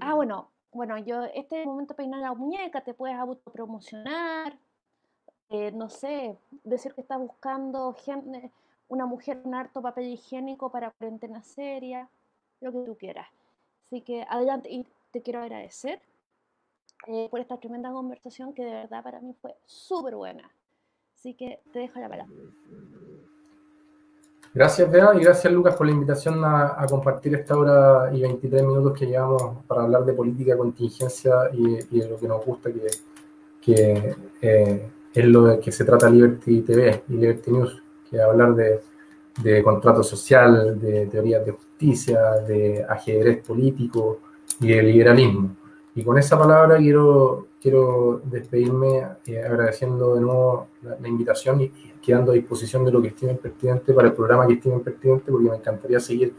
[0.01, 4.59] ah, bueno, bueno, yo este momento peinar la muñeca, te puedes autopromocionar,
[5.51, 8.51] eh, no sé, decir que estás buscando gente,
[8.89, 12.09] una mujer con harto papel higiénico para cuarentena seria
[12.61, 13.29] lo que tú quieras.
[13.87, 16.03] Así que adelante y te quiero agradecer
[17.07, 20.51] eh, por esta tremenda conversación que de verdad para mí fue súper buena.
[21.15, 22.35] Así que te dejo la palabra.
[24.55, 28.99] Gracias, Bea, y gracias, Lucas, por la invitación a, compartir esta hora y 23 minutos
[28.99, 32.71] que llevamos para hablar de política, contingencia y, de lo que nos gusta,
[33.61, 38.55] que, eh, es lo que se trata Liberty TV y Liberty News, que es hablar
[38.55, 38.81] de,
[39.43, 44.21] de contrato social, de teorías de justicia, de ajedrez político
[44.61, 45.57] y de liberalismo.
[45.99, 52.31] Y con esa palabra quiero, quiero despedirme eh, agradeciendo de nuevo la, invitación y, quedando
[52.31, 55.57] a disposición de lo que estimen pertinente para el programa que estimen pertinente, porque me
[55.57, 56.35] encantaría seguir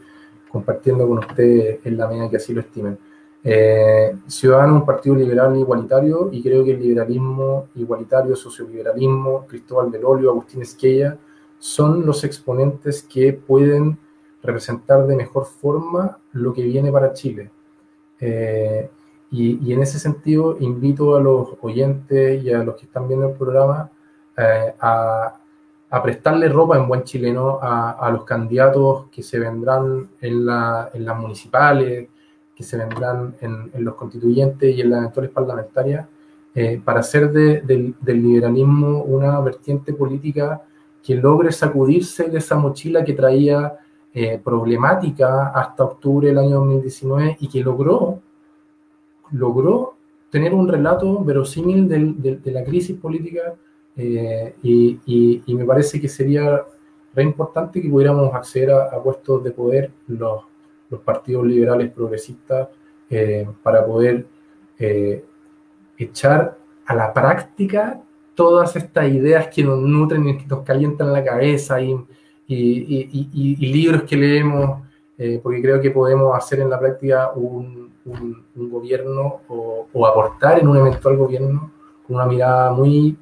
[0.50, 2.98] compartiendo con ustedes en la medida que así lo estimen.
[3.44, 10.06] Eh, Ciudadano un partido liberal igualitario y creo que el liberalismo igualitario, socioliberalismo, Cristóbal del
[10.06, 11.18] Olio, Agustín Esquella,
[11.58, 13.98] son los exponentes que pueden
[14.42, 17.50] representar de mejor forma lo que viene para Chile.
[18.18, 18.88] Eh,
[19.30, 23.36] Y, en ese sentido invito a los oyentes y a los que están viendo el
[23.36, 23.90] programa
[24.36, 25.38] eh, a,
[25.90, 30.90] a, prestarle ropa en buen chileno a, a los candidatos que se vendrán en, la,
[30.92, 32.08] en, las municipales,
[32.56, 36.06] que se vendrán en, en, los constituyentes y en las eventuales parlamentarias,
[36.54, 40.60] eh, para hacer de, del, del liberalismo una vertiente política
[41.02, 43.78] que logre sacudirse de esa mochila que traía
[44.12, 48.20] eh, problemática hasta octubre del año 2019 y que logró,
[49.32, 49.94] logró
[50.30, 53.54] tener un relato verosímil de la crisis política
[53.96, 56.64] eh, y, me parece que sería
[57.14, 60.44] re importante que pudiéramos acceder a, puestos de poder los,
[61.04, 62.68] partidos liberales progresistas
[63.08, 64.26] eh, para poder
[65.98, 68.00] echar a la práctica
[68.34, 71.94] todas estas ideas que nos nutren y que nos calientan la cabeza y,
[72.46, 74.82] y, libros que leemos,
[75.18, 80.58] eh, porque creo que podemos hacer en la práctica un, un, gobierno o, o, aportar
[80.58, 81.70] en un eventual gobierno
[82.06, 83.16] con una mirada muy,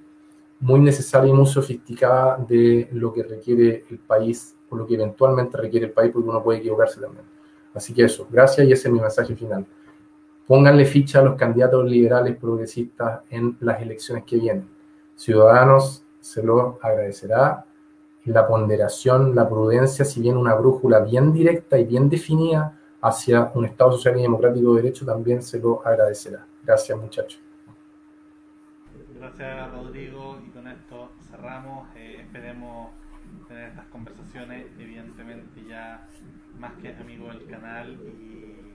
[0.60, 5.56] muy necesaria y muy sofisticada de lo que requiere el país o lo que eventualmente
[5.56, 7.24] requiere el país, porque uno puede equivocarse también.
[7.74, 9.66] Así que eso, gracias y ese es mi mensaje final.
[10.46, 14.68] Pónganle ficha a los candidatos liberales progresistas en las elecciones que vienen.
[15.14, 17.64] Ciudadanos se lo agradecerá
[18.28, 23.64] la ponderación, la prudencia, si bien una brújula bien directa y bien definida hacia un
[23.64, 26.46] Estado social y democrático de derecho, también se lo agradecerá.
[26.64, 27.40] Gracias, muchachos.
[29.18, 30.38] Gracias, Rodrigo.
[30.46, 31.88] Y con esto cerramos.
[31.96, 32.90] Eh, esperemos
[33.46, 36.06] tener estas conversaciones, evidentemente ya
[36.58, 38.68] más que amigo del canal y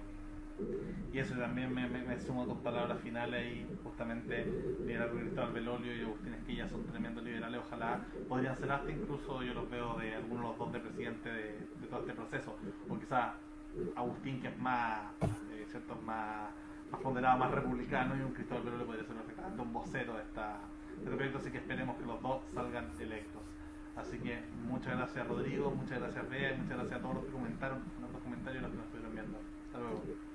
[1.12, 4.46] y eso también me, me, sumo a tus palabras finales y justamente
[4.80, 9.54] Miguel Cristóbal Belolio y Agustín Esquilla son tremendos liberales, ojalá podrían ser hasta incluso yo
[9.54, 12.56] los veo de algunos de los dos de presidente de, todo este proceso,
[12.90, 13.34] o quizás
[13.96, 15.02] Agustín que es más,
[15.52, 16.50] eh, cierto, más,
[17.02, 19.16] ponderado, más republicano y un Cristóbal Belolio podría ser
[19.58, 20.60] un vocero de, esta,
[20.98, 23.42] de este proyecto, así que esperemos que los dos salgan electos.
[23.96, 27.78] Así que muchas gracias Rodrigo, muchas gracias Bea muchas gracias a todos los que comentaron
[27.98, 29.38] en los comentarios y los que nos estuvieron viendo.
[29.68, 30.33] Hasta luego.